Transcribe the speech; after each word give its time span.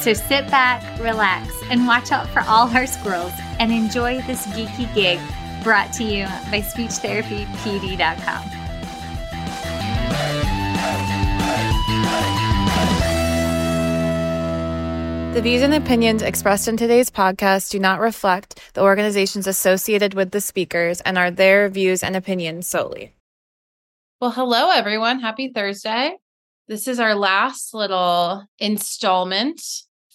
So 0.00 0.12
sit 0.12 0.48
back, 0.50 1.00
relax, 1.00 1.52
and 1.70 1.86
watch 1.86 2.12
out 2.12 2.28
for 2.28 2.40
all 2.42 2.68
our 2.68 2.86
squirrels 2.86 3.32
and 3.58 3.72
enjoy 3.72 4.22
this 4.22 4.46
geeky 4.48 4.92
gig 4.94 5.18
brought 5.64 5.92
to 5.94 6.04
you 6.04 6.24
by 6.50 6.60
SpeechTherapyPD.com. 6.62 8.58
The 15.34 15.42
views 15.42 15.62
and 15.62 15.74
opinions 15.74 16.22
expressed 16.22 16.68
in 16.68 16.76
today's 16.76 17.10
podcast 17.10 17.70
do 17.70 17.78
not 17.78 18.00
reflect 18.00 18.60
the 18.74 18.82
organizations 18.82 19.46
associated 19.46 20.14
with 20.14 20.30
the 20.30 20.40
speakers 20.40 21.00
and 21.02 21.18
are 21.18 21.30
their 21.30 21.68
views 21.68 22.02
and 22.02 22.16
opinions 22.16 22.66
solely. 22.66 23.14
Well, 24.20 24.30
hello, 24.32 24.70
everyone. 24.70 25.20
Happy 25.20 25.52
Thursday. 25.52 26.16
This 26.66 26.88
is 26.88 26.98
our 26.98 27.14
last 27.14 27.72
little 27.72 28.44
installment, 28.58 29.62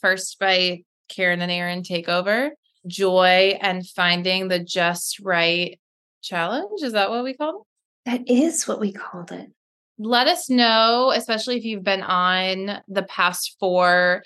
First 0.03 0.37
Bite 0.37 0.85
Karen 1.07 1.41
and 1.41 1.51
Erin 1.51 1.81
Takeover 1.81 2.49
Joy 2.85 3.57
and 3.61 3.87
Finding 3.87 4.49
the 4.49 4.59
Just 4.59 5.21
Right 5.21 5.79
Challenge. 6.21 6.81
Is 6.83 6.91
that 6.91 7.09
what 7.09 7.23
we 7.23 7.33
called 7.33 7.63
it? 8.05 8.11
That 8.11 8.29
is 8.29 8.67
what 8.67 8.81
we 8.81 8.91
called 8.91 9.31
it. 9.31 9.49
Let 9.97 10.27
us 10.27 10.49
know, 10.49 11.13
especially 11.15 11.55
if 11.55 11.63
you've 11.63 11.85
been 11.85 12.01
on 12.01 12.81
the 12.89 13.03
past 13.03 13.55
four 13.61 14.23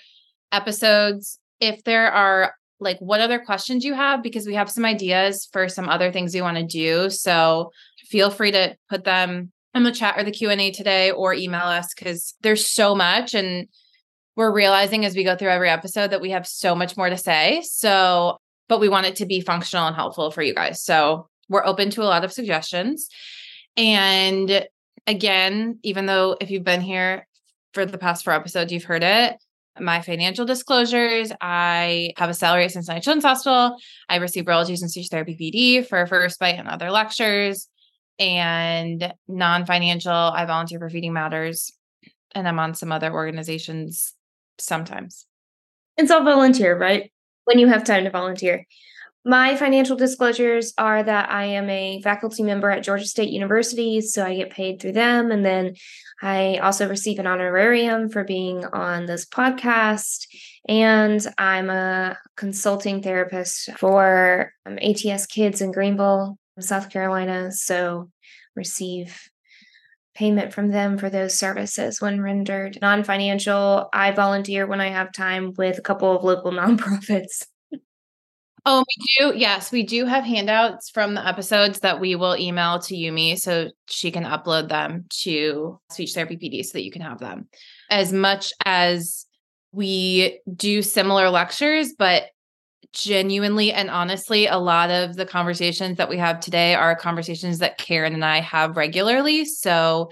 episodes, 0.50 1.38
if 1.60 1.84
there 1.84 2.10
are 2.10 2.54
like 2.80 2.98
what 2.98 3.20
other 3.20 3.38
questions 3.38 3.84
you 3.84 3.94
have, 3.94 4.20
because 4.20 4.48
we 4.48 4.54
have 4.54 4.70
some 4.70 4.84
ideas 4.84 5.48
for 5.52 5.68
some 5.68 5.88
other 5.88 6.10
things 6.10 6.34
we 6.34 6.42
want 6.42 6.56
to 6.56 6.64
do. 6.64 7.08
So 7.08 7.70
feel 8.08 8.30
free 8.30 8.50
to 8.50 8.76
put 8.90 9.04
them 9.04 9.52
in 9.74 9.84
the 9.84 9.92
chat 9.92 10.18
or 10.18 10.24
the 10.24 10.32
Q&A 10.32 10.72
today 10.72 11.12
or 11.12 11.34
email 11.34 11.62
us 11.62 11.94
because 11.94 12.34
there's 12.40 12.66
so 12.66 12.96
much 12.96 13.34
and 13.34 13.68
we're 14.38 14.54
realizing 14.54 15.04
as 15.04 15.16
we 15.16 15.24
go 15.24 15.34
through 15.34 15.48
every 15.48 15.68
episode 15.68 16.12
that 16.12 16.20
we 16.20 16.30
have 16.30 16.46
so 16.46 16.76
much 16.76 16.96
more 16.96 17.10
to 17.10 17.16
say. 17.16 17.60
So, 17.64 18.38
but 18.68 18.78
we 18.78 18.88
want 18.88 19.06
it 19.06 19.16
to 19.16 19.26
be 19.26 19.40
functional 19.40 19.88
and 19.88 19.96
helpful 19.96 20.30
for 20.30 20.42
you 20.42 20.54
guys. 20.54 20.80
So, 20.80 21.28
we're 21.48 21.66
open 21.66 21.90
to 21.90 22.02
a 22.02 22.04
lot 22.04 22.24
of 22.24 22.32
suggestions. 22.32 23.08
And 23.76 24.64
again, 25.08 25.80
even 25.82 26.06
though 26.06 26.36
if 26.40 26.52
you've 26.52 26.62
been 26.62 26.82
here 26.82 27.26
for 27.74 27.84
the 27.84 27.98
past 27.98 28.22
four 28.22 28.32
episodes, 28.32 28.72
you've 28.72 28.84
heard 28.84 29.02
it, 29.02 29.36
my 29.80 30.02
financial 30.02 30.46
disclosures. 30.46 31.32
I 31.40 32.12
have 32.16 32.30
a 32.30 32.34
salary 32.34 32.64
at 32.64 32.70
Cincinnati 32.70 33.02
Children's 33.02 33.24
Hospital. 33.24 33.76
I 34.08 34.16
receive 34.16 34.46
royalties 34.46 34.82
and 34.82 34.90
speech 34.90 35.08
therapy 35.10 35.36
PD 35.36 35.84
for 35.84 36.06
First 36.06 36.38
Bite 36.38 36.58
and 36.58 36.68
other 36.68 36.92
lectures 36.92 37.68
and 38.18 39.12
non-financial 39.28 40.12
i 40.12 40.44
volunteer 40.44 40.78
for 40.78 40.90
feeding 40.90 41.12
matters 41.12 41.72
and 42.34 42.48
i'm 42.48 42.58
on 42.58 42.74
some 42.74 42.90
other 42.90 43.12
organizations 43.12 44.14
sometimes. 44.60 45.26
It's 45.96 46.10
all 46.10 46.24
volunteer 46.24 46.76
right? 46.78 47.10
When 47.44 47.58
you 47.58 47.68
have 47.68 47.84
time 47.84 48.04
to 48.04 48.10
volunteer. 48.10 48.66
My 49.24 49.56
financial 49.56 49.96
disclosures 49.96 50.72
are 50.78 51.02
that 51.02 51.30
i 51.30 51.44
am 51.44 51.68
a 51.68 52.00
faculty 52.02 52.42
member 52.42 52.70
at 52.70 52.84
georgia 52.84 53.04
state 53.04 53.30
university 53.30 54.00
so 54.00 54.24
i 54.24 54.36
get 54.36 54.50
paid 54.50 54.80
through 54.80 54.92
them. 54.92 55.30
And 55.30 55.44
then 55.44 55.74
i 56.22 56.58
also 56.58 56.88
receive 56.88 57.18
an 57.18 57.26
honorarium 57.26 58.08
for 58.10 58.24
being 58.24 58.64
on 58.66 59.06
this 59.06 59.26
podcast. 59.26 60.26
And 60.68 61.26
i'm 61.36 61.68
a 61.68 62.16
consulting 62.36 63.02
therapist 63.02 63.70
for 63.76 64.52
um, 64.66 64.78
ats 64.78 65.26
kids 65.26 65.60
in 65.60 65.72
greenville 65.72 66.38
South 66.60 66.90
Carolina. 66.90 67.52
So 67.52 68.10
receive 68.54 69.28
payment 70.18 70.52
from 70.52 70.70
them 70.70 70.98
for 70.98 71.08
those 71.08 71.38
services 71.38 72.00
when 72.00 72.20
rendered. 72.20 72.76
Non 72.82 73.04
financial, 73.04 73.88
I 73.92 74.10
volunteer 74.10 74.66
when 74.66 74.80
I 74.80 74.88
have 74.88 75.12
time 75.12 75.54
with 75.56 75.78
a 75.78 75.82
couple 75.82 76.14
of 76.14 76.24
local 76.24 76.50
nonprofits. 76.52 77.46
Oh, 78.66 78.84
we 78.86 79.16
do. 79.18 79.38
Yes, 79.38 79.70
we 79.70 79.84
do 79.84 80.04
have 80.04 80.24
handouts 80.24 80.90
from 80.90 81.14
the 81.14 81.26
episodes 81.26 81.80
that 81.80 82.00
we 82.00 82.16
will 82.16 82.36
email 82.36 82.80
to 82.80 82.94
Yumi 82.94 83.38
so 83.38 83.70
she 83.88 84.10
can 84.10 84.24
upload 84.24 84.68
them 84.68 85.06
to 85.22 85.78
Speech 85.90 86.12
Therapy 86.12 86.36
PD 86.36 86.64
so 86.64 86.72
that 86.72 86.84
you 86.84 86.90
can 86.90 87.00
have 87.00 87.20
them. 87.20 87.48
As 87.88 88.12
much 88.12 88.52
as 88.66 89.24
we 89.72 90.40
do 90.54 90.82
similar 90.82 91.30
lectures, 91.30 91.94
but 91.96 92.24
genuinely 92.92 93.72
and 93.72 93.90
honestly, 93.90 94.46
a 94.46 94.58
lot 94.58 94.90
of 94.90 95.16
the 95.16 95.26
conversations 95.26 95.98
that 95.98 96.08
we 96.08 96.18
have 96.18 96.40
today 96.40 96.74
are 96.74 96.96
conversations 96.96 97.58
that 97.58 97.78
Karen 97.78 98.14
and 98.14 98.24
I 98.24 98.40
have 98.40 98.76
regularly. 98.76 99.44
So 99.44 100.10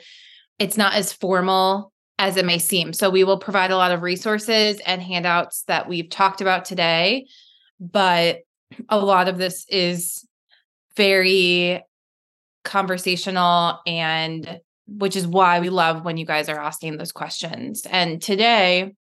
it's 0.58 0.76
not 0.76 0.94
as 0.94 1.12
formal 1.12 1.92
as 2.18 2.36
it 2.36 2.46
may 2.46 2.58
seem. 2.58 2.92
So 2.92 3.10
we 3.10 3.24
will 3.24 3.38
provide 3.38 3.70
a 3.70 3.76
lot 3.76 3.92
of 3.92 4.02
resources 4.02 4.80
and 4.86 5.02
handouts 5.02 5.64
that 5.64 5.88
we've 5.88 6.08
talked 6.08 6.40
about 6.40 6.64
today. 6.64 7.26
But 7.80 8.40
a 8.88 8.98
lot 8.98 9.28
of 9.28 9.38
this 9.38 9.66
is 9.68 10.26
very 10.96 11.82
conversational 12.64 13.80
and 13.86 14.60
which 14.88 15.16
is 15.16 15.26
why 15.26 15.60
we 15.60 15.68
love 15.68 16.04
when 16.04 16.16
you 16.16 16.24
guys 16.24 16.48
are 16.48 16.60
asking 16.60 16.96
those 16.96 17.12
questions. 17.12 17.86
And 17.90 18.22
today 18.22 18.94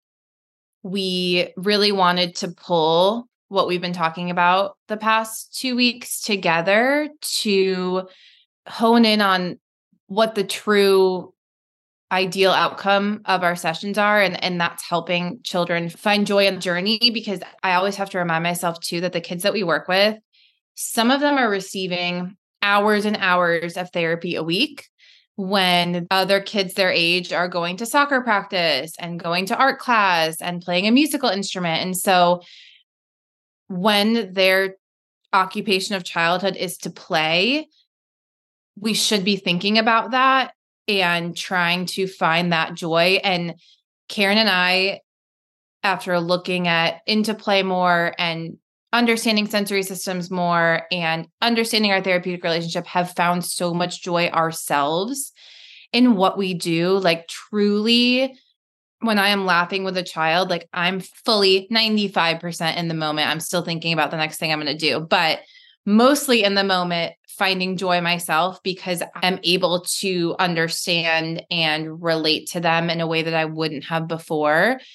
we 0.82 1.52
really 1.56 1.92
wanted 1.92 2.36
to 2.36 2.48
pull 2.48 3.28
what 3.48 3.68
we've 3.68 3.80
been 3.80 3.92
talking 3.92 4.30
about 4.30 4.76
the 4.88 4.96
past 4.96 5.56
two 5.56 5.76
weeks 5.76 6.20
together 6.20 7.08
to 7.20 8.08
hone 8.66 9.04
in 9.04 9.20
on 9.20 9.58
what 10.06 10.34
the 10.34 10.44
true 10.44 11.32
ideal 12.12 12.52
outcome 12.52 13.22
of 13.24 13.42
our 13.42 13.56
sessions 13.56 13.98
are 13.98 14.20
and 14.20 14.42
and 14.44 14.60
that's 14.60 14.88
helping 14.88 15.40
children 15.42 15.88
find 15.88 16.26
joy 16.26 16.46
in 16.46 16.54
the 16.54 16.60
journey 16.60 17.10
because 17.12 17.40
I 17.62 17.74
always 17.74 17.96
have 17.96 18.10
to 18.10 18.18
remind 18.18 18.44
myself 18.44 18.78
too 18.80 19.00
that 19.00 19.12
the 19.12 19.20
kids 19.20 19.42
that 19.42 19.52
we 19.52 19.62
work 19.62 19.88
with 19.88 20.18
some 20.74 21.10
of 21.10 21.20
them 21.20 21.38
are 21.38 21.48
receiving 21.48 22.36
hours 22.62 23.04
and 23.04 23.16
hours 23.18 23.76
of 23.76 23.90
therapy 23.90 24.34
a 24.34 24.42
week 24.42 24.88
when 25.36 26.06
other 26.10 26.40
kids 26.40 26.74
their 26.74 26.90
age 26.90 27.32
are 27.32 27.48
going 27.48 27.76
to 27.76 27.86
soccer 27.86 28.20
practice 28.20 28.92
and 28.98 29.20
going 29.20 29.46
to 29.46 29.56
art 29.56 29.78
class 29.78 30.40
and 30.40 30.62
playing 30.62 30.86
a 30.86 30.92
musical 30.92 31.28
instrument. 31.28 31.82
And 31.82 31.96
so 31.96 32.42
when 33.74 34.32
their 34.32 34.76
occupation 35.32 35.96
of 35.96 36.04
childhood 36.04 36.54
is 36.56 36.78
to 36.78 36.90
play, 36.90 37.68
we 38.78 38.94
should 38.94 39.24
be 39.24 39.36
thinking 39.36 39.78
about 39.78 40.12
that 40.12 40.52
and 40.86 41.36
trying 41.36 41.86
to 41.86 42.06
find 42.06 42.52
that 42.52 42.74
joy. 42.74 43.20
And 43.24 43.54
Karen 44.08 44.38
and 44.38 44.48
I, 44.48 45.00
after 45.82 46.20
looking 46.20 46.68
at 46.68 47.00
into 47.06 47.34
play 47.34 47.62
more 47.62 48.14
and 48.16 48.58
understanding 48.92 49.46
sensory 49.46 49.82
systems 49.82 50.30
more 50.30 50.82
and 50.92 51.26
understanding 51.42 51.90
our 51.90 52.00
therapeutic 52.00 52.44
relationship 52.44 52.86
have 52.86 53.10
found 53.10 53.44
so 53.44 53.74
much 53.74 54.02
joy 54.02 54.28
ourselves 54.28 55.32
in 55.92 56.14
what 56.14 56.38
we 56.38 56.54
do. 56.54 56.98
Like, 56.98 57.26
truly, 57.26 58.38
when 59.04 59.18
I 59.18 59.28
am 59.28 59.46
laughing 59.46 59.84
with 59.84 59.96
a 59.96 60.02
child, 60.02 60.50
like 60.50 60.68
I'm 60.72 61.00
fully 61.00 61.68
95% 61.70 62.76
in 62.76 62.88
the 62.88 62.94
moment. 62.94 63.28
I'm 63.28 63.40
still 63.40 63.62
thinking 63.62 63.92
about 63.92 64.10
the 64.10 64.16
next 64.16 64.38
thing 64.38 64.52
I'm 64.52 64.60
going 64.60 64.76
to 64.76 64.78
do, 64.78 65.00
but 65.00 65.40
mostly 65.86 66.44
in 66.44 66.54
the 66.54 66.64
moment, 66.64 67.14
finding 67.28 67.76
joy 67.76 68.00
myself 68.00 68.62
because 68.62 69.02
I'm 69.14 69.40
able 69.42 69.84
to 70.00 70.36
understand 70.38 71.42
and 71.50 72.02
relate 72.02 72.48
to 72.50 72.60
them 72.60 72.90
in 72.90 73.00
a 73.00 73.06
way 73.06 73.22
that 73.22 73.34
I 73.34 73.44
wouldn't 73.44 73.84
have 73.84 74.08
before. 74.08 74.80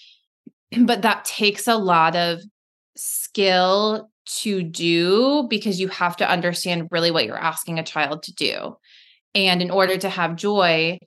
But 0.78 1.02
that 1.02 1.26
takes 1.26 1.68
a 1.68 1.76
lot 1.76 2.16
of 2.16 2.42
skill 2.96 4.12
to 4.42 4.62
do 4.62 5.48
because 5.50 5.80
you 5.80 5.88
have 5.88 6.18
to 6.18 6.30
understand 6.30 6.90
really 6.92 7.10
what 7.10 7.26
you're 7.26 7.36
asking 7.36 7.80
a 7.80 7.84
child 7.84 8.22
to 8.24 8.36
do. 8.36 8.78
And 9.34 9.64
in 9.64 9.72
order 9.72 9.98
to 9.98 10.10
have 10.10 10.36
joy, 10.36 11.00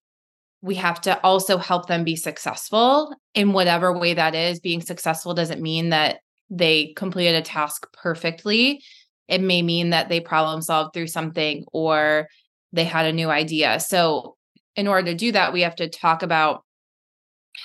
we 0.62 0.76
have 0.76 1.00
to 1.02 1.20
also 1.22 1.58
help 1.58 1.88
them 1.88 2.04
be 2.04 2.16
successful 2.16 3.14
in 3.34 3.52
whatever 3.52 3.96
way 3.96 4.14
that 4.14 4.34
is. 4.34 4.60
Being 4.60 4.80
successful 4.80 5.34
doesn't 5.34 5.60
mean 5.60 5.90
that 5.90 6.20
they 6.48 6.92
completed 6.96 7.34
a 7.34 7.42
task 7.42 7.86
perfectly. 7.92 8.82
It 9.26 9.40
may 9.40 9.62
mean 9.62 9.90
that 9.90 10.08
they 10.08 10.20
problem 10.20 10.62
solved 10.62 10.94
through 10.94 11.08
something 11.08 11.64
or 11.72 12.28
they 12.72 12.84
had 12.84 13.06
a 13.06 13.12
new 13.12 13.28
idea. 13.28 13.80
So, 13.80 14.36
in 14.76 14.86
order 14.86 15.10
to 15.10 15.16
do 15.16 15.32
that, 15.32 15.52
we 15.52 15.62
have 15.62 15.76
to 15.76 15.88
talk 15.88 16.22
about 16.22 16.64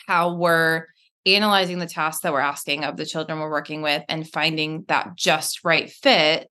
how 0.07 0.33
we're 0.33 0.87
analyzing 1.25 1.79
the 1.79 1.85
tasks 1.85 2.23
that 2.23 2.33
we're 2.33 2.39
asking 2.39 2.83
of 2.83 2.97
the 2.97 3.05
children 3.05 3.39
we're 3.39 3.49
working 3.49 3.81
with 3.81 4.03
and 4.09 4.27
finding 4.27 4.83
that 4.87 5.15
just 5.15 5.63
right 5.63 5.89
fit 5.89 6.49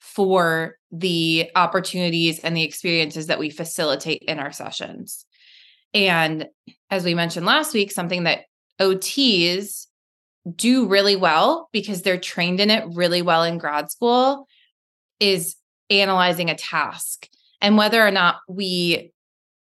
for 0.00 0.76
the 0.90 1.50
opportunities 1.54 2.40
and 2.40 2.56
the 2.56 2.62
experiences 2.62 3.28
that 3.28 3.38
we 3.38 3.48
facilitate 3.48 4.22
in 4.22 4.38
our 4.38 4.52
sessions. 4.52 5.24
And 5.94 6.48
as 6.90 7.04
we 7.04 7.14
mentioned 7.14 7.46
last 7.46 7.72
week, 7.72 7.92
something 7.92 8.24
that 8.24 8.40
OTs 8.80 9.86
do 10.54 10.86
really 10.86 11.16
well 11.16 11.68
because 11.72 12.02
they're 12.02 12.18
trained 12.18 12.60
in 12.60 12.70
it 12.70 12.84
really 12.92 13.22
well 13.22 13.44
in 13.44 13.56
grad 13.56 13.90
school 13.90 14.46
is 15.20 15.56
analyzing 15.88 16.50
a 16.50 16.54
task. 16.54 17.28
And 17.60 17.78
whether 17.78 18.06
or 18.06 18.10
not 18.10 18.36
we 18.48 19.12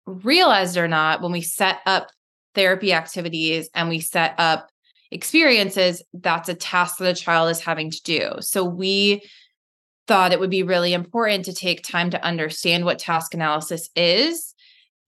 realized 0.06 0.76
or 0.76 0.88
not, 0.88 1.20
when 1.20 1.32
we 1.32 1.42
set 1.42 1.80
up 1.84 2.08
therapy 2.54 2.92
activities 2.92 3.68
and 3.74 3.88
we 3.88 4.00
set 4.00 4.34
up 4.38 4.70
experiences, 5.10 6.02
that's 6.14 6.48
a 6.48 6.54
task 6.54 6.98
that 6.98 7.18
a 7.18 7.20
child 7.20 7.50
is 7.50 7.60
having 7.60 7.90
to 7.90 8.02
do. 8.02 8.30
So 8.40 8.64
we 8.64 9.22
thought 10.06 10.32
it 10.32 10.40
would 10.40 10.50
be 10.50 10.62
really 10.62 10.92
important 10.92 11.44
to 11.44 11.52
take 11.52 11.82
time 11.82 12.10
to 12.10 12.24
understand 12.24 12.84
what 12.84 12.98
task 12.98 13.34
analysis 13.34 13.90
is. 13.94 14.54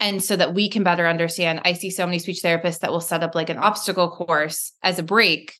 And 0.02 0.22
so 0.22 0.36
that 0.36 0.52
we 0.52 0.68
can 0.68 0.82
better 0.82 1.06
understand. 1.06 1.62
I 1.64 1.72
see 1.72 1.88
so 1.88 2.04
many 2.04 2.18
speech 2.18 2.42
therapists 2.42 2.80
that 2.80 2.90
will 2.90 3.00
set 3.00 3.22
up 3.22 3.34
like 3.34 3.48
an 3.48 3.56
obstacle 3.56 4.10
course 4.10 4.72
as 4.82 4.98
a 4.98 5.02
break 5.02 5.54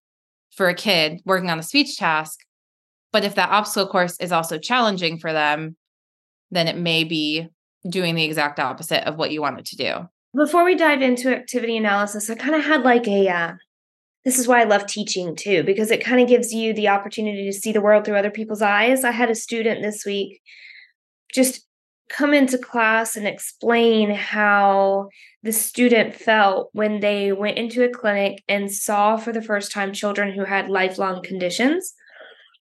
for 0.50 0.68
a 0.68 0.74
kid 0.74 1.22
working 1.24 1.48
on 1.48 1.58
a 1.58 1.62
speech 1.62 1.96
task. 1.96 2.40
But 3.12 3.24
if 3.24 3.36
that 3.36 3.48
obstacle 3.48 3.90
course 3.90 4.18
is 4.20 4.32
also 4.32 4.58
challenging 4.58 5.18
for 5.18 5.32
them, 5.32 5.76
then 6.50 6.68
it 6.68 6.76
may 6.76 7.04
be 7.04 7.48
doing 7.88 8.14
the 8.14 8.24
exact 8.24 8.60
opposite 8.60 9.08
of 9.08 9.16
what 9.16 9.30
you 9.30 9.40
want 9.40 9.58
it 9.58 9.64
to 9.66 9.76
do 9.76 10.08
before 10.34 10.64
we 10.64 10.74
dive 10.74 11.02
into 11.02 11.34
activity 11.34 11.76
analysis, 11.76 12.30
I 12.30 12.34
kind 12.34 12.54
of 12.54 12.64
had 12.64 12.82
like 12.82 13.06
a 13.06 13.28
uh, 13.28 13.52
this 14.24 14.38
is 14.38 14.46
why 14.46 14.60
I 14.60 14.64
love 14.64 14.86
teaching 14.86 15.34
too, 15.34 15.62
because 15.64 15.90
it 15.90 16.04
kind 16.04 16.20
of 16.20 16.28
gives 16.28 16.52
you 16.52 16.72
the 16.72 16.88
opportunity 16.88 17.44
to 17.44 17.52
see 17.52 17.72
the 17.72 17.80
world 17.80 18.04
through 18.04 18.16
other 18.16 18.30
people's 18.30 18.62
eyes. 18.62 19.04
I 19.04 19.10
had 19.10 19.30
a 19.30 19.34
student 19.34 19.82
this 19.82 20.04
week 20.06 20.40
just 21.34 21.66
come 22.12 22.34
into 22.34 22.58
class 22.58 23.16
and 23.16 23.26
explain 23.26 24.10
how 24.10 25.08
the 25.42 25.52
student 25.52 26.14
felt 26.14 26.68
when 26.72 27.00
they 27.00 27.32
went 27.32 27.58
into 27.58 27.84
a 27.84 27.90
clinic 27.90 28.42
and 28.48 28.70
saw 28.70 29.16
for 29.16 29.32
the 29.32 29.42
first 29.42 29.72
time 29.72 29.92
children 29.92 30.32
who 30.32 30.44
had 30.44 30.68
lifelong 30.68 31.22
conditions. 31.22 31.94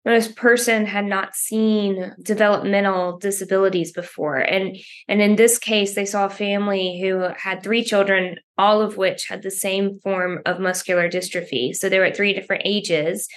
This 0.04 0.32
person 0.32 0.88
had 0.88 1.06
not 1.06 1.36
seen 1.36 2.16
developmental 2.24 3.20
disabilities 3.20 3.92
before 3.92 4.38
and 4.38 4.76
and 5.08 5.22
in 5.22 5.36
this 5.36 5.60
case 5.60 5.94
they 5.94 6.06
saw 6.06 6.26
a 6.26 6.30
family 6.30 7.00
who 7.00 7.28
had 7.38 7.62
three 7.62 7.84
children 7.84 8.38
all 8.58 8.82
of 8.82 8.98
which 8.98 9.28
had 9.28 9.44
the 9.44 9.52
same 9.52 10.00
form 10.00 10.40
of 10.48 10.60
muscular 10.60 11.08
dystrophy. 11.08 11.76
So 11.76 11.88
they 11.88 12.00
were 12.00 12.06
at 12.06 12.18
three 12.18 12.34
different 12.34 12.64
ages 12.66 13.28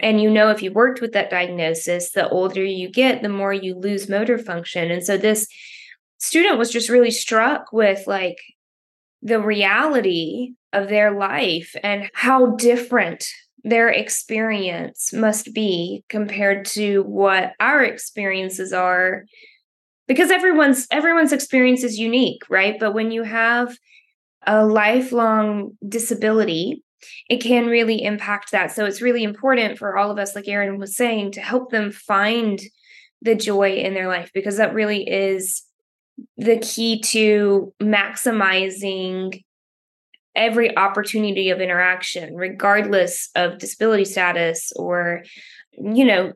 and 0.00 0.20
you 0.20 0.30
know 0.30 0.50
if 0.50 0.62
you 0.62 0.72
worked 0.72 1.00
with 1.00 1.12
that 1.12 1.30
diagnosis 1.30 2.12
the 2.12 2.28
older 2.28 2.62
you 2.64 2.90
get 2.90 3.22
the 3.22 3.28
more 3.28 3.52
you 3.52 3.74
lose 3.74 4.08
motor 4.08 4.38
function. 4.38 4.90
And 4.90 5.04
so 5.04 5.16
this 5.16 5.46
student 6.18 6.58
was 6.58 6.70
just 6.70 6.88
really 6.88 7.10
struck 7.10 7.72
with 7.72 8.06
like 8.06 8.38
the 9.22 9.40
reality 9.40 10.52
of 10.72 10.88
their 10.88 11.16
life 11.18 11.74
and 11.82 12.10
how 12.14 12.54
different 12.56 13.26
their 13.64 13.88
experience 13.88 15.12
must 15.12 15.52
be 15.52 16.04
compared 16.08 16.64
to 16.64 17.02
what 17.02 17.52
our 17.58 17.82
experiences 17.82 18.72
are. 18.72 19.24
Because 20.06 20.30
everyone's 20.30 20.86
everyone's 20.90 21.32
experience 21.32 21.82
is 21.82 21.98
unique 21.98 22.42
right? 22.48 22.78
But 22.78 22.94
when 22.94 23.10
you 23.10 23.24
have 23.24 23.76
a 24.46 24.64
lifelong 24.64 25.76
disability 25.86 26.84
it 27.28 27.38
can 27.38 27.66
really 27.66 28.02
impact 28.02 28.52
that 28.52 28.72
so 28.72 28.84
it's 28.84 29.02
really 29.02 29.22
important 29.22 29.78
for 29.78 29.96
all 29.96 30.10
of 30.10 30.18
us 30.18 30.34
like 30.34 30.48
Erin 30.48 30.78
was 30.78 30.96
saying 30.96 31.32
to 31.32 31.40
help 31.40 31.70
them 31.70 31.90
find 31.90 32.60
the 33.22 33.34
joy 33.34 33.74
in 33.76 33.94
their 33.94 34.08
life 34.08 34.30
because 34.34 34.56
that 34.56 34.74
really 34.74 35.08
is 35.08 35.62
the 36.36 36.58
key 36.58 37.00
to 37.00 37.72
maximizing 37.82 39.42
every 40.34 40.76
opportunity 40.76 41.50
of 41.50 41.60
interaction, 41.60 42.36
regardless 42.36 43.30
of 43.34 43.58
disability 43.58 44.04
status 44.04 44.72
or, 44.76 45.24
you 45.72 46.04
know, 46.04 46.32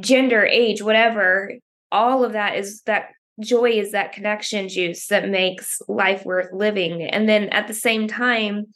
gender, 0.00 0.44
age, 0.44 0.82
whatever. 0.82 1.52
All 1.92 2.24
of 2.24 2.32
that 2.32 2.56
is 2.56 2.82
that 2.82 3.10
joy 3.40 3.70
is 3.70 3.92
that 3.92 4.12
connection 4.12 4.68
juice 4.68 5.06
that 5.08 5.28
makes 5.28 5.80
life 5.88 6.24
worth 6.24 6.52
living. 6.52 7.02
And 7.02 7.28
then 7.28 7.48
at 7.50 7.68
the 7.68 7.74
same 7.74 8.08
time, 8.08 8.66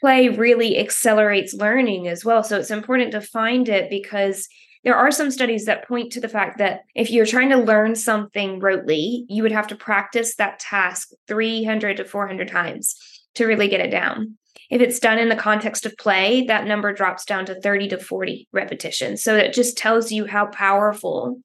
play 0.00 0.28
really 0.28 0.78
accelerates 0.78 1.54
learning 1.54 2.08
as 2.08 2.24
well. 2.24 2.42
So 2.42 2.58
it's 2.58 2.70
important 2.70 3.12
to 3.12 3.20
find 3.20 3.68
it 3.68 3.90
because 3.90 4.48
there 4.82 4.96
are 4.96 5.10
some 5.10 5.30
studies 5.30 5.66
that 5.66 5.86
point 5.86 6.12
to 6.12 6.20
the 6.20 6.28
fact 6.28 6.58
that 6.58 6.80
if 6.94 7.10
you're 7.10 7.26
trying 7.26 7.50
to 7.50 7.58
learn 7.58 7.94
something 7.94 8.60
rotely, 8.60 9.24
you 9.28 9.42
would 9.42 9.52
have 9.52 9.66
to 9.68 9.76
practice 9.76 10.36
that 10.36 10.58
task 10.58 11.10
300 11.28 11.98
to 11.98 12.04
400 12.04 12.48
times 12.48 12.96
to 13.34 13.46
really 13.46 13.68
get 13.68 13.80
it 13.80 13.90
down. 13.90 14.38
If 14.70 14.80
it's 14.80 15.00
done 15.00 15.18
in 15.18 15.28
the 15.28 15.36
context 15.36 15.84
of 15.84 15.96
play, 15.98 16.44
that 16.46 16.66
number 16.66 16.92
drops 16.92 17.24
down 17.24 17.44
to 17.46 17.60
30 17.60 17.88
to 17.88 17.98
40 17.98 18.48
repetitions. 18.52 19.22
So 19.22 19.36
it 19.36 19.52
just 19.52 19.76
tells 19.76 20.10
you 20.12 20.26
how 20.26 20.46
powerful 20.46 21.40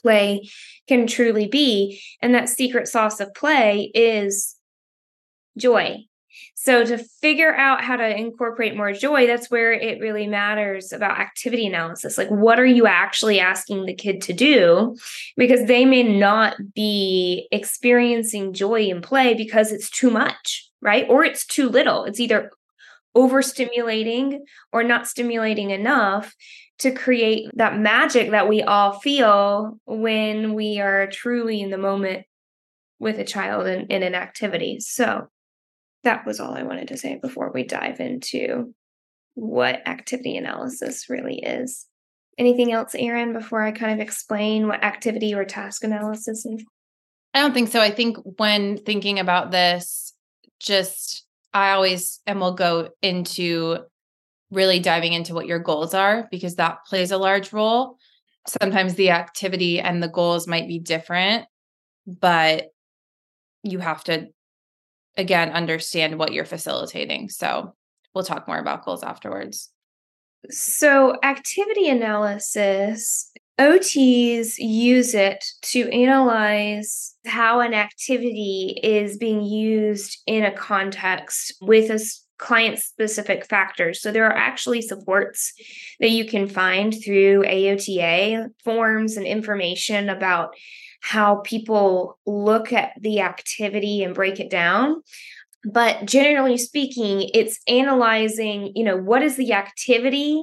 play 0.00 0.48
can 0.88 1.06
truly 1.06 1.46
be. 1.46 2.02
And 2.20 2.34
that 2.34 2.48
secret 2.48 2.88
sauce 2.88 3.20
of 3.20 3.32
play 3.34 3.90
is 3.94 4.56
joy. 5.56 6.06
So 6.64 6.84
to 6.84 6.98
figure 6.98 7.54
out 7.54 7.82
how 7.82 7.96
to 7.96 8.16
incorporate 8.16 8.76
more 8.76 8.92
joy, 8.92 9.26
that's 9.26 9.50
where 9.50 9.72
it 9.72 10.00
really 10.00 10.26
matters 10.26 10.92
about 10.92 11.18
activity 11.18 11.66
analysis. 11.66 12.16
Like, 12.16 12.28
what 12.28 12.60
are 12.60 12.66
you 12.66 12.86
actually 12.86 13.40
asking 13.40 13.86
the 13.86 13.94
kid 13.94 14.20
to 14.22 14.32
do? 14.32 14.96
Because 15.36 15.66
they 15.66 15.84
may 15.84 16.02
not 16.02 16.56
be 16.74 17.48
experiencing 17.50 18.52
joy 18.52 18.82
in 18.82 19.02
play 19.02 19.34
because 19.34 19.72
it's 19.72 19.90
too 19.90 20.10
much 20.10 20.68
right? 20.82 21.06
Or 21.08 21.24
it's 21.24 21.46
too 21.46 21.68
little. 21.68 22.04
It's 22.04 22.20
either 22.20 22.50
overstimulating 23.16 24.40
or 24.72 24.82
not 24.82 25.06
stimulating 25.06 25.70
enough 25.70 26.34
to 26.80 26.90
create 26.90 27.48
that 27.54 27.78
magic 27.78 28.32
that 28.32 28.48
we 28.48 28.62
all 28.62 28.98
feel 28.98 29.78
when 29.84 30.54
we 30.54 30.80
are 30.80 31.06
truly 31.06 31.60
in 31.60 31.70
the 31.70 31.78
moment 31.78 32.26
with 32.98 33.18
a 33.18 33.24
child 33.24 33.66
in, 33.66 33.86
in 33.86 34.02
an 34.02 34.14
activity. 34.14 34.80
So 34.80 35.28
that 36.04 36.26
was 36.26 36.40
all 36.40 36.54
I 36.54 36.62
wanted 36.62 36.88
to 36.88 36.96
say 36.96 37.18
before 37.20 37.50
we 37.52 37.64
dive 37.64 38.00
into 38.00 38.74
what 39.34 39.86
activity 39.86 40.36
analysis 40.36 41.08
really 41.08 41.38
is. 41.38 41.86
Anything 42.38 42.72
else, 42.72 42.94
Erin, 42.94 43.32
before 43.32 43.62
I 43.62 43.72
kind 43.72 43.92
of 43.92 44.04
explain 44.04 44.66
what 44.66 44.82
activity 44.82 45.34
or 45.34 45.44
task 45.44 45.84
analysis 45.84 46.44
is? 46.46 46.64
I 47.34 47.40
don't 47.40 47.54
think 47.54 47.68
so. 47.68 47.80
I 47.80 47.90
think 47.90 48.16
when 48.38 48.78
thinking 48.78 49.18
about 49.18 49.50
this, 49.50 50.14
just 50.60 51.26
I 51.52 51.72
always 51.72 52.20
and 52.26 52.40
we'll 52.40 52.54
go 52.54 52.90
into 53.02 53.78
really 54.50 54.80
diving 54.80 55.12
into 55.12 55.34
what 55.34 55.46
your 55.46 55.58
goals 55.58 55.94
are 55.94 56.28
because 56.30 56.56
that 56.56 56.84
plays 56.86 57.10
a 57.10 57.18
large 57.18 57.52
role. 57.52 57.96
Sometimes 58.46 58.94
the 58.94 59.10
activity 59.10 59.80
and 59.80 60.02
the 60.02 60.08
goals 60.08 60.46
might 60.46 60.68
be 60.68 60.78
different, 60.78 61.46
but 62.06 62.66
you 63.62 63.78
have 63.78 64.04
to 64.04 64.28
again 65.16 65.50
understand 65.50 66.18
what 66.18 66.32
you're 66.32 66.44
facilitating. 66.44 67.28
So 67.28 67.74
we'll 68.14 68.24
talk 68.24 68.48
more 68.48 68.58
about 68.58 68.84
goals 68.84 69.02
afterwards. 69.02 69.70
So, 70.50 71.14
activity 71.22 71.88
analysis, 71.88 73.30
OTs 73.60 74.54
use 74.58 75.14
it 75.14 75.44
to 75.62 75.88
analyze 75.90 77.14
how 77.26 77.60
an 77.60 77.74
activity 77.74 78.80
is 78.82 79.16
being 79.18 79.44
used 79.44 80.20
in 80.26 80.44
a 80.44 80.50
context 80.50 81.54
with 81.60 81.90
a 81.90 82.04
client 82.38 82.80
specific 82.80 83.46
factors. 83.46 84.02
So, 84.02 84.10
there 84.10 84.26
are 84.26 84.36
actually 84.36 84.82
supports 84.82 85.52
that 86.00 86.10
you 86.10 86.24
can 86.24 86.48
find 86.48 86.92
through 86.92 87.44
AOTA 87.44 88.48
forms 88.64 89.16
and 89.16 89.26
information 89.26 90.08
about 90.08 90.56
how 91.02 91.36
people 91.36 92.18
look 92.26 92.72
at 92.72 92.92
the 93.00 93.20
activity 93.20 94.02
and 94.02 94.14
break 94.14 94.40
it 94.40 94.48
down. 94.48 95.02
But 95.64 96.06
generally 96.06 96.58
speaking 96.58 97.28
it's 97.34 97.60
analyzing 97.68 98.72
you 98.74 98.84
know 98.84 98.96
what 98.96 99.22
is 99.22 99.36
the 99.36 99.52
activity 99.52 100.42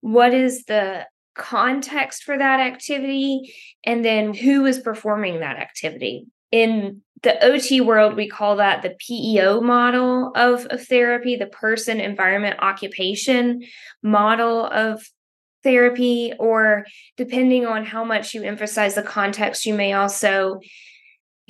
what 0.00 0.34
is 0.34 0.64
the 0.64 1.06
context 1.34 2.24
for 2.24 2.36
that 2.36 2.60
activity 2.60 3.54
and 3.84 4.04
then 4.04 4.34
who 4.34 4.66
is 4.66 4.78
performing 4.80 5.40
that 5.40 5.56
activity. 5.56 6.26
In 6.50 7.02
the 7.22 7.34
ot 7.44 7.84
world 7.84 8.16
we 8.16 8.28
call 8.28 8.56
that 8.56 8.82
the 8.82 8.96
peo 8.98 9.60
model 9.60 10.32
of, 10.34 10.66
of 10.66 10.84
therapy 10.86 11.36
the 11.36 11.46
person 11.46 12.00
environment 12.00 12.58
occupation 12.60 13.62
model 14.02 14.66
of 14.66 15.02
therapy 15.62 16.32
or 16.38 16.84
depending 17.16 17.66
on 17.66 17.84
how 17.84 18.04
much 18.04 18.34
you 18.34 18.42
emphasize 18.42 18.94
the 18.94 19.02
context 19.02 19.66
you 19.66 19.74
may 19.74 19.92
also 19.92 20.60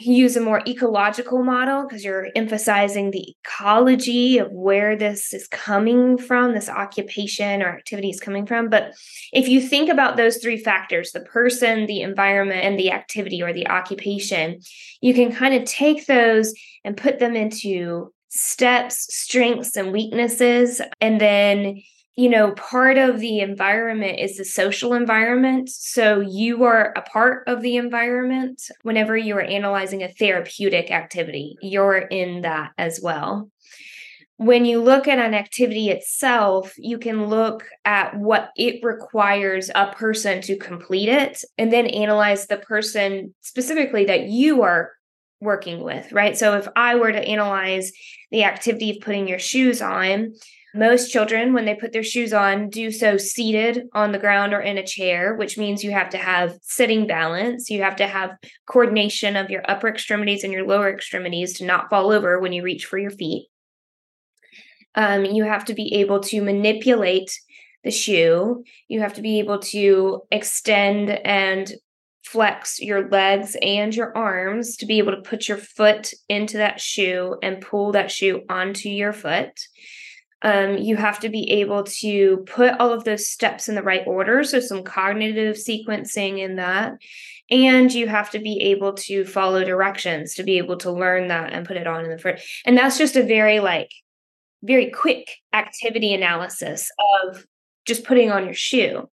use 0.00 0.36
a 0.36 0.40
more 0.40 0.62
ecological 0.64 1.42
model 1.42 1.82
because 1.82 2.04
you're 2.04 2.28
emphasizing 2.36 3.10
the 3.10 3.34
ecology 3.44 4.38
of 4.38 4.48
where 4.52 4.94
this 4.96 5.34
is 5.34 5.48
coming 5.48 6.16
from, 6.16 6.54
this 6.54 6.68
occupation 6.68 7.62
or 7.62 7.66
activity 7.66 8.08
is 8.08 8.20
coming 8.20 8.46
from. 8.46 8.68
But 8.68 8.92
if 9.32 9.48
you 9.48 9.60
think 9.60 9.90
about 9.90 10.16
those 10.16 10.36
three 10.36 10.56
factors 10.56 11.10
the 11.10 11.20
person, 11.20 11.86
the 11.86 12.02
environment, 12.02 12.64
and 12.64 12.78
the 12.78 12.92
activity 12.92 13.42
or 13.42 13.52
the 13.52 13.66
occupation 13.68 14.60
you 15.00 15.14
can 15.14 15.32
kind 15.32 15.54
of 15.54 15.64
take 15.64 16.06
those 16.06 16.52
and 16.84 16.96
put 16.96 17.18
them 17.18 17.36
into 17.36 18.12
steps, 18.30 19.14
strengths, 19.14 19.76
and 19.76 19.92
weaknesses. 19.92 20.80
And 21.00 21.20
then 21.20 21.82
you 22.18 22.28
know, 22.28 22.50
part 22.50 22.98
of 22.98 23.20
the 23.20 23.38
environment 23.38 24.18
is 24.18 24.36
the 24.36 24.44
social 24.44 24.92
environment. 24.92 25.68
So 25.68 26.18
you 26.18 26.64
are 26.64 26.92
a 26.96 27.02
part 27.02 27.46
of 27.46 27.62
the 27.62 27.76
environment 27.76 28.60
whenever 28.82 29.16
you 29.16 29.36
are 29.36 29.40
analyzing 29.40 30.02
a 30.02 30.08
therapeutic 30.08 30.90
activity, 30.90 31.56
you're 31.62 31.96
in 31.96 32.40
that 32.40 32.72
as 32.76 32.98
well. 33.00 33.52
When 34.36 34.64
you 34.64 34.82
look 34.82 35.06
at 35.06 35.20
an 35.20 35.32
activity 35.32 35.90
itself, 35.90 36.74
you 36.76 36.98
can 36.98 37.26
look 37.26 37.64
at 37.84 38.16
what 38.16 38.50
it 38.56 38.82
requires 38.82 39.70
a 39.72 39.92
person 39.92 40.40
to 40.42 40.56
complete 40.56 41.08
it 41.08 41.44
and 41.56 41.72
then 41.72 41.86
analyze 41.86 42.48
the 42.48 42.56
person 42.56 43.32
specifically 43.42 44.06
that 44.06 44.24
you 44.24 44.62
are 44.62 44.90
working 45.40 45.84
with, 45.84 46.10
right? 46.10 46.36
So 46.36 46.56
if 46.56 46.66
I 46.74 46.96
were 46.96 47.12
to 47.12 47.24
analyze 47.24 47.92
the 48.32 48.42
activity 48.42 48.90
of 48.90 49.00
putting 49.02 49.28
your 49.28 49.38
shoes 49.38 49.80
on, 49.80 50.34
most 50.74 51.10
children, 51.10 51.54
when 51.54 51.64
they 51.64 51.74
put 51.74 51.92
their 51.92 52.02
shoes 52.02 52.32
on, 52.32 52.68
do 52.68 52.90
so 52.90 53.16
seated 53.16 53.88
on 53.94 54.12
the 54.12 54.18
ground 54.18 54.52
or 54.52 54.60
in 54.60 54.76
a 54.76 54.86
chair, 54.86 55.34
which 55.34 55.56
means 55.56 55.82
you 55.82 55.92
have 55.92 56.10
to 56.10 56.18
have 56.18 56.58
sitting 56.62 57.06
balance. 57.06 57.70
You 57.70 57.82
have 57.82 57.96
to 57.96 58.06
have 58.06 58.36
coordination 58.66 59.36
of 59.36 59.50
your 59.50 59.62
upper 59.68 59.88
extremities 59.88 60.44
and 60.44 60.52
your 60.52 60.66
lower 60.66 60.92
extremities 60.92 61.54
to 61.54 61.64
not 61.64 61.88
fall 61.88 62.12
over 62.12 62.38
when 62.38 62.52
you 62.52 62.62
reach 62.62 62.84
for 62.84 62.98
your 62.98 63.10
feet. 63.10 63.46
Um, 64.94 65.24
you 65.24 65.44
have 65.44 65.64
to 65.66 65.74
be 65.74 65.94
able 65.94 66.20
to 66.20 66.42
manipulate 66.42 67.30
the 67.82 67.90
shoe. 67.90 68.64
You 68.88 69.00
have 69.00 69.14
to 69.14 69.22
be 69.22 69.38
able 69.38 69.60
to 69.60 70.22
extend 70.30 71.10
and 71.10 71.72
flex 72.24 72.78
your 72.78 73.08
legs 73.08 73.56
and 73.62 73.94
your 73.94 74.14
arms 74.16 74.76
to 74.76 74.86
be 74.86 74.98
able 74.98 75.12
to 75.12 75.22
put 75.22 75.48
your 75.48 75.56
foot 75.56 76.12
into 76.28 76.58
that 76.58 76.78
shoe 76.78 77.36
and 77.42 77.62
pull 77.62 77.92
that 77.92 78.10
shoe 78.10 78.42
onto 78.50 78.90
your 78.90 79.14
foot 79.14 79.58
um, 80.42 80.78
you 80.78 80.96
have 80.96 81.18
to 81.20 81.28
be 81.28 81.50
able 81.50 81.82
to 81.84 82.38
put 82.46 82.78
all 82.78 82.92
of 82.92 83.04
those 83.04 83.28
steps 83.28 83.68
in 83.68 83.74
the 83.74 83.82
right 83.82 84.06
order. 84.06 84.44
So, 84.44 84.60
some 84.60 84.84
cognitive 84.84 85.56
sequencing 85.56 86.38
in 86.38 86.56
that. 86.56 86.94
And 87.50 87.92
you 87.92 88.06
have 88.08 88.30
to 88.30 88.38
be 88.38 88.60
able 88.60 88.92
to 88.92 89.24
follow 89.24 89.64
directions 89.64 90.34
to 90.34 90.42
be 90.42 90.58
able 90.58 90.76
to 90.78 90.92
learn 90.92 91.28
that 91.28 91.52
and 91.52 91.66
put 91.66 91.78
it 91.78 91.86
on 91.86 92.04
in 92.04 92.10
the 92.10 92.18
front. 92.18 92.40
And 92.66 92.76
that's 92.76 92.98
just 92.98 93.16
a 93.16 93.22
very, 93.22 93.58
like, 93.60 93.90
very 94.62 94.90
quick 94.90 95.28
activity 95.52 96.12
analysis 96.14 96.90
of 97.22 97.46
just 97.86 98.04
putting 98.04 98.30
on 98.30 98.44
your 98.44 98.54
shoe. 98.54 99.08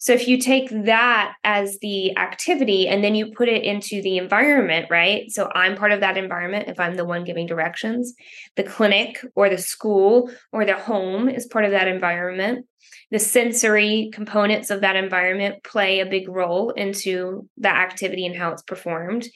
So 0.00 0.14
if 0.14 0.26
you 0.26 0.38
take 0.38 0.70
that 0.86 1.34
as 1.44 1.78
the 1.80 2.16
activity 2.16 2.88
and 2.88 3.04
then 3.04 3.14
you 3.14 3.32
put 3.36 3.50
it 3.50 3.62
into 3.62 4.00
the 4.00 4.16
environment, 4.16 4.86
right? 4.90 5.30
So 5.30 5.50
I'm 5.54 5.76
part 5.76 5.92
of 5.92 6.00
that 6.00 6.16
environment 6.16 6.68
if 6.68 6.80
I'm 6.80 6.94
the 6.94 7.04
one 7.04 7.22
giving 7.22 7.46
directions. 7.46 8.14
The 8.56 8.62
clinic 8.62 9.22
or 9.36 9.50
the 9.50 9.58
school 9.58 10.30
or 10.52 10.64
the 10.64 10.74
home 10.74 11.28
is 11.28 11.46
part 11.46 11.66
of 11.66 11.72
that 11.72 11.86
environment. 11.86 12.64
The 13.10 13.18
sensory 13.18 14.08
components 14.10 14.70
of 14.70 14.80
that 14.80 14.96
environment 14.96 15.62
play 15.64 16.00
a 16.00 16.06
big 16.06 16.30
role 16.30 16.70
into 16.70 17.46
the 17.58 17.68
activity 17.68 18.24
and 18.24 18.34
how 18.34 18.52
it's 18.52 18.62
performed. 18.62 19.28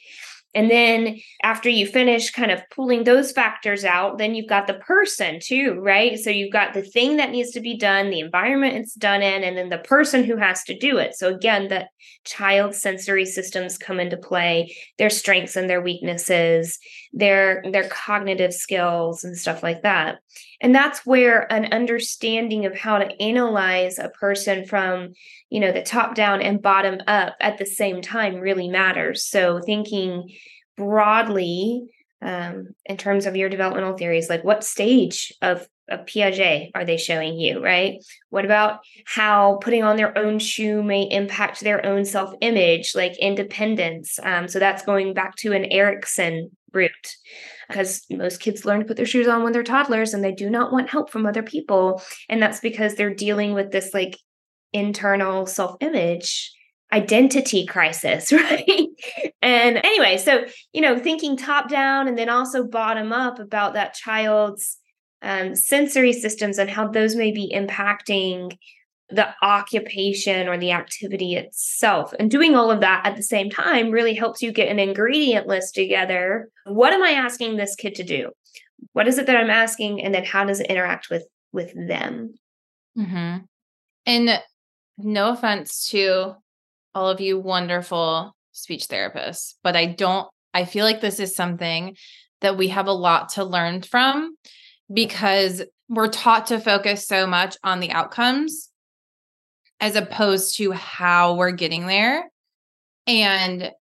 And 0.55 0.71
then 0.71 1.19
after 1.43 1.69
you 1.69 1.85
finish 1.85 2.31
kind 2.31 2.49
of 2.49 2.61
pulling 2.71 3.03
those 3.03 3.33
factors 3.33 3.83
out, 3.83 4.17
then 4.17 4.33
you've 4.33 4.47
got 4.47 4.67
the 4.67 4.75
person 4.75 5.39
too, 5.41 5.73
right? 5.81 6.17
So 6.17 6.29
you've 6.29 6.53
got 6.53 6.73
the 6.73 6.81
thing 6.81 7.17
that 7.17 7.31
needs 7.31 7.51
to 7.51 7.59
be 7.59 7.77
done, 7.77 8.09
the 8.09 8.21
environment 8.21 8.75
it's 8.75 8.93
done 8.93 9.21
in, 9.21 9.43
and 9.43 9.57
then 9.57 9.67
the 9.67 9.77
person 9.79 10.23
who 10.23 10.37
has 10.37 10.63
to 10.63 10.77
do 10.77 10.97
it. 10.97 11.15
So 11.15 11.27
again, 11.35 11.67
the 11.67 11.87
child 12.23 12.73
sensory 12.73 13.25
systems 13.25 13.77
come 13.77 13.99
into 13.99 14.15
play, 14.15 14.73
their 14.97 15.09
strengths 15.09 15.57
and 15.57 15.69
their 15.69 15.81
weaknesses, 15.81 16.79
their 17.11 17.61
their 17.69 17.89
cognitive 17.89 18.53
skills 18.53 19.25
and 19.25 19.37
stuff 19.37 19.61
like 19.61 19.81
that. 19.81 20.19
And 20.61 20.73
that's 20.73 21.05
where 21.05 21.51
an 21.51 21.65
understanding 21.73 22.65
of 22.65 22.75
how 22.75 22.97
to 22.97 23.21
analyze 23.21 23.99
a 23.99 24.09
person 24.09 24.65
from, 24.65 25.13
you 25.49 25.59
know, 25.59 25.71
the 25.71 25.83
top 25.83 26.15
down 26.15 26.41
and 26.41 26.61
bottom 26.61 26.99
up 27.07 27.35
at 27.39 27.57
the 27.57 27.65
same 27.65 28.01
time 28.01 28.35
really 28.35 28.67
matters. 28.67 29.23
So 29.23 29.59
thinking 29.65 30.31
broadly 30.77 31.87
um, 32.21 32.69
in 32.85 32.97
terms 32.97 33.25
of 33.25 33.35
your 33.35 33.49
developmental 33.49 33.97
theories, 33.97 34.29
like 34.29 34.43
what 34.43 34.63
stage 34.63 35.33
of 35.41 35.67
of 35.87 36.05
Piaget 36.05 36.71
are 36.73 36.85
they 36.85 36.97
showing 36.97 37.39
you, 37.39 37.63
right? 37.63 38.03
What 38.29 38.45
about 38.45 38.79
how 39.05 39.59
putting 39.61 39.83
on 39.83 39.97
their 39.97 40.17
own 40.17 40.39
shoe 40.39 40.81
may 40.81 41.03
impact 41.03 41.61
their 41.61 41.85
own 41.85 42.05
self 42.05 42.33
image, 42.41 42.95
like 42.95 43.17
independence? 43.19 44.19
Um, 44.23 44.47
so 44.47 44.59
that's 44.59 44.83
going 44.83 45.13
back 45.13 45.35
to 45.37 45.53
an 45.53 45.65
Erikson 45.65 46.49
root 46.75 46.91
because 47.67 48.05
most 48.11 48.39
kids 48.39 48.65
learn 48.65 48.79
to 48.81 48.85
put 48.85 48.97
their 48.97 49.05
shoes 49.05 49.27
on 49.27 49.43
when 49.43 49.53
they're 49.53 49.63
toddlers 49.63 50.13
and 50.13 50.23
they 50.23 50.31
do 50.31 50.49
not 50.49 50.71
want 50.71 50.89
help 50.89 51.09
from 51.09 51.25
other 51.25 51.43
people. 51.43 52.01
And 52.29 52.41
that's 52.41 52.59
because 52.59 52.95
they're 52.95 53.13
dealing 53.13 53.53
with 53.53 53.71
this 53.71 53.93
like 53.93 54.17
internal 54.73 55.45
self 55.45 55.75
image 55.79 56.51
identity 56.91 57.65
crisis, 57.65 58.31
right? 58.31 58.87
and 59.41 59.77
anyway, 59.77 60.17
so, 60.17 60.45
you 60.73 60.81
know, 60.81 60.97
thinking 60.97 61.35
top 61.35 61.69
down 61.69 62.07
and 62.07 62.17
then 62.17 62.29
also 62.29 62.63
bottom 62.63 63.11
up 63.11 63.39
about 63.39 63.73
that 63.73 63.93
child's 63.93 64.77
um, 65.21 65.55
sensory 65.55 66.13
systems 66.13 66.57
and 66.57 66.69
how 66.69 66.87
those 66.87 67.15
may 67.15 67.31
be 67.31 67.51
impacting 67.53 68.55
the 69.09 69.27
occupation 69.41 70.47
or 70.47 70.57
the 70.57 70.71
activity 70.71 71.35
itself. 71.35 72.13
And 72.19 72.31
doing 72.31 72.55
all 72.55 72.71
of 72.71 72.81
that 72.81 73.05
at 73.05 73.15
the 73.15 73.23
same 73.23 73.49
time 73.49 73.91
really 73.91 74.15
helps 74.15 74.41
you 74.41 74.51
get 74.51 74.69
an 74.69 74.79
ingredient 74.79 75.47
list 75.47 75.75
together. 75.75 76.49
What 76.65 76.93
am 76.93 77.03
I 77.03 77.11
asking 77.11 77.55
this 77.55 77.75
kid 77.75 77.95
to 77.95 78.03
do? 78.03 78.31
What 78.93 79.07
is 79.07 79.17
it 79.17 79.27
that 79.27 79.37
I'm 79.37 79.49
asking? 79.49 80.03
And 80.03 80.13
then 80.13 80.25
how 80.25 80.45
does 80.45 80.59
it 80.59 80.67
interact 80.67 81.09
with 81.09 81.27
with 81.51 81.73
them? 81.75 82.35
Mm-hmm. 82.97 83.37
And 84.05 84.41
no 84.97 85.29
offense 85.29 85.89
to 85.89 86.35
all 86.93 87.09
of 87.09 87.21
you 87.21 87.39
wonderful 87.39 88.35
speech 88.51 88.87
therapists, 88.87 89.55
but 89.63 89.75
I 89.75 89.85
don't, 89.85 90.27
I 90.53 90.65
feel 90.65 90.85
like 90.85 91.01
this 91.01 91.19
is 91.19 91.35
something 91.35 91.97
that 92.41 92.57
we 92.57 92.69
have 92.69 92.87
a 92.87 92.93
lot 92.93 93.29
to 93.29 93.43
learn 93.43 93.81
from 93.81 94.35
because 94.91 95.63
we're 95.89 96.07
taught 96.07 96.47
to 96.47 96.59
focus 96.59 97.07
so 97.07 97.27
much 97.27 97.57
on 97.63 97.79
the 97.79 97.91
outcomes 97.91 98.69
as 99.79 99.95
opposed 99.95 100.57
to 100.57 100.71
how 100.71 101.35
we're 101.35 101.51
getting 101.51 101.87
there. 101.87 102.29
And 103.07 103.71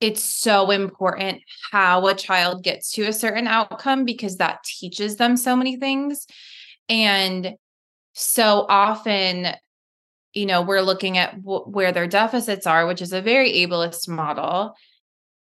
it's 0.00 0.22
so 0.22 0.70
important 0.70 1.42
how 1.70 2.06
a 2.08 2.14
child 2.14 2.64
gets 2.64 2.92
to 2.92 3.04
a 3.04 3.12
certain 3.12 3.46
outcome 3.46 4.04
because 4.04 4.38
that 4.38 4.64
teaches 4.64 5.16
them 5.16 5.36
so 5.36 5.54
many 5.54 5.76
things. 5.76 6.26
And 6.88 7.54
so 8.12 8.66
often, 8.68 9.48
you 10.34 10.46
know, 10.46 10.62
we're 10.62 10.82
looking 10.82 11.18
at 11.18 11.40
w- 11.42 11.64
where 11.64 11.92
their 11.92 12.08
deficits 12.08 12.66
are, 12.66 12.86
which 12.86 13.00
is 13.00 13.12
a 13.12 13.22
very 13.22 13.52
ableist 13.52 14.08
model 14.08 14.74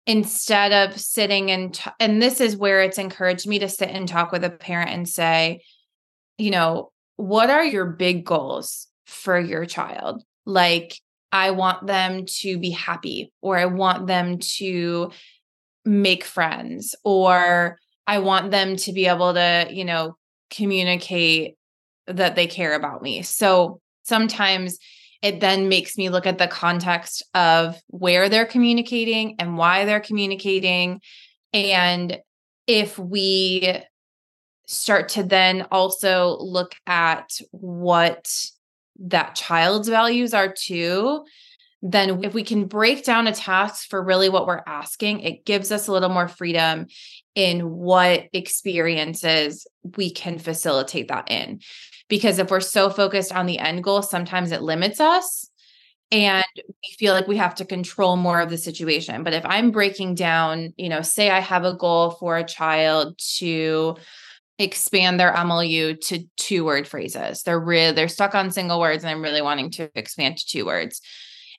instead 0.06 0.72
of 0.72 0.98
sitting 0.98 1.50
and 1.50 1.74
t- 1.74 1.90
and 1.98 2.22
this 2.22 2.40
is 2.40 2.56
where 2.56 2.80
it's 2.82 2.98
encouraged 2.98 3.46
me 3.46 3.58
to 3.58 3.68
sit 3.68 3.90
and 3.90 4.08
talk 4.08 4.30
with 4.30 4.44
a 4.44 4.50
parent 4.50 4.90
and 4.90 5.08
say 5.08 5.60
you 6.38 6.50
know 6.50 6.92
what 7.16 7.50
are 7.50 7.64
your 7.64 7.86
big 7.86 8.24
goals 8.24 8.85
for 9.06 9.38
your 9.38 9.64
child 9.64 10.22
like 10.44 10.94
i 11.32 11.50
want 11.50 11.86
them 11.86 12.24
to 12.26 12.58
be 12.58 12.70
happy 12.70 13.32
or 13.40 13.56
i 13.56 13.66
want 13.66 14.06
them 14.06 14.38
to 14.38 15.10
make 15.84 16.24
friends 16.24 16.94
or 17.04 17.78
i 18.06 18.18
want 18.18 18.50
them 18.50 18.76
to 18.76 18.92
be 18.92 19.06
able 19.06 19.32
to 19.34 19.66
you 19.70 19.84
know 19.84 20.16
communicate 20.50 21.56
that 22.06 22.36
they 22.36 22.46
care 22.46 22.74
about 22.74 23.02
me 23.02 23.22
so 23.22 23.80
sometimes 24.04 24.78
it 25.22 25.40
then 25.40 25.68
makes 25.68 25.96
me 25.96 26.08
look 26.08 26.26
at 26.26 26.38
the 26.38 26.46
context 26.46 27.22
of 27.34 27.80
where 27.88 28.28
they're 28.28 28.46
communicating 28.46 29.36
and 29.38 29.56
why 29.56 29.84
they're 29.84 30.00
communicating. 30.00 31.00
And 31.52 32.18
if 32.66 32.98
we 32.98 33.82
start 34.66 35.08
to 35.10 35.22
then 35.22 35.66
also 35.70 36.36
look 36.38 36.74
at 36.86 37.30
what 37.50 38.28
that 39.00 39.34
child's 39.34 39.88
values 39.88 40.34
are 40.34 40.52
too, 40.52 41.24
then 41.82 42.24
if 42.24 42.34
we 42.34 42.42
can 42.42 42.66
break 42.66 43.04
down 43.04 43.26
a 43.26 43.32
task 43.32 43.88
for 43.88 44.02
really 44.02 44.28
what 44.28 44.46
we're 44.46 44.62
asking, 44.66 45.20
it 45.20 45.44
gives 45.44 45.70
us 45.70 45.88
a 45.88 45.92
little 45.92 46.08
more 46.08 46.28
freedom 46.28 46.86
in 47.34 47.70
what 47.70 48.24
experiences 48.32 49.66
we 49.96 50.10
can 50.10 50.38
facilitate 50.38 51.08
that 51.08 51.30
in 51.30 51.60
because 52.08 52.38
if 52.38 52.50
we're 52.50 52.60
so 52.60 52.90
focused 52.90 53.32
on 53.32 53.46
the 53.46 53.58
end 53.58 53.82
goal, 53.82 54.02
sometimes 54.02 54.52
it 54.52 54.62
limits 54.62 55.00
us 55.00 55.48
and 56.12 56.44
we 56.56 56.96
feel 56.98 57.14
like 57.14 57.26
we 57.26 57.36
have 57.36 57.56
to 57.56 57.64
control 57.64 58.16
more 58.16 58.40
of 58.40 58.48
the 58.48 58.58
situation. 58.58 59.24
But 59.24 59.32
if 59.32 59.44
I'm 59.44 59.72
breaking 59.72 60.14
down, 60.14 60.72
you 60.76 60.88
know, 60.88 61.02
say 61.02 61.30
I 61.30 61.40
have 61.40 61.64
a 61.64 61.74
goal 61.74 62.12
for 62.12 62.36
a 62.36 62.44
child 62.44 63.18
to 63.38 63.96
expand 64.58 65.20
their 65.20 65.32
MLU 65.32 66.00
to 66.00 66.24
two 66.36 66.64
word 66.64 66.88
phrases. 66.88 67.42
They're 67.42 67.60
really 67.60 67.92
they're 67.92 68.08
stuck 68.08 68.34
on 68.34 68.50
single 68.50 68.80
words 68.80 69.04
and 69.04 69.10
I'm 69.10 69.22
really 69.22 69.42
wanting 69.42 69.70
to 69.72 69.90
expand 69.94 70.38
to 70.38 70.46
two 70.46 70.66
words. 70.66 71.00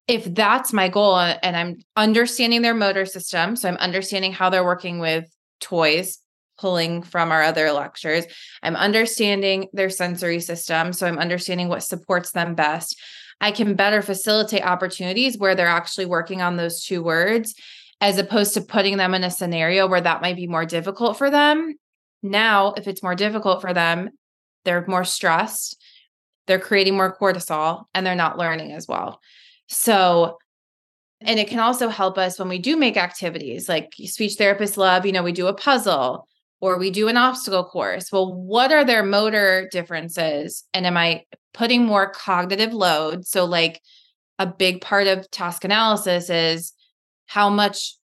If 0.08 0.24
that's 0.24 0.74
my 0.74 0.90
goal 0.90 1.16
uh, 1.16 1.38
and 1.44 1.56
I'm 1.56 1.78
understanding 1.96 2.62
their 2.62 2.74
motor 2.74 3.06
system, 3.06 3.56
so 3.56 3.68
I'm 3.68 3.78
understanding 3.78 4.32
how 4.32 4.50
they're 4.50 4.64
working 4.64 5.00
with 5.00 5.26
toys, 5.60 6.20
pulling 6.58 7.04
from 7.04 7.32
our 7.32 7.44
other 7.44 7.72
lectures. 7.72 8.26
I'm 8.64 8.76
understanding 8.76 9.68
their 9.74 9.90
sensory 9.90 10.40
system. 10.40 10.94
So 10.94 11.08
I'm 11.08 11.20
understanding 11.20 11.68
what 11.68 11.84
supports 11.84 12.32
them 12.32 12.56
best. 12.56 13.00
I 13.40 13.52
can 13.52 13.76
better 13.76 14.02
facilitate 14.02 14.64
opportunities 14.64 15.38
where 15.38 15.54
they're 15.54 15.68
actually 15.68 16.08
working 16.08 16.42
on 16.42 16.58
those 16.58 16.84
two 16.84 17.04
words 17.04 17.54
as 18.02 18.18
opposed 18.18 18.54
to 18.56 18.62
putting 18.62 18.98
them 18.98 19.14
in 19.14 19.24
a 19.24 19.30
scenario 19.30 19.88
where 19.88 20.02
that 20.02 20.22
might 20.22 20.36
be 20.36 20.48
more 20.48 20.66
difficult 20.66 21.18
for 21.18 21.30
them. 21.30 21.76
Now, 22.30 22.74
if 22.74 22.88
it's 22.88 23.04
more 23.04 23.16
difficult 23.16 23.62
for 23.62 23.74
them, 23.74 24.10
they're 24.66 24.86
more 24.88 25.04
stressed, 25.04 25.82
they're 26.46 26.60
creating 26.60 26.96
more 26.96 27.16
cortisol, 27.16 27.86
and 27.94 28.06
they're 28.06 28.16
not 28.16 28.38
learning 28.38 28.72
as 28.72 28.88
well. 28.88 29.20
So, 29.68 30.38
and 31.22 31.40
it 31.40 31.48
can 31.48 31.60
also 31.60 31.90
help 31.90 32.18
us 32.18 32.38
when 32.40 32.50
we 32.50 32.60
do 32.60 32.78
make 32.78 32.98
activities 32.98 33.68
like 33.68 33.94
speech 34.06 34.38
therapists 34.38 34.78
love, 34.78 35.06
you 35.06 35.12
know, 35.12 35.24
we 35.24 35.32
do 35.32 35.48
a 35.48 35.54
puzzle 35.54 36.28
or 36.60 36.78
we 36.78 36.92
do 36.92 37.08
an 37.08 37.18
obstacle 37.18 37.64
course. 37.64 38.12
Well, 38.12 38.34
what 38.34 38.72
are 38.72 38.86
their 38.86 39.04
motor 39.04 39.68
differences? 39.72 40.64
And 40.74 40.86
am 40.86 40.98
I 40.98 41.24
putting 41.54 41.86
more 41.86 42.10
cognitive 42.10 42.74
load? 42.74 43.26
So, 43.26 43.46
like 43.46 43.82
a 44.40 44.46
big 44.46 44.82
part 44.82 45.08
of 45.08 45.30
task 45.32 45.64
analysis 45.64 46.30
is 46.30 46.74
how 47.26 47.50
much, 47.50 47.96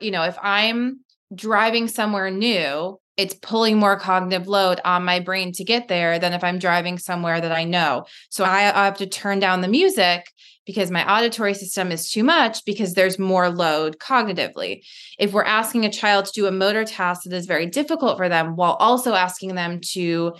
you 0.00 0.10
know, 0.10 0.22
if 0.22 0.36
I'm 0.40 1.00
driving 1.34 1.88
somewhere 1.88 2.30
new, 2.30 2.98
it's 3.16 3.34
pulling 3.34 3.78
more 3.78 3.98
cognitive 3.98 4.48
load 4.48 4.80
on 4.84 5.04
my 5.04 5.20
brain 5.20 5.52
to 5.52 5.64
get 5.64 5.88
there 5.88 6.18
than 6.18 6.32
if 6.32 6.42
I'm 6.42 6.58
driving 6.58 6.98
somewhere 6.98 7.40
that 7.40 7.52
I 7.52 7.64
know. 7.64 8.06
So 8.30 8.44
I, 8.44 8.60
have 8.60 8.98
to 8.98 9.06
turn 9.06 9.38
down 9.38 9.60
the 9.60 9.68
music 9.68 10.30
because 10.64 10.90
my 10.90 11.18
auditory 11.18 11.54
system 11.54 11.90
is 11.90 12.10
too 12.10 12.24
much 12.24 12.64
because 12.64 12.94
there's 12.94 13.18
more 13.18 13.50
load 13.50 13.98
cognitively. 13.98 14.82
If 15.18 15.32
we're 15.32 15.44
asking 15.44 15.84
a 15.84 15.92
child 15.92 16.26
to 16.26 16.32
do 16.32 16.46
a 16.46 16.52
motor 16.52 16.84
task 16.84 17.22
that 17.24 17.34
is 17.34 17.46
very 17.46 17.66
difficult 17.66 18.16
for 18.16 18.28
them 18.28 18.56
while 18.56 18.74
also 18.74 19.14
asking 19.14 19.54
them 19.54 19.80
to 19.92 20.34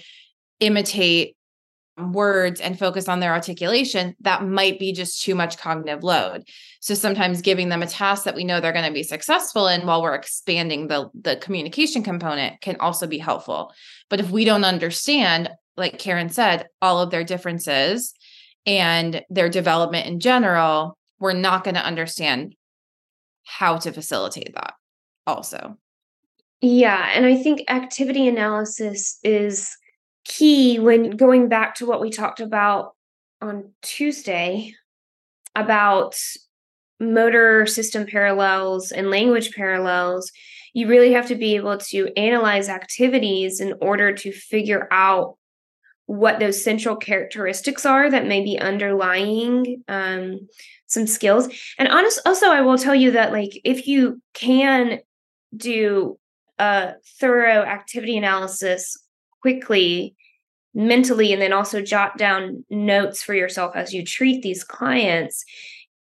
imitate 0.61 1.37
words 2.11 2.61
and 2.61 2.79
focus 2.79 3.09
on 3.09 3.21
their 3.21 3.33
articulation, 3.33 4.17
that 4.21 4.45
might 4.45 4.79
be 4.79 4.93
just 4.93 5.23
too 5.23 5.35
much 5.35 5.59
cognitive 5.59 6.03
load. 6.03 6.49
So 6.81 6.95
sometimes 6.95 7.43
giving 7.43 7.69
them 7.69 7.83
a 7.83 7.87
task 7.87 8.25
that 8.25 8.35
we 8.35 8.45
know 8.45 8.61
they're 8.61 8.73
going 8.73 8.85
to 8.87 8.93
be 8.93 9.05
successful 9.05 9.69
in 9.69 9.87
while 9.87 10.03
we're 10.03 10.15
expanding 10.15 10.88
the 10.88 11.09
the 11.15 11.37
communication 11.37 12.03
component 12.03 12.61
can 12.61 12.77
also 12.81 13.07
be 13.07 13.19
helpful. 13.19 13.73
But 14.11 14.19
if 14.19 14.31
we 14.31 14.45
don't 14.45 14.65
understand, 14.65 15.51
like 15.77 15.99
Karen 15.99 16.29
said, 16.29 16.67
all 16.81 17.01
of 17.01 17.11
their 17.11 17.25
differences 17.25 18.15
and 18.67 19.23
their 19.31 19.49
development 19.49 20.07
in 20.07 20.19
general, 20.19 20.99
we're 21.21 21.33
not 21.33 21.62
going 21.62 21.77
to 21.77 21.87
understand 21.87 22.57
how 23.45 23.77
to 23.79 23.93
facilitate 23.93 24.55
that 24.55 24.75
also. 25.27 25.77
Yeah, 26.61 27.11
and 27.15 27.27
I 27.27 27.37
think 27.37 27.65
activity 27.69 28.29
analysis 28.29 29.19
is 29.25 29.69
key 30.25 30.79
when 30.79 31.11
going 31.11 31.49
back 31.49 31.75
to 31.77 31.87
what 31.87 32.01
we 32.01 32.11
talked 32.11 32.41
about 32.41 32.95
on 33.41 33.73
Tuesday 33.83 34.75
about 35.55 36.17
motor 37.01 37.67
system 37.67 38.07
parallels 38.07 38.93
and 38.93 39.11
language 39.11 39.53
parallels. 39.55 40.31
You 40.73 40.89
really 40.89 41.13
have 41.13 41.27
to 41.27 41.35
be 41.35 41.57
able 41.57 41.77
to 41.79 42.11
analyze 42.17 42.69
activities 42.69 43.61
in 43.61 43.75
order 43.83 44.15
to 44.15 44.33
figure 44.33 44.89
out 44.91 45.37
what 46.07 46.39
those 46.39 46.63
central 46.63 46.97
characteristics 46.97 47.85
are 47.85 48.11
that 48.11 48.27
may 48.27 48.43
be 48.43 48.59
underlying 48.59 49.83
um, 49.89 50.41
some 50.87 51.07
skills. 51.07 51.49
And 51.79 51.89
honest, 51.89 52.21
also, 52.27 52.47
I 52.47 52.61
will 52.61 52.79
tell 52.79 52.95
you 52.95 53.13
that 53.13 53.33
like 53.33 53.61
if 53.65 53.87
you 53.87 54.21
can 54.35 55.01
do 55.57 56.19
a 56.59 56.95
thorough 57.21 57.63
activity 57.63 58.17
analysis 58.17 58.97
quickly 59.42 60.16
mentally 60.74 61.33
and 61.33 61.42
then 61.42 61.52
also 61.52 61.83
jot 61.83 62.16
down 62.16 62.64
notes 62.70 63.22
for 63.22 63.35
yourself 63.35 63.76
as 63.76 63.92
you 63.92 64.05
treat 64.05 64.42
these 64.42 64.64
clients 64.64 65.44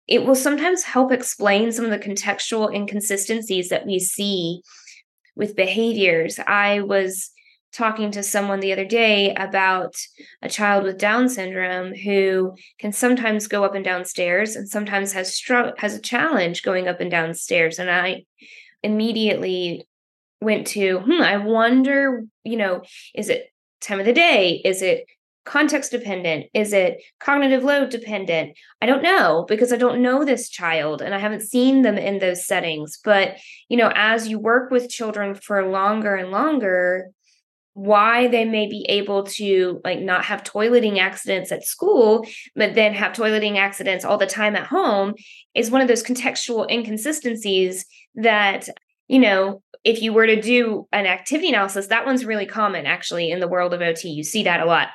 it 0.08 0.26
will 0.26 0.36
sometimes 0.36 0.84
help 0.84 1.12
explain 1.12 1.72
some 1.72 1.86
of 1.86 1.92
the 1.92 1.98
contextual 2.00 2.74
inconsistencies 2.74 3.70
that 3.70 3.86
we 3.86 4.00
see 4.00 4.62
with 5.36 5.56
behaviors 5.56 6.40
i 6.48 6.80
was 6.80 7.32
talking 7.74 8.12
to 8.12 8.24
someone 8.24 8.60
the 8.60 8.72
other 8.72 8.86
day 8.86 9.34
about 9.34 9.96
a 10.42 10.50
child 10.50 10.84
with 10.84 11.00
Down 11.00 11.28
syndrome 11.28 11.94
who 11.94 12.56
can 12.80 12.92
sometimes 12.94 13.48
go 13.48 13.64
up 13.64 13.74
and 13.74 13.84
down 13.84 14.06
stairs 14.06 14.56
and 14.56 14.70
sometimes 14.70 15.12
has 15.14 15.36
str- 15.36 15.76
has 15.80 15.96
a 15.96 16.02
challenge 16.02 16.62
going 16.62 16.88
up 16.88 17.02
and 17.02 17.10
down 17.10 17.34
stairs. 17.34 17.80
And 17.80 17.90
I 17.90 18.26
immediately 18.84 19.88
went 20.44 20.68
to, 20.68 21.00
hmm, 21.00 21.22
I 21.22 21.38
wonder, 21.38 22.24
you 22.44 22.58
know, 22.58 22.82
is 23.16 23.30
it 23.30 23.48
time 23.82 24.00
of 24.00 24.06
the 24.06 24.14
day? 24.14 24.62
Is 24.64 24.82
it 24.82 25.06
context 25.46 25.92
dependent? 25.92 26.46
Is 26.54 26.74
it 26.74 27.02
cognitive 27.20 27.64
load 27.64 27.90
dependent? 27.90 28.58
I 28.82 28.86
don't 28.86 29.04
know 29.04 29.46
because 29.48 29.74
I 29.74 29.78
don't 29.78 30.02
know 30.02 30.24
this 30.24 30.50
child 30.50 31.02
and 31.02 31.14
I 31.14 31.20
haven't 31.20 31.42
seen 31.42 31.82
them 31.82 31.98
in 31.98 32.20
those 32.20 32.46
settings. 32.46 33.00
But, 33.04 33.38
you 33.70 33.78
know, 33.78 33.92
as 33.96 34.28
you 34.28 34.40
work 34.40 34.72
with 34.72 34.90
children 34.90 35.36
for 35.36 35.68
longer 35.70 36.16
and 36.16 36.32
longer, 36.32 37.10
why 37.74 38.28
they 38.28 38.46
may 38.46 38.68
be 38.68 38.86
able 38.88 39.24
to 39.24 39.82
like 39.84 40.00
not 40.00 40.26
have 40.26 40.44
toileting 40.44 41.00
accidents 41.00 41.52
at 41.52 41.66
school 41.66 42.26
but 42.56 42.76
then 42.76 42.94
have 42.94 43.14
toileting 43.14 43.58
accidents 43.58 44.06
all 44.06 44.18
the 44.18 44.28
time 44.28 44.56
at 44.56 44.68
home 44.68 45.14
is 45.56 45.72
one 45.72 45.82
of 45.82 45.88
those 45.88 46.04
contextual 46.04 46.70
inconsistencies 46.70 47.86
that 48.14 48.70
you 49.08 49.20
know 49.20 49.62
if 49.84 50.02
you 50.02 50.14
were 50.14 50.28
to 50.28 50.42
do 50.42 50.88
an 50.92 51.06
activity 51.06 51.50
analysis 51.50 51.88
that 51.88 52.06
one's 52.06 52.26
really 52.26 52.46
common 52.46 52.86
actually 52.86 53.32
in 53.32 53.40
the 53.40 53.48
world 53.48 53.74
of 53.74 53.82
ot 53.82 54.04
you 54.04 54.24
see 54.24 54.44
that 54.44 54.62
a 54.62 54.66
lot 54.66 54.90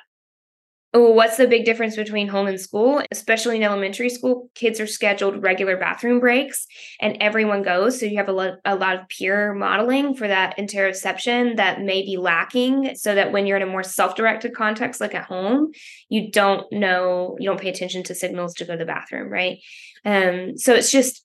what's 0.92 1.36
the 1.36 1.46
big 1.46 1.64
difference 1.64 1.96
between 1.96 2.28
home 2.28 2.46
and 2.46 2.60
school? 2.60 3.02
Especially 3.10 3.56
in 3.56 3.62
elementary 3.62 4.08
school, 4.08 4.50
kids 4.54 4.80
are 4.80 4.86
scheduled 4.86 5.42
regular 5.42 5.76
bathroom 5.76 6.18
breaks 6.18 6.66
and 7.00 7.16
everyone 7.20 7.62
goes. 7.62 8.00
So 8.00 8.06
you 8.06 8.16
have 8.16 8.28
a 8.28 8.32
lot, 8.32 8.54
a 8.64 8.74
lot 8.74 8.96
of 8.96 9.08
peer 9.08 9.52
modeling 9.52 10.14
for 10.14 10.26
that 10.26 10.56
interoception 10.56 11.56
that 11.56 11.82
may 11.82 12.02
be 12.02 12.16
lacking. 12.16 12.94
So 12.94 13.14
that 13.14 13.32
when 13.32 13.46
you're 13.46 13.58
in 13.58 13.62
a 13.62 13.66
more 13.66 13.82
self 13.82 14.14
directed 14.14 14.54
context, 14.54 15.00
like 15.00 15.14
at 15.14 15.24
home, 15.24 15.72
you 16.08 16.30
don't 16.30 16.70
know, 16.72 17.36
you 17.38 17.48
don't 17.48 17.60
pay 17.60 17.68
attention 17.68 18.02
to 18.04 18.14
signals 18.14 18.54
to 18.54 18.64
go 18.64 18.72
to 18.72 18.78
the 18.78 18.86
bathroom, 18.86 19.28
right? 19.28 19.58
Um, 20.04 20.56
so 20.56 20.74
it's 20.74 20.90
just 20.90 21.22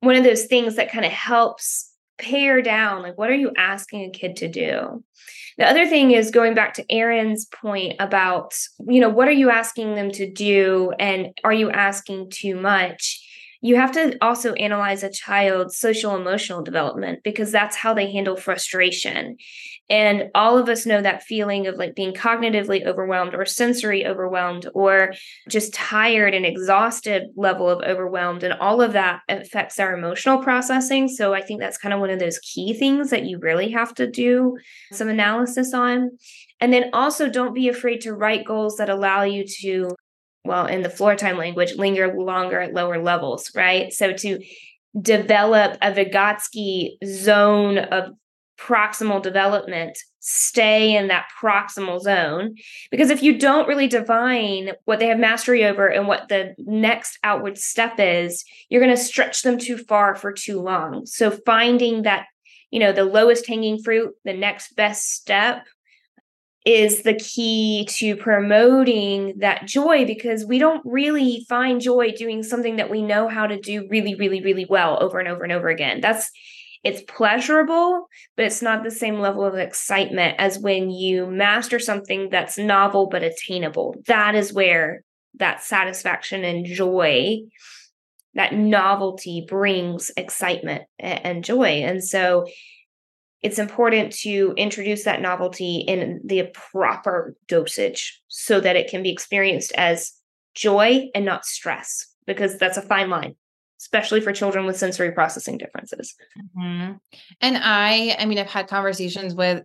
one 0.00 0.16
of 0.16 0.24
those 0.24 0.46
things 0.46 0.76
that 0.76 0.90
kind 0.90 1.04
of 1.04 1.12
helps 1.12 1.91
pare 2.22 2.62
down 2.62 3.02
like 3.02 3.18
what 3.18 3.30
are 3.30 3.34
you 3.34 3.52
asking 3.56 4.04
a 4.04 4.10
kid 4.10 4.36
to 4.36 4.48
do 4.48 5.02
the 5.58 5.68
other 5.68 5.86
thing 5.86 6.12
is 6.12 6.30
going 6.30 6.54
back 6.54 6.74
to 6.74 6.84
Erin's 6.90 7.46
point 7.46 7.96
about, 8.00 8.54
you 8.86 9.00
know, 9.00 9.10
what 9.10 9.28
are 9.28 9.32
you 9.32 9.50
asking 9.50 9.94
them 9.94 10.10
to 10.12 10.30
do 10.30 10.92
and 10.98 11.28
are 11.44 11.52
you 11.52 11.70
asking 11.70 12.30
too 12.30 12.56
much? 12.56 13.20
You 13.60 13.76
have 13.76 13.92
to 13.92 14.16
also 14.20 14.54
analyze 14.54 15.02
a 15.02 15.10
child's 15.10 15.76
social 15.76 16.16
emotional 16.16 16.62
development 16.62 17.20
because 17.22 17.52
that's 17.52 17.76
how 17.76 17.94
they 17.94 18.10
handle 18.10 18.36
frustration. 18.36 19.36
And 19.92 20.30
all 20.34 20.56
of 20.56 20.70
us 20.70 20.86
know 20.86 21.02
that 21.02 21.22
feeling 21.22 21.66
of 21.66 21.76
like 21.76 21.94
being 21.94 22.14
cognitively 22.14 22.86
overwhelmed 22.86 23.34
or 23.34 23.44
sensory 23.44 24.06
overwhelmed 24.06 24.66
or 24.72 25.12
just 25.50 25.74
tired 25.74 26.32
and 26.32 26.46
exhausted 26.46 27.24
level 27.36 27.68
of 27.68 27.82
overwhelmed. 27.82 28.42
And 28.42 28.54
all 28.54 28.80
of 28.80 28.94
that 28.94 29.20
affects 29.28 29.78
our 29.78 29.92
emotional 29.92 30.38
processing. 30.38 31.08
So 31.08 31.34
I 31.34 31.42
think 31.42 31.60
that's 31.60 31.76
kind 31.76 31.92
of 31.92 32.00
one 32.00 32.08
of 32.08 32.20
those 32.20 32.38
key 32.38 32.72
things 32.72 33.10
that 33.10 33.26
you 33.26 33.38
really 33.38 33.70
have 33.72 33.94
to 33.96 34.10
do 34.10 34.56
some 34.92 35.10
analysis 35.10 35.74
on. 35.74 36.12
And 36.58 36.72
then 36.72 36.88
also 36.94 37.28
don't 37.28 37.54
be 37.54 37.68
afraid 37.68 38.00
to 38.00 38.14
write 38.14 38.46
goals 38.46 38.76
that 38.76 38.88
allow 38.88 39.24
you 39.24 39.44
to, 39.60 39.90
well, 40.46 40.64
in 40.64 40.80
the 40.80 40.88
floor 40.88 41.16
time 41.16 41.36
language, 41.36 41.74
linger 41.76 42.14
longer 42.18 42.58
at 42.60 42.72
lower 42.72 43.02
levels, 43.02 43.50
right? 43.54 43.92
So 43.92 44.14
to 44.14 44.42
develop 44.98 45.76
a 45.82 45.92
Vygotsky 45.92 46.96
zone 47.04 47.76
of 47.76 48.14
proximal 48.62 49.22
development 49.22 49.98
stay 50.20 50.94
in 50.96 51.08
that 51.08 51.26
proximal 51.42 52.00
zone. 52.00 52.54
Because 52.90 53.10
if 53.10 53.22
you 53.22 53.38
don't 53.38 53.66
really 53.66 53.88
define 53.88 54.70
what 54.84 55.00
they 55.00 55.08
have 55.08 55.18
mastery 55.18 55.64
over 55.64 55.88
and 55.88 56.06
what 56.06 56.28
the 56.28 56.54
next 56.58 57.18
outward 57.24 57.58
step 57.58 57.94
is 57.98 58.44
you're 58.68 58.82
going 58.82 58.94
to 58.94 59.02
stretch 59.02 59.42
them 59.42 59.58
too 59.58 59.76
far 59.76 60.14
for 60.14 60.32
too 60.32 60.60
long. 60.60 61.06
So 61.06 61.30
finding 61.30 62.02
that 62.02 62.26
you 62.70 62.78
know 62.80 62.92
the 62.92 63.04
lowest 63.04 63.46
hanging 63.46 63.82
fruit 63.82 64.14
the 64.24 64.32
next 64.32 64.74
best 64.76 65.12
step 65.12 65.66
is 66.64 67.02
the 67.02 67.14
key 67.14 67.86
to 67.90 68.16
promoting 68.16 69.34
that 69.38 69.66
joy 69.66 70.06
because 70.06 70.46
we 70.46 70.58
don't 70.58 70.80
really 70.84 71.44
find 71.48 71.80
joy 71.80 72.12
doing 72.12 72.44
something 72.44 72.76
that 72.76 72.88
we 72.88 73.02
know 73.02 73.28
how 73.28 73.46
to 73.46 73.60
do 73.60 73.86
really 73.90 74.14
really 74.14 74.40
really 74.42 74.64
well 74.64 75.02
over 75.02 75.18
and 75.18 75.28
over 75.28 75.42
and 75.42 75.52
over 75.52 75.68
again. 75.68 76.00
That's 76.00 76.30
it's 76.84 77.02
pleasurable, 77.02 78.08
but 78.36 78.44
it's 78.44 78.62
not 78.62 78.82
the 78.82 78.90
same 78.90 79.20
level 79.20 79.44
of 79.44 79.54
excitement 79.54 80.36
as 80.38 80.58
when 80.58 80.90
you 80.90 81.26
master 81.26 81.78
something 81.78 82.28
that's 82.30 82.58
novel 82.58 83.08
but 83.08 83.22
attainable. 83.22 83.94
That 84.06 84.34
is 84.34 84.52
where 84.52 85.04
that 85.38 85.62
satisfaction 85.62 86.44
and 86.44 86.66
joy, 86.66 87.38
that 88.34 88.54
novelty 88.54 89.44
brings 89.48 90.10
excitement 90.16 90.82
and 90.98 91.44
joy. 91.44 91.82
And 91.84 92.02
so 92.02 92.46
it's 93.42 93.58
important 93.58 94.12
to 94.12 94.54
introduce 94.56 95.04
that 95.04 95.20
novelty 95.20 95.78
in 95.78 96.20
the 96.24 96.48
proper 96.52 97.34
dosage 97.48 98.20
so 98.28 98.60
that 98.60 98.76
it 98.76 98.90
can 98.90 99.02
be 99.02 99.10
experienced 99.10 99.72
as 99.76 100.12
joy 100.54 101.08
and 101.14 101.24
not 101.24 101.44
stress, 101.44 102.06
because 102.26 102.58
that's 102.58 102.76
a 102.76 102.82
fine 102.82 103.10
line 103.10 103.34
especially 103.82 104.20
for 104.20 104.32
children 104.32 104.64
with 104.64 104.76
sensory 104.76 105.10
processing 105.10 105.58
differences. 105.58 106.14
Mm-hmm. 106.56 106.92
And 107.40 107.58
I, 107.60 108.16
I 108.16 108.26
mean, 108.26 108.38
I've 108.38 108.46
had 108.46 108.68
conversations 108.68 109.34
with 109.34 109.64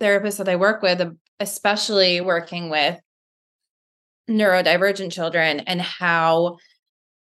therapists 0.00 0.36
that 0.36 0.50
I 0.50 0.56
work 0.56 0.82
with, 0.82 1.16
especially 1.40 2.20
working 2.20 2.68
with 2.68 3.00
neurodivergent 4.28 5.12
children, 5.12 5.60
and 5.60 5.80
how 5.80 6.58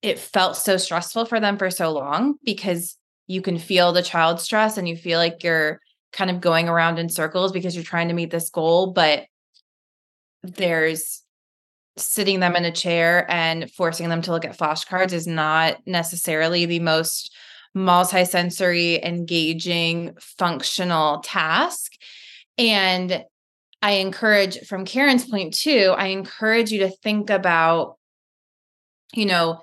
it 0.01 0.19
felt 0.19 0.57
so 0.57 0.79
stressful 0.79 1.27
for 1.27 1.39
them 1.39 1.59
for 1.59 1.71
so 1.71 1.93
long 1.93 2.37
because 2.43 2.97
you 3.27 3.43
can 3.43 3.59
feel 3.59 3.93
the 3.93 4.03
child 4.03 4.41
stress 4.41 4.79
and 4.79 4.89
you 4.89 4.97
feel 4.97 5.19
like 5.19 5.45
you're 5.45 5.81
kind 6.13 6.31
of 6.31 6.41
going 6.41 6.67
around 6.69 6.99
in 6.99 7.11
circles 7.11 7.53
because 7.53 7.75
you're 7.75 7.85
trying 7.85 8.09
to 8.09 8.15
meet 8.15 8.31
this 8.31 8.49
goal, 8.49 8.93
but 8.93 9.25
there's 10.43 11.23
sitting 11.99 12.41
them 12.41 12.57
in 12.57 12.65
a 12.65 12.73
chair 12.73 13.27
and 13.31 13.71
forcing 13.71 14.09
them 14.09 14.23
to 14.23 14.31
look 14.31 14.45
at 14.45 14.57
flashcards 14.57 15.13
is 15.13 15.27
not 15.27 15.79
necessarily 15.87 16.67
the 16.67 16.81
most 16.81 17.35
multisensory, 17.77 19.03
engaging, 19.03 20.15
functional 20.19 21.21
task. 21.21 21.93
And 22.59 23.25
I 23.83 23.93
encourage, 23.93 24.59
from 24.67 24.85
Karen's 24.85 25.29
point 25.29 25.55
too, 25.55 25.95
I 25.97 26.07
encourage 26.09 26.71
you 26.71 26.81
to 26.81 26.91
think 26.91 27.31
about, 27.31 27.99
you 29.15 29.27
know, 29.27 29.61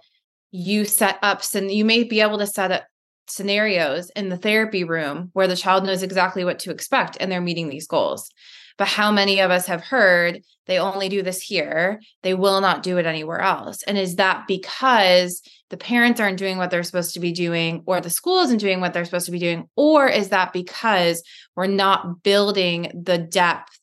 you 0.51 0.85
set 0.85 1.17
up, 1.23 1.41
and 1.55 1.71
you 1.71 1.83
may 1.83 2.03
be 2.03 2.21
able 2.21 2.37
to 2.37 2.47
set 2.47 2.71
up 2.71 2.83
scenarios 3.27 4.11
in 4.15 4.29
the 4.29 4.37
therapy 4.37 4.83
room 4.83 5.29
where 5.33 5.47
the 5.47 5.55
child 5.55 5.85
knows 5.85 6.03
exactly 6.03 6.43
what 6.43 6.59
to 6.59 6.71
expect 6.71 7.17
and 7.19 7.31
they're 7.31 7.41
meeting 7.41 7.69
these 7.69 7.87
goals. 7.87 8.29
But 8.77 8.87
how 8.87 9.11
many 9.11 9.39
of 9.39 9.51
us 9.51 9.67
have 9.67 9.81
heard 9.81 10.41
they 10.65 10.79
only 10.79 11.09
do 11.09 11.21
this 11.21 11.41
here, 11.41 12.01
they 12.21 12.33
will 12.33 12.61
not 12.61 12.83
do 12.83 12.97
it 12.97 13.05
anywhere 13.05 13.41
else? 13.41 13.83
And 13.83 13.97
is 13.97 14.15
that 14.15 14.47
because 14.47 15.41
the 15.69 15.77
parents 15.77 16.19
aren't 16.19 16.39
doing 16.39 16.57
what 16.57 16.71
they're 16.71 16.83
supposed 16.83 17.13
to 17.15 17.19
be 17.19 17.31
doing, 17.31 17.83
or 17.85 17.99
the 17.99 18.09
school 18.09 18.39
isn't 18.41 18.59
doing 18.59 18.79
what 18.79 18.93
they're 18.93 19.05
supposed 19.05 19.25
to 19.25 19.31
be 19.31 19.39
doing? 19.39 19.67
Or 19.75 20.07
is 20.07 20.29
that 20.29 20.53
because 20.53 21.23
we're 21.55 21.67
not 21.67 22.23
building 22.23 22.91
the 23.03 23.17
depth 23.17 23.77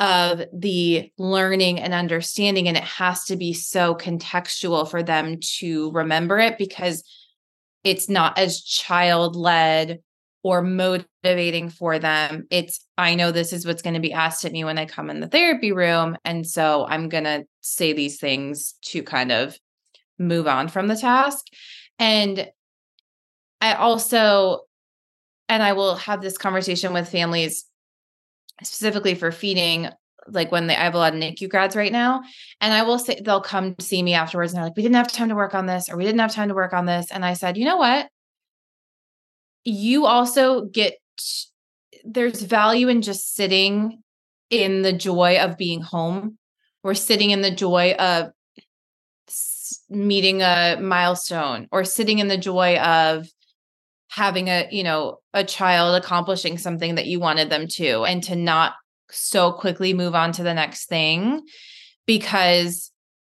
of 0.00 0.42
the 0.52 1.10
learning 1.16 1.80
and 1.80 1.94
understanding? 1.94 2.68
And 2.68 2.76
it 2.76 2.84
has 2.84 3.24
to 3.26 3.36
be 3.36 3.52
so 3.52 3.94
contextual 3.94 4.90
for 4.90 5.02
them 5.02 5.38
to 5.58 5.90
remember 5.92 6.38
it 6.38 6.58
because 6.58 7.04
it's 7.84 8.08
not 8.08 8.36
as 8.36 8.62
child 8.62 9.36
led 9.36 10.00
or 10.46 10.62
motivating 10.62 11.68
for 11.68 11.98
them. 11.98 12.46
It's, 12.50 12.86
I 12.96 13.16
know 13.16 13.32
this 13.32 13.52
is 13.52 13.66
what's 13.66 13.82
going 13.82 13.94
to 13.94 14.00
be 14.00 14.12
asked 14.12 14.44
of 14.44 14.52
me 14.52 14.62
when 14.62 14.78
I 14.78 14.86
come 14.86 15.10
in 15.10 15.18
the 15.18 15.26
therapy 15.26 15.72
room. 15.72 16.16
And 16.24 16.46
so 16.46 16.86
I'm 16.88 17.08
going 17.08 17.24
to 17.24 17.46
say 17.62 17.92
these 17.92 18.20
things 18.20 18.74
to 18.82 19.02
kind 19.02 19.32
of 19.32 19.58
move 20.20 20.46
on 20.46 20.68
from 20.68 20.86
the 20.86 20.94
task. 20.94 21.46
And 21.98 22.48
I 23.60 23.74
also, 23.74 24.60
and 25.48 25.64
I 25.64 25.72
will 25.72 25.96
have 25.96 26.22
this 26.22 26.38
conversation 26.38 26.92
with 26.92 27.08
families 27.08 27.64
specifically 28.62 29.16
for 29.16 29.32
feeding 29.32 29.88
like 30.28 30.52
when 30.52 30.68
they 30.68 30.76
I 30.76 30.84
have 30.84 30.94
a 30.94 30.98
lot 30.98 31.12
of 31.12 31.18
NICU 31.18 31.48
grads 31.48 31.74
right 31.74 31.90
now. 31.90 32.22
And 32.60 32.72
I 32.72 32.84
will 32.84 33.00
say 33.00 33.20
they'll 33.20 33.40
come 33.40 33.74
see 33.80 34.00
me 34.00 34.14
afterwards 34.14 34.52
and 34.52 34.58
they're 34.58 34.66
like, 34.66 34.76
we 34.76 34.84
didn't 34.84 34.94
have 34.94 35.10
time 35.10 35.28
to 35.30 35.34
work 35.34 35.56
on 35.56 35.66
this, 35.66 35.88
or 35.90 35.96
we 35.96 36.04
didn't 36.04 36.20
have 36.20 36.32
time 36.32 36.50
to 36.50 36.54
work 36.54 36.72
on 36.72 36.86
this. 36.86 37.10
And 37.10 37.24
I 37.24 37.34
said, 37.34 37.56
you 37.56 37.64
know 37.64 37.78
what? 37.78 38.08
You 39.66 40.06
also 40.06 40.64
get 40.66 40.94
there's 42.04 42.40
value 42.42 42.88
in 42.88 43.02
just 43.02 43.34
sitting 43.34 44.00
in 44.48 44.82
the 44.82 44.92
joy 44.92 45.38
of 45.38 45.58
being 45.58 45.80
home 45.80 46.38
or 46.84 46.94
sitting 46.94 47.30
in 47.30 47.42
the 47.42 47.50
joy 47.50 47.92
of 47.94 48.30
meeting 49.90 50.40
a 50.40 50.78
milestone 50.80 51.66
or 51.72 51.82
sitting 51.82 52.20
in 52.20 52.28
the 52.28 52.38
joy 52.38 52.76
of 52.78 53.26
having 54.08 54.46
a 54.46 54.68
you 54.70 54.84
know 54.84 55.18
a 55.34 55.42
child 55.42 56.00
accomplishing 56.00 56.58
something 56.58 56.94
that 56.94 57.06
you 57.06 57.18
wanted 57.18 57.50
them 57.50 57.66
to 57.66 58.04
and 58.04 58.22
to 58.22 58.36
not 58.36 58.74
so 59.10 59.50
quickly 59.50 59.92
move 59.92 60.14
on 60.14 60.30
to 60.30 60.44
the 60.44 60.54
next 60.54 60.86
thing 60.86 61.42
because 62.06 62.92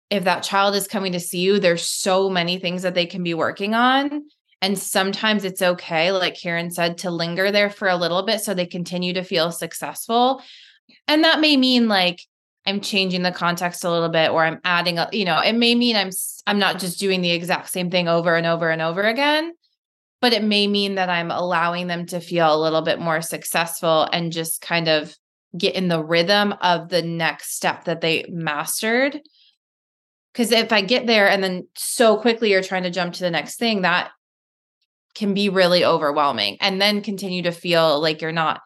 if 0.10 0.24
that 0.24 0.44
child 0.44 0.76
is 0.76 0.88
coming 0.88 1.12
to 1.12 1.20
see 1.20 1.40
you 1.40 1.60
there's 1.60 1.86
so 1.86 2.30
many 2.30 2.58
things 2.58 2.84
that 2.84 2.96
they 2.96 3.06
can 3.06 3.22
be 3.22 3.34
working 3.34 3.74
on 3.74 4.24
and 4.62 4.78
sometimes 4.78 5.44
it's 5.44 5.62
okay, 5.62 6.12
like 6.12 6.36
Karen 6.36 6.70
said, 6.70 7.00
to 7.00 7.12
linger 7.12 7.52
there 7.52 7.70
for 7.70 7.88
a 7.88 7.96
little 7.96 8.24
bit 8.24 8.42
so 8.42 8.54
they 8.54 8.68
continue 8.68 9.14
to 9.14 9.24
feel 9.24 9.52
successful. 9.52 10.42
And 11.08 11.24
that 11.24 11.40
may 11.40 11.58
mean 11.58 11.88
like 11.88 12.22
I'm 12.66 12.80
changing 12.80 13.24
the 13.24 13.32
context 13.32 13.84
a 13.84 13.90
little 13.90 14.10
bit 14.10 14.30
or 14.30 14.44
I'm 14.44 14.62
adding 14.64 15.00
a, 15.00 15.10
you 15.12 15.26
know, 15.26 15.40
it 15.40 15.54
may 15.54 15.74
mean 15.74 15.96
I'm 15.96 16.12
I'm 16.46 16.60
not 16.60 16.80
just 16.80 17.00
doing 17.00 17.22
the 17.22 17.32
exact 17.32 17.70
same 17.70 17.90
thing 17.90 18.08
over 18.08 18.36
and 18.36 18.46
over 18.46 18.70
and 18.70 18.82
over 18.82 19.02
again, 19.02 19.54
but 20.22 20.34
it 20.34 20.44
may 20.44 20.68
mean 20.68 20.96
that 20.96 21.10
I'm 21.10 21.32
allowing 21.32 21.88
them 21.88 22.06
to 22.08 22.20
feel 22.20 22.54
a 22.54 22.62
little 22.62 22.84
bit 22.84 23.00
more 23.00 23.22
successful 23.22 24.08
and 24.14 24.32
just 24.32 24.62
kind 24.62 24.88
of 24.88 25.16
get 25.58 25.76
in 25.76 25.88
the 25.88 26.04
rhythm 26.04 26.54
of 26.62 26.90
the 26.90 27.02
next 27.02 27.56
step 27.56 27.86
that 27.86 28.02
they 28.02 28.26
mastered. 28.30 29.20
Because 30.32 30.52
if 30.52 30.72
I 30.72 30.82
get 30.82 31.08
there 31.08 31.28
and 31.28 31.44
then 31.44 31.68
so 31.76 32.16
quickly 32.18 32.52
you're 32.52 32.62
trying 32.62 32.84
to 32.84 32.92
jump 32.92 33.16
to 33.16 33.24
the 33.24 33.32
next 33.32 33.58
thing, 33.58 33.82
that 33.82 34.12
can 35.16 35.34
be 35.34 35.50
really 35.50 35.84
overwhelming 35.84 36.58
and 36.62 36.82
then 36.82 37.02
continue 37.02 37.44
to 37.44 37.52
feel 37.52 38.00
like 38.00 38.22
you're 38.22 38.32
not 38.32 38.62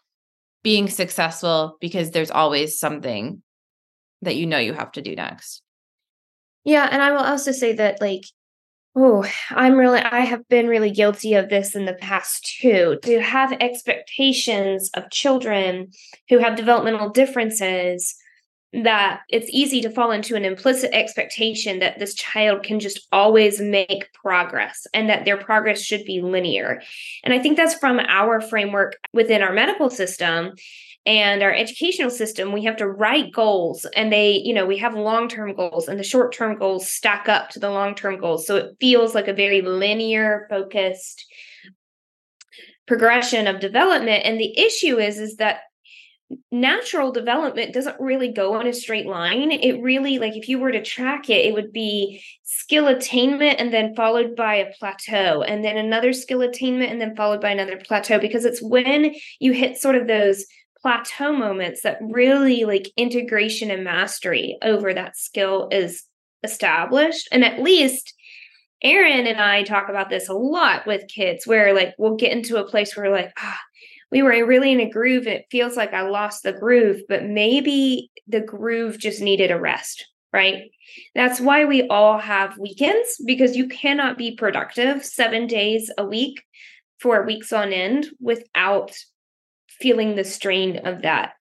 being 0.64 0.90
successful 0.90 1.78
because 1.80 2.12
there's 2.12 2.32
always 2.32 2.80
something 2.80 3.42
that 4.22 4.36
you 4.36 4.46
know 4.46 4.58
you 4.58 4.74
have 4.74 4.92
to 4.94 5.02
do 5.02 5.16
next. 5.16 5.62
Yeah. 6.64 6.88
And 6.92 7.02
I 7.02 7.12
will 7.12 7.20
also 7.20 7.52
say 7.52 7.74
that, 7.74 8.02
like, 8.02 8.24
oh, 8.96 9.30
I'm 9.52 9.76
really, 9.76 10.00
I 10.00 10.22
have 10.22 10.48
been 10.48 10.68
really 10.68 10.90
guilty 10.90 11.36
of 11.36 11.50
this 11.50 11.76
in 11.76 11.86
the 11.86 11.94
past 11.94 12.58
too, 12.60 12.98
to 13.04 13.22
have 13.22 13.54
expectations 13.60 14.90
of 14.96 15.12
children 15.12 15.90
who 16.30 16.40
have 16.40 16.56
developmental 16.56 17.10
differences 17.10 18.16
that 18.84 19.22
it's 19.30 19.50
easy 19.50 19.82
to 19.82 19.90
fall 19.90 20.12
into 20.12 20.36
an 20.36 20.46
implicit 20.46 20.92
expectation 20.94 21.80
that 21.80 22.00
this 22.00 22.14
child 22.14 22.64
can 22.64 22.80
just 22.80 23.08
always 23.12 23.62
make 23.62 24.12
progress 24.14 24.86
and 24.94 25.10
that 25.10 25.26
their 25.26 25.38
progress 25.38 25.82
should 25.82 26.04
be 26.06 26.22
linear. 26.22 26.82
And 27.24 27.34
I 27.34 27.40
think 27.40 27.58
that's 27.58 27.76
from 27.76 28.00
our 28.00 28.42
framework 28.42 28.98
within 29.14 29.42
our 29.42 29.54
medical 29.54 29.90
system 29.90 30.54
and 31.06 31.44
our 31.44 31.54
educational 31.54 32.10
system. 32.10 32.52
We 32.52 32.64
have 32.66 32.78
to 32.78 32.88
write 32.88 33.32
goals 33.32 33.86
and 33.96 34.12
they 34.12 34.42
you 34.44 34.54
know 34.54 34.66
we 34.66 34.78
have 34.78 34.96
long-term 34.96 35.56
goals 35.56 35.88
and 35.88 36.00
the 36.00 36.04
short-term 36.04 36.58
goals 36.58 36.92
stack 36.92 37.30
up 37.30 37.50
to 37.52 37.60
the 37.60 37.70
long-term 37.70 38.20
goals. 38.20 38.48
So 38.48 38.56
it 38.58 38.76
feels 38.80 39.16
like 39.16 39.28
a 39.28 39.34
very 39.34 39.62
linear 39.62 40.48
focused 40.50 41.26
progression 42.88 43.48
of 43.48 43.60
development. 43.60 44.26
And 44.26 44.40
the 44.40 44.58
issue 44.60 45.00
is 45.00 45.20
is 45.20 45.38
that 45.38 45.60
natural 46.52 47.12
development 47.12 47.74
doesn't 47.74 48.00
really 48.00 48.32
go 48.32 48.56
on 48.56 48.66
a 48.66 48.74
straight 48.74 49.06
line. 49.06 49.52
It 49.52 49.82
really, 49.82 50.18
like, 50.18 50.36
if 50.36 50.50
you 50.50 50.60
were 50.60 50.72
to 50.72 50.82
track 50.82 51.30
it, 51.30 51.46
it 51.46 51.54
would 51.54 51.72
be 51.72 52.24
skill 52.44 52.88
attainment 52.88 53.60
and 53.60 53.72
then 53.72 53.96
followed 53.96 54.36
by 54.36 54.56
a 54.56 54.74
plateau, 54.80 55.44
and 55.44 55.64
then 55.64 55.78
another 55.78 56.14
skill 56.14 56.42
attainment 56.42 56.92
and 56.92 57.00
then 57.00 57.16
followed 57.16 57.42
by 57.42 57.52
another 57.52 57.78
plateau, 57.78 58.20
because 58.20 58.46
it's 58.46 58.62
when 58.62 59.14
you 59.40 59.52
hit 59.52 59.78
sort 59.78 59.96
of 59.96 60.08
those 60.08 60.46
plateau 60.82 61.32
moments 61.32 61.82
that 61.82 62.00
really 62.02 62.64
like 62.64 62.92
integration 62.96 63.72
and 63.72 63.84
mastery 63.84 64.58
over 64.62 64.94
that 64.94 65.18
skill 65.18 65.68
is 65.72 66.04
established. 66.44 67.28
And 67.32 67.44
at 67.44 67.60
least 67.60 68.14
Erin 68.84 69.26
and 69.26 69.42
I 69.42 69.64
talk 69.64 69.90
about 69.90 70.10
this 70.10 70.30
a 70.30 70.34
lot 70.34 70.86
with 70.86 71.08
kids 71.08 71.48
where 71.48 71.74
like 71.74 71.96
we'll 71.98 72.18
get 72.18 72.32
into 72.32 72.58
a 72.58 72.68
place 72.68 72.96
where 72.96 73.10
like, 73.10 73.32
ah, 73.40 73.60
we 74.16 74.24
were 74.24 74.46
really 74.46 74.72
in 74.72 74.80
a 74.80 74.90
groove 74.90 75.28
it 75.28 75.46
feels 75.52 75.76
like 75.76 75.94
I 75.94 76.04
lost 76.04 76.44
the 76.44 76.54
groove, 76.54 77.02
but 77.10 77.26
maybe 77.26 78.10
the 78.30 78.40
groove 78.40 78.98
just 78.98 79.20
needed 79.20 79.52
a 79.52 79.60
rest, 79.60 80.06
right? 80.32 80.72
That's 81.16 81.42
why 81.42 81.66
we 81.66 81.86
all 81.90 82.18
have 82.18 82.58
weekends 82.58 83.22
because 83.26 83.58
you 83.58 83.68
cannot 83.68 84.18
be 84.18 84.38
productive 84.38 85.04
seven 85.04 85.48
days 85.48 85.92
a 85.98 86.06
week 86.06 86.42
for 87.02 87.26
weeks 87.26 87.52
on 87.52 87.74
end 87.74 88.08
without 88.22 88.96
feeling 89.68 90.16
the 90.16 90.24
strain 90.24 90.78
of 90.88 91.02
that. 91.02 91.34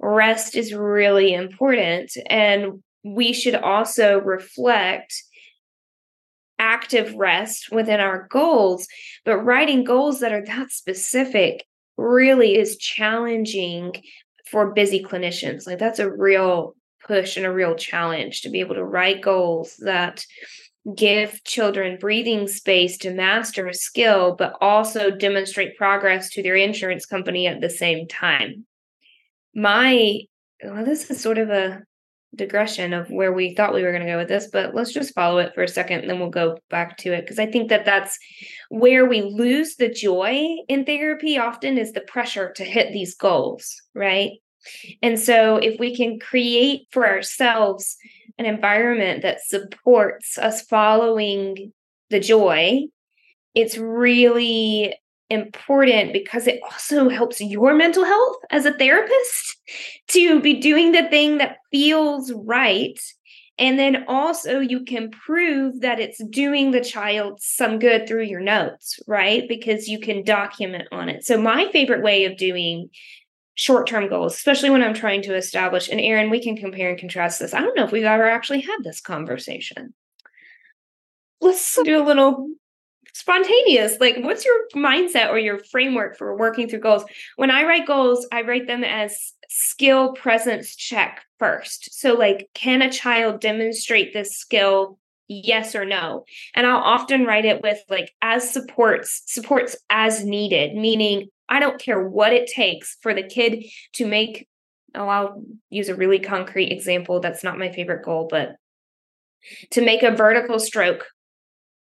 Rest 0.00 0.56
is 0.56 0.72
really 0.72 1.34
important. 1.34 2.10
And 2.30 2.82
we 3.02 3.34
should 3.34 3.54
also 3.54 4.18
reflect 4.18 5.14
active 6.58 7.14
rest 7.16 7.70
within 7.70 8.00
our 8.00 8.28
goals, 8.30 8.86
but 9.26 9.44
writing 9.44 9.84
goals 9.84 10.20
that 10.20 10.32
are 10.32 10.46
that 10.46 10.70
specific 10.70 11.66
really 11.96 12.56
is 12.56 12.76
challenging 12.76 13.94
for 14.50 14.72
busy 14.72 15.02
clinicians. 15.02 15.66
Like 15.66 15.78
that's 15.78 15.98
a 15.98 16.10
real 16.10 16.74
push 17.06 17.36
and 17.36 17.46
a 17.46 17.52
real 17.52 17.74
challenge 17.74 18.42
to 18.42 18.50
be 18.50 18.60
able 18.60 18.74
to 18.74 18.84
write 18.84 19.22
goals 19.22 19.76
that 19.78 20.24
give 20.96 21.42
children 21.44 21.98
breathing 21.98 22.46
space 22.46 22.98
to 22.98 23.10
master 23.10 23.66
a 23.66 23.74
skill, 23.74 24.34
but 24.36 24.54
also 24.60 25.10
demonstrate 25.10 25.78
progress 25.78 26.28
to 26.30 26.42
their 26.42 26.56
insurance 26.56 27.06
company 27.06 27.46
at 27.46 27.60
the 27.60 27.70
same 27.70 28.06
time. 28.06 28.66
My, 29.54 30.20
well, 30.62 30.84
this 30.84 31.10
is 31.10 31.20
sort 31.20 31.38
of 31.38 31.48
a 31.48 31.82
digression 32.36 32.92
of 32.92 33.08
where 33.10 33.32
we 33.32 33.54
thought 33.54 33.74
we 33.74 33.82
were 33.82 33.92
going 33.92 34.04
to 34.04 34.10
go 34.10 34.18
with 34.18 34.28
this, 34.28 34.48
but 34.52 34.74
let's 34.74 34.92
just 34.92 35.14
follow 35.14 35.38
it 35.38 35.54
for 35.54 35.62
a 35.62 35.68
second 35.68 36.00
and 36.00 36.10
then 36.10 36.18
we'll 36.18 36.30
go 36.30 36.58
back 36.70 36.96
to 36.98 37.12
it. 37.12 37.22
Because 37.22 37.38
I 37.38 37.46
think 37.46 37.68
that 37.70 37.84
that's 37.84 38.18
where 38.68 39.06
we 39.06 39.22
lose 39.22 39.76
the 39.76 39.88
joy 39.88 40.44
in 40.68 40.84
therapy 40.84 41.38
often 41.38 41.78
is 41.78 41.92
the 41.92 42.00
pressure 42.02 42.52
to 42.52 42.64
hit 42.64 42.92
these 42.92 43.14
goals, 43.14 43.74
right? 43.94 44.32
And 45.02 45.18
so 45.18 45.56
if 45.56 45.78
we 45.78 45.94
can 45.94 46.18
create 46.18 46.86
for 46.90 47.06
ourselves 47.06 47.96
an 48.38 48.46
environment 48.46 49.22
that 49.22 49.44
supports 49.44 50.38
us 50.38 50.62
following 50.62 51.72
the 52.10 52.20
joy, 52.20 52.84
it's 53.54 53.78
really 53.78 54.94
important 55.30 56.12
because 56.12 56.46
it 56.46 56.60
also 56.62 57.08
helps 57.08 57.40
your 57.40 57.74
mental 57.74 58.04
health 58.04 58.36
as 58.50 58.66
a 58.66 58.72
therapist 58.72 59.56
to 60.08 60.40
be 60.40 60.60
doing 60.60 60.92
the 60.92 61.08
thing 61.08 61.38
that 61.38 61.58
feels 61.70 62.32
right. 62.32 62.98
And 63.56 63.78
then 63.78 64.04
also, 64.08 64.58
you 64.58 64.84
can 64.84 65.10
prove 65.10 65.80
that 65.80 66.00
it's 66.00 66.22
doing 66.24 66.72
the 66.72 66.80
child 66.80 67.38
some 67.40 67.78
good 67.78 68.08
through 68.08 68.24
your 68.24 68.40
notes, 68.40 68.98
right? 69.06 69.48
Because 69.48 69.86
you 69.86 70.00
can 70.00 70.24
document 70.24 70.88
on 70.90 71.08
it. 71.08 71.24
So, 71.24 71.40
my 71.40 71.70
favorite 71.70 72.02
way 72.02 72.24
of 72.24 72.36
doing 72.36 72.90
short 73.54 73.86
term 73.86 74.08
goals, 74.08 74.34
especially 74.34 74.70
when 74.70 74.82
I'm 74.82 74.94
trying 74.94 75.22
to 75.22 75.36
establish, 75.36 75.88
and 75.88 76.00
Erin, 76.00 76.30
we 76.30 76.42
can 76.42 76.56
compare 76.56 76.90
and 76.90 76.98
contrast 76.98 77.38
this. 77.38 77.54
I 77.54 77.60
don't 77.60 77.76
know 77.76 77.84
if 77.84 77.92
we've 77.92 78.02
ever 78.02 78.28
actually 78.28 78.60
had 78.60 78.78
this 78.82 79.00
conversation. 79.00 79.94
Let's 81.40 81.78
do 81.84 82.02
a 82.02 82.04
little 82.04 82.48
spontaneous. 83.14 83.98
Like, 84.00 84.16
what's 84.18 84.44
your 84.44 84.66
mindset 84.74 85.30
or 85.30 85.38
your 85.38 85.58
framework 85.58 86.18
for 86.18 86.36
working 86.36 86.68
through 86.68 86.80
goals? 86.80 87.04
When 87.36 87.50
I 87.50 87.64
write 87.64 87.86
goals, 87.86 88.26
I 88.30 88.42
write 88.42 88.66
them 88.66 88.84
as 88.84 89.32
skill 89.48 90.12
presence 90.12 90.76
check 90.76 91.24
first. 91.38 91.98
So, 91.98 92.14
like, 92.14 92.50
can 92.54 92.82
a 92.82 92.92
child 92.92 93.40
demonstrate 93.40 94.12
this 94.12 94.36
skill? 94.36 94.98
Yes 95.26 95.74
or 95.74 95.86
no. 95.86 96.24
And 96.54 96.66
I'll 96.66 96.76
often 96.76 97.24
write 97.24 97.46
it 97.46 97.62
with 97.62 97.78
like 97.88 98.12
as 98.20 98.52
supports, 98.52 99.22
supports 99.24 99.74
as 99.88 100.22
needed, 100.22 100.74
meaning 100.74 101.28
I 101.48 101.60
don't 101.60 101.80
care 101.80 102.06
what 102.06 102.34
it 102.34 102.46
takes 102.46 102.98
for 103.00 103.14
the 103.14 103.22
kid 103.22 103.64
to 103.94 104.06
make. 104.06 104.46
Oh, 104.94 105.08
I'll 105.08 105.42
use 105.70 105.88
a 105.88 105.94
really 105.94 106.18
concrete 106.18 106.70
example. 106.70 107.20
That's 107.20 107.42
not 107.42 107.58
my 107.58 107.72
favorite 107.72 108.04
goal, 108.04 108.28
but 108.30 108.56
to 109.70 109.80
make 109.82 110.02
a 110.02 110.14
vertical 110.14 110.58
stroke 110.58 111.06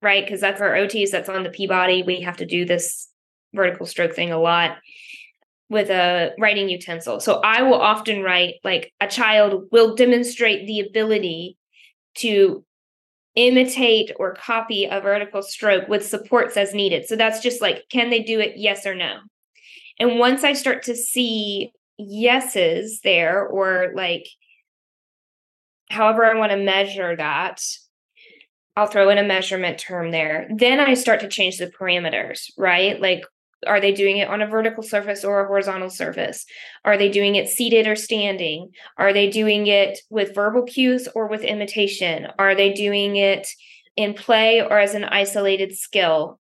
right? 0.02 0.24
Because 0.24 0.40
that's 0.40 0.60
our 0.60 0.72
OTs, 0.74 1.10
that's 1.10 1.28
on 1.28 1.42
the 1.42 1.50
Peabody. 1.50 2.02
We 2.02 2.20
have 2.22 2.38
to 2.38 2.46
do 2.46 2.64
this 2.64 3.08
vertical 3.52 3.86
stroke 3.86 4.14
thing 4.14 4.32
a 4.32 4.38
lot 4.38 4.76
with 5.68 5.88
a 5.90 6.32
writing 6.38 6.68
utensil. 6.68 7.20
So 7.20 7.40
I 7.44 7.62
will 7.62 7.80
often 7.80 8.22
write 8.22 8.54
like 8.64 8.92
a 9.00 9.06
child 9.06 9.68
will 9.70 9.94
demonstrate 9.94 10.66
the 10.66 10.80
ability 10.80 11.56
to 12.16 12.64
imitate 13.36 14.10
or 14.16 14.34
copy 14.34 14.86
a 14.86 15.00
vertical 15.00 15.42
stroke 15.42 15.88
with 15.88 16.06
supports 16.06 16.56
as 16.56 16.74
needed. 16.74 17.06
So 17.06 17.14
that's 17.14 17.40
just 17.40 17.62
like, 17.62 17.84
can 17.90 18.10
they 18.10 18.22
do 18.22 18.40
it? 18.40 18.54
Yes 18.56 18.84
or 18.84 18.94
no. 18.94 19.18
And 19.98 20.18
once 20.18 20.42
I 20.42 20.54
start 20.54 20.84
to 20.84 20.96
see 20.96 21.72
yeses 21.98 23.00
there, 23.04 23.46
or 23.46 23.92
like 23.94 24.26
however 25.90 26.24
I 26.24 26.38
want 26.38 26.50
to 26.52 26.58
measure 26.58 27.14
that, 27.14 27.62
I'll 28.80 28.86
throw 28.86 29.10
in 29.10 29.18
a 29.18 29.22
measurement 29.22 29.76
term 29.76 30.10
there. 30.10 30.48
Then 30.56 30.80
I 30.80 30.94
start 30.94 31.20
to 31.20 31.28
change 31.28 31.58
the 31.58 31.66
parameters, 31.66 32.50
right? 32.56 32.98
Like, 32.98 33.26
are 33.66 33.78
they 33.78 33.92
doing 33.92 34.16
it 34.16 34.28
on 34.28 34.40
a 34.40 34.46
vertical 34.46 34.82
surface 34.82 35.22
or 35.22 35.44
a 35.44 35.46
horizontal 35.46 35.90
surface? 35.90 36.46
Are 36.82 36.96
they 36.96 37.10
doing 37.10 37.34
it 37.34 37.50
seated 37.50 37.86
or 37.86 37.94
standing? 37.94 38.70
Are 38.96 39.12
they 39.12 39.28
doing 39.28 39.66
it 39.66 39.98
with 40.08 40.34
verbal 40.34 40.62
cues 40.62 41.08
or 41.14 41.28
with 41.28 41.42
imitation? 41.42 42.28
Are 42.38 42.54
they 42.54 42.72
doing 42.72 43.16
it 43.16 43.48
in 43.96 44.14
play 44.14 44.62
or 44.62 44.78
as 44.78 44.94
an 44.94 45.04
isolated 45.04 45.76
skill? 45.76 46.40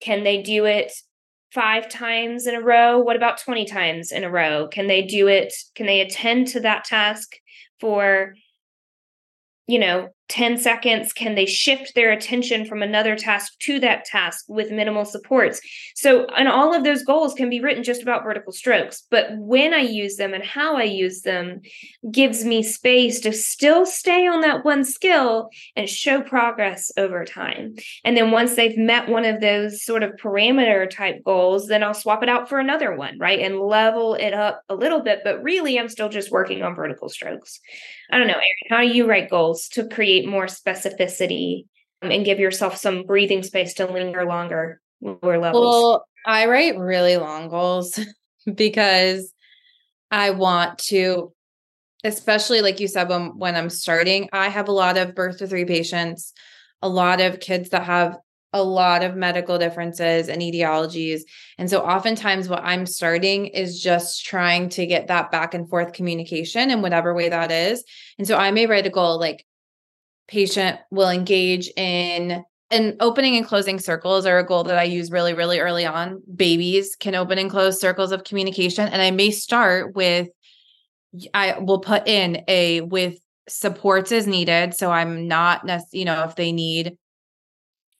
Can 0.00 0.24
they 0.24 0.42
do 0.42 0.64
it 0.64 0.92
five 1.52 1.88
times 1.88 2.48
in 2.48 2.56
a 2.56 2.60
row? 2.60 2.98
What 2.98 3.14
about 3.14 3.38
20 3.38 3.66
times 3.66 4.10
in 4.10 4.24
a 4.24 4.30
row? 4.30 4.66
Can 4.66 4.88
they 4.88 5.02
do 5.02 5.28
it? 5.28 5.54
Can 5.76 5.86
they 5.86 6.00
attend 6.00 6.48
to 6.48 6.60
that 6.62 6.82
task 6.82 7.36
for, 7.78 8.34
you 9.68 9.78
know, 9.78 10.08
10 10.28 10.58
seconds 10.58 11.12
can 11.12 11.34
they 11.34 11.46
shift 11.46 11.94
their 11.94 12.10
attention 12.10 12.64
from 12.64 12.82
another 12.82 13.16
task 13.16 13.52
to 13.60 13.78
that 13.80 14.04
task 14.04 14.44
with 14.48 14.70
minimal 14.70 15.04
supports? 15.04 15.60
So 15.94 16.26
and 16.36 16.48
all 16.48 16.74
of 16.74 16.84
those 16.84 17.04
goals 17.04 17.34
can 17.34 17.50
be 17.50 17.60
written 17.60 17.82
just 17.82 18.02
about 18.02 18.24
vertical 18.24 18.52
strokes 18.52 19.04
but 19.10 19.28
when 19.38 19.72
i 19.72 19.80
use 19.80 20.16
them 20.16 20.34
and 20.34 20.44
how 20.44 20.76
i 20.76 20.82
use 20.82 21.22
them 21.22 21.60
gives 22.10 22.44
me 22.44 22.62
space 22.62 23.20
to 23.20 23.32
still 23.32 23.86
stay 23.86 24.26
on 24.26 24.40
that 24.40 24.64
one 24.64 24.84
skill 24.84 25.48
and 25.74 25.88
show 25.88 26.20
progress 26.20 26.90
over 26.96 27.24
time. 27.24 27.74
And 28.04 28.16
then 28.16 28.30
once 28.30 28.54
they've 28.54 28.76
met 28.76 29.08
one 29.08 29.24
of 29.24 29.40
those 29.40 29.84
sort 29.84 30.02
of 30.02 30.12
parameter 30.12 30.88
type 30.88 31.22
goals 31.24 31.66
then 31.66 31.82
i'll 31.82 31.94
swap 31.94 32.22
it 32.22 32.28
out 32.28 32.48
for 32.48 32.58
another 32.58 32.94
one 32.94 33.18
right 33.18 33.40
and 33.40 33.60
level 33.60 34.14
it 34.14 34.32
up 34.32 34.62
a 34.68 34.74
little 34.74 35.02
bit 35.02 35.20
but 35.24 35.42
really 35.42 35.78
i'm 35.78 35.88
still 35.88 36.08
just 36.08 36.30
working 36.30 36.62
on 36.62 36.74
vertical 36.74 37.08
strokes. 37.08 37.60
I 38.10 38.18
don't 38.18 38.28
know 38.28 38.34
Erin, 38.34 38.70
how 38.70 38.80
do 38.80 38.88
you 38.88 39.06
write 39.06 39.30
goals 39.30 39.68
to 39.70 39.88
create 39.88 40.15
create 40.16 40.28
more 40.28 40.46
specificity 40.46 41.66
um, 42.02 42.10
and 42.10 42.24
give 42.24 42.38
yourself 42.38 42.76
some 42.76 43.04
breathing 43.04 43.42
space 43.42 43.74
to 43.74 43.90
linger 43.90 44.24
longer 44.24 44.80
lower 45.00 45.38
levels? 45.38 45.64
Well, 45.64 46.06
I 46.26 46.46
write 46.46 46.78
really 46.78 47.16
long 47.16 47.48
goals 47.48 47.98
because 48.54 49.32
I 50.10 50.30
want 50.30 50.78
to 50.90 51.32
especially 52.04 52.60
like 52.60 52.78
you 52.78 52.86
said 52.86 53.08
when 53.08 53.36
when 53.38 53.56
I'm 53.56 53.70
starting, 53.70 54.28
I 54.32 54.48
have 54.48 54.68
a 54.68 54.72
lot 54.72 54.96
of 54.96 55.14
birth 55.14 55.38
to 55.38 55.46
3 55.46 55.64
patients, 55.64 56.32
a 56.82 56.88
lot 56.88 57.20
of 57.20 57.40
kids 57.40 57.70
that 57.70 57.84
have 57.84 58.16
a 58.52 58.62
lot 58.62 59.02
of 59.02 59.16
medical 59.16 59.58
differences 59.58 60.28
and 60.28 60.40
etiologies. 60.40 61.22
And 61.58 61.68
so 61.68 61.80
oftentimes 61.80 62.48
what 62.48 62.62
I'm 62.62 62.86
starting 62.86 63.46
is 63.48 63.82
just 63.82 64.24
trying 64.24 64.68
to 64.70 64.86
get 64.86 65.08
that 65.08 65.30
back 65.30 65.52
and 65.52 65.68
forth 65.68 65.92
communication 65.92 66.70
in 66.70 66.80
whatever 66.80 67.12
way 67.12 67.28
that 67.28 67.50
is. 67.50 67.84
And 68.18 68.26
so 68.26 68.36
I 68.36 68.52
may 68.52 68.66
write 68.66 68.86
a 68.86 68.90
goal 68.90 69.18
like 69.18 69.44
patient 70.28 70.78
will 70.90 71.10
engage 71.10 71.70
in 71.76 72.44
and 72.70 72.96
opening 72.98 73.36
and 73.36 73.46
closing 73.46 73.78
circles 73.78 74.26
are 74.26 74.38
a 74.38 74.46
goal 74.46 74.64
that 74.64 74.78
I 74.78 74.82
use 74.82 75.10
really, 75.10 75.34
really 75.34 75.60
early 75.60 75.86
on. 75.86 76.20
Babies 76.34 76.96
can 76.98 77.14
open 77.14 77.38
and 77.38 77.50
close 77.50 77.80
circles 77.80 78.10
of 78.10 78.24
communication. 78.24 78.88
And 78.88 79.00
I 79.00 79.12
may 79.12 79.30
start 79.30 79.94
with, 79.94 80.28
I 81.32 81.58
will 81.60 81.78
put 81.78 82.08
in 82.08 82.42
a 82.48 82.80
with 82.80 83.20
supports 83.48 84.10
as 84.10 84.26
needed. 84.26 84.74
So 84.74 84.90
I'm 84.90 85.28
not, 85.28 85.62
you 85.92 86.04
know, 86.04 86.24
if 86.24 86.34
they 86.34 86.50
need 86.50 86.98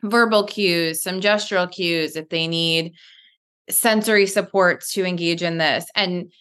verbal 0.03 0.45
cues, 0.45 1.01
some 1.01 1.21
gestural 1.21 1.71
cues, 1.71 2.17
if 2.17 2.29
they 2.29 2.49
need 2.49 2.95
sensory 3.71 4.27
supports 4.27 4.93
to 4.95 5.05
engage 5.05 5.43
in 5.43 5.59
this. 5.59 5.87
And 5.95 6.33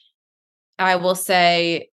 I 0.79 0.95
will 0.95 1.15
say, 1.15 1.89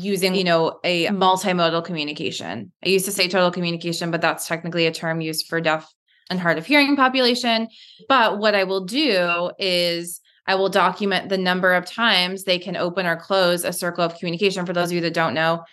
using, 0.00 0.34
you 0.34 0.44
know, 0.44 0.80
a 0.84 1.06
multimodal 1.06 1.84
communication. 1.84 2.72
I 2.84 2.88
used 2.88 3.04
to 3.06 3.12
say 3.12 3.28
total 3.28 3.50
communication, 3.50 4.10
but 4.10 4.20
that's 4.20 4.46
technically 4.46 4.86
a 4.86 4.92
term 4.92 5.20
used 5.20 5.46
for 5.46 5.60
deaf 5.60 5.88
and 6.30 6.40
hard 6.40 6.58
of 6.58 6.66
hearing 6.66 6.96
population. 6.96 7.68
But 8.08 8.38
what 8.38 8.54
I 8.54 8.64
will 8.64 8.84
do 8.84 9.50
is 9.58 10.20
I 10.46 10.56
will 10.56 10.68
document 10.68 11.28
the 11.28 11.38
number 11.38 11.74
of 11.74 11.86
times 11.86 12.44
they 12.44 12.58
can 12.58 12.76
open 12.76 13.06
or 13.06 13.16
close 13.16 13.64
a 13.64 13.72
circle 13.72 14.04
of 14.04 14.18
communication. 14.18 14.66
For 14.66 14.72
those 14.72 14.90
of 14.90 14.94
you 14.94 15.00
that 15.02 15.14
don't 15.14 15.34
know, 15.34 15.64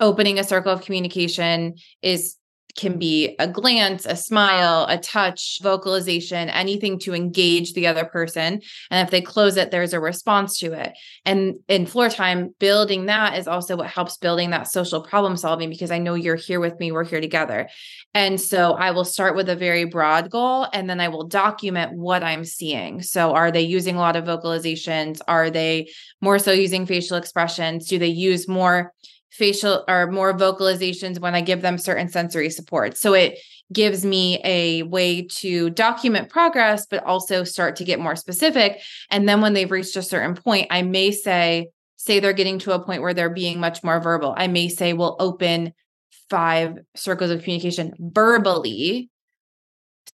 opening 0.00 0.38
a 0.38 0.44
circle 0.44 0.72
of 0.72 0.82
communication 0.82 1.74
is 2.02 2.36
can 2.76 2.98
be 2.98 3.34
a 3.38 3.48
glance, 3.48 4.06
a 4.06 4.16
smile, 4.16 4.86
a 4.88 4.98
touch, 4.98 5.60
vocalization, 5.62 6.48
anything 6.50 6.98
to 7.00 7.14
engage 7.14 7.72
the 7.72 7.86
other 7.86 8.04
person. 8.04 8.60
And 8.90 9.06
if 9.06 9.10
they 9.10 9.20
close 9.20 9.56
it, 9.56 9.70
there's 9.70 9.92
a 9.92 10.00
response 10.00 10.58
to 10.58 10.72
it. 10.72 10.92
And 11.24 11.56
in 11.68 11.86
floor 11.86 12.08
time, 12.08 12.54
building 12.58 13.06
that 13.06 13.38
is 13.38 13.48
also 13.48 13.76
what 13.76 13.88
helps 13.88 14.18
building 14.18 14.50
that 14.50 14.68
social 14.68 15.00
problem 15.00 15.36
solving 15.36 15.70
because 15.70 15.90
I 15.90 15.98
know 15.98 16.14
you're 16.14 16.36
here 16.36 16.60
with 16.60 16.78
me, 16.78 16.92
we're 16.92 17.04
here 17.04 17.20
together. 17.20 17.68
And 18.14 18.40
so 18.40 18.72
I 18.72 18.90
will 18.90 19.04
start 19.04 19.36
with 19.36 19.48
a 19.48 19.56
very 19.56 19.84
broad 19.84 20.30
goal 20.30 20.66
and 20.72 20.88
then 20.88 21.00
I 21.00 21.08
will 21.08 21.26
document 21.26 21.92
what 21.92 22.22
I'm 22.22 22.44
seeing. 22.44 23.02
So 23.02 23.34
are 23.34 23.50
they 23.50 23.62
using 23.62 23.96
a 23.96 24.00
lot 24.00 24.16
of 24.16 24.24
vocalizations? 24.24 25.20
Are 25.26 25.50
they 25.50 25.90
more 26.20 26.38
so 26.38 26.52
using 26.52 26.86
facial 26.86 27.16
expressions? 27.16 27.88
Do 27.88 27.98
they 27.98 28.06
use 28.08 28.48
more 28.48 28.92
facial 29.36 29.84
or 29.86 30.10
more 30.10 30.36
vocalizations 30.36 31.20
when 31.20 31.34
I 31.34 31.40
give 31.40 31.62
them 31.62 31.78
certain 31.78 32.08
sensory 32.08 32.50
support. 32.50 32.96
So 32.96 33.14
it 33.14 33.38
gives 33.72 34.04
me 34.04 34.40
a 34.44 34.82
way 34.84 35.22
to 35.22 35.70
document 35.70 36.30
progress, 36.30 36.86
but 36.86 37.04
also 37.04 37.44
start 37.44 37.76
to 37.76 37.84
get 37.84 38.00
more 38.00 38.16
specific. 38.16 38.80
And 39.10 39.28
then 39.28 39.40
when 39.40 39.52
they've 39.52 39.70
reached 39.70 39.96
a 39.96 40.02
certain 40.02 40.34
point, 40.34 40.68
I 40.70 40.82
may 40.82 41.10
say, 41.10 41.68
say 41.96 42.20
they're 42.20 42.32
getting 42.32 42.58
to 42.60 42.72
a 42.72 42.84
point 42.84 43.02
where 43.02 43.14
they're 43.14 43.30
being 43.30 43.58
much 43.58 43.82
more 43.82 44.00
verbal. 44.00 44.34
I 44.36 44.46
may 44.46 44.68
say, 44.68 44.92
we'll 44.92 45.16
open 45.18 45.72
five 46.30 46.78
circles 46.94 47.30
of 47.30 47.42
communication 47.42 47.92
verbally 47.98 49.10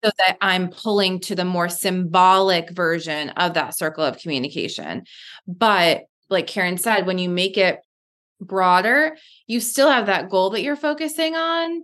so 0.05 0.11
that 0.19 0.37
I'm 0.41 0.71
pulling 0.71 1.21
to 1.21 1.35
the 1.35 1.45
more 1.45 1.69
symbolic 1.69 2.71
version 2.71 3.31
of 3.31 3.55
that 3.55 3.77
circle 3.77 4.05
of 4.05 4.19
communication. 4.19 5.05
But 5.47 6.03
like 6.29 6.47
Karen 6.47 6.77
said, 6.79 7.07
when 7.07 7.19
you 7.19 7.29
make 7.29 7.57
it 7.57 7.79
broader, 8.41 9.17
you 9.47 9.61
still 9.61 9.91
have 9.91 10.07
that 10.07 10.31
goal 10.31 10.51
that 10.51 10.63
you're 10.63 10.77
focusing 10.77 11.35
on, 11.35 11.83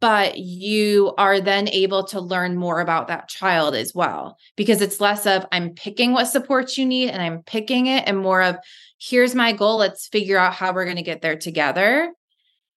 but 0.00 0.38
you 0.38 1.14
are 1.18 1.40
then 1.40 1.68
able 1.68 2.04
to 2.04 2.20
learn 2.20 2.56
more 2.56 2.80
about 2.80 3.08
that 3.08 3.28
child 3.28 3.74
as 3.74 3.92
well 3.94 4.38
because 4.56 4.80
it's 4.80 5.00
less 5.00 5.26
of 5.26 5.44
I'm 5.50 5.70
picking 5.70 6.12
what 6.12 6.26
supports 6.26 6.78
you 6.78 6.86
need 6.86 7.10
and 7.10 7.20
I'm 7.20 7.42
picking 7.42 7.86
it 7.86 8.04
and 8.06 8.18
more 8.18 8.42
of 8.42 8.56
here's 9.00 9.34
my 9.34 9.52
goal, 9.52 9.78
let's 9.78 10.08
figure 10.08 10.38
out 10.38 10.54
how 10.54 10.72
we're 10.72 10.84
going 10.84 10.96
to 10.96 11.02
get 11.02 11.20
there 11.20 11.36
together. 11.36 12.12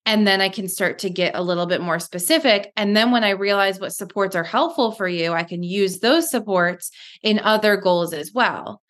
And 0.05 0.25
then 0.25 0.39
I 0.39 0.49
can 0.49 0.69
start 0.69 0.99
to 0.99 1.09
get 1.09 1.35
a 1.35 1.43
little 1.43 1.65
bit 1.65 1.81
more 1.81 1.99
specific. 1.99 2.71
And 2.77 2.95
then 2.95 3.11
when 3.11 3.25
I 3.25 3.31
realize 3.31 3.79
what 3.79 3.93
supports 3.93 4.35
are 4.35 4.43
helpful 4.43 4.93
for 4.93 5.07
you, 5.07 5.33
I 5.33 5.43
can 5.43 5.63
use 5.63 5.99
those 5.99 6.31
supports 6.31 6.91
in 7.21 7.39
other 7.39 7.75
goals 7.75 8.13
as 8.13 8.31
well. 8.33 8.81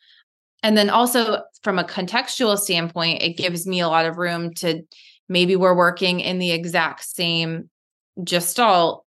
And 0.64 0.78
then 0.78 0.90
also 0.90 1.44
from 1.64 1.80
a 1.80 1.84
contextual 1.84 2.58
standpoint, 2.58 3.22
it 3.22 3.38
gives 3.38 3.68
me 3.68 3.80
a 3.80 3.88
lot 3.88 4.06
of 4.06 4.18
room 4.18 4.54
to 4.56 4.82
maybe 5.30 5.56
we're 5.56 5.76
working 5.76 6.20
in 6.20 6.40
the 6.40 6.52
exact 6.52 7.04
same 7.04 7.70
gestalt 8.24 9.06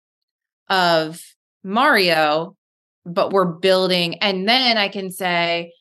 of 0.69 1.23
Mario, 1.63 2.57
but 3.05 3.33
we're 3.33 3.45
building. 3.45 4.17
And 4.17 4.49
then 4.49 4.77
I 4.77 4.89
can 4.89 5.11
say, 5.11 5.73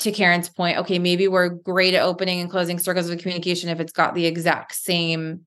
to 0.00 0.12
Karen's 0.12 0.48
point, 0.48 0.78
okay, 0.78 0.98
maybe 0.98 1.28
we're 1.28 1.48
great 1.48 1.94
at 1.94 2.02
opening 2.02 2.40
and 2.40 2.50
closing 2.50 2.78
circles 2.78 3.08
of 3.08 3.18
communication 3.18 3.70
if 3.70 3.80
it's 3.80 3.92
got 3.92 4.14
the 4.14 4.26
exact 4.26 4.74
same 4.74 5.46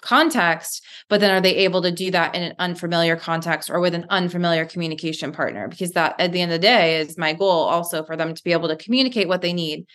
context 0.00 0.84
but 1.08 1.20
then 1.20 1.30
are 1.30 1.40
they 1.40 1.56
able 1.56 1.82
to 1.82 1.90
do 1.90 2.10
that 2.10 2.34
in 2.34 2.42
an 2.42 2.54
unfamiliar 2.58 3.16
context 3.16 3.70
or 3.70 3.80
with 3.80 3.94
an 3.94 4.06
unfamiliar 4.10 4.66
communication 4.66 5.32
partner? 5.32 5.68
Because 5.68 5.92
that 5.92 6.16
at 6.18 6.32
the 6.32 6.40
end 6.40 6.52
of 6.52 6.60
the 6.60 6.66
day 6.66 7.00
is 7.00 7.16
my 7.16 7.32
goal 7.32 7.64
also 7.64 8.04
for 8.04 8.16
them 8.16 8.34
to 8.34 8.44
be 8.44 8.52
able 8.52 8.68
to 8.68 8.76
communicate 8.76 9.28
what 9.28 9.40
they 9.40 9.52
need 9.52 9.86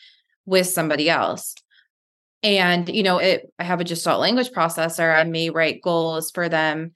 with 0.46 0.68
somebody 0.68 1.10
else. 1.10 1.56
And 2.42 2.89
you 2.89 3.04
know 3.04 3.20
it 3.20 3.52
i 3.60 3.63
have 3.63 3.80
a 3.80 3.84
gestalt 3.84 4.20
language 4.20 4.50
processor. 4.52 5.16
I 5.16 5.24
may 5.24 5.50
write 5.50 5.82
goals 5.82 6.32
for 6.32 6.50
them 6.50 6.94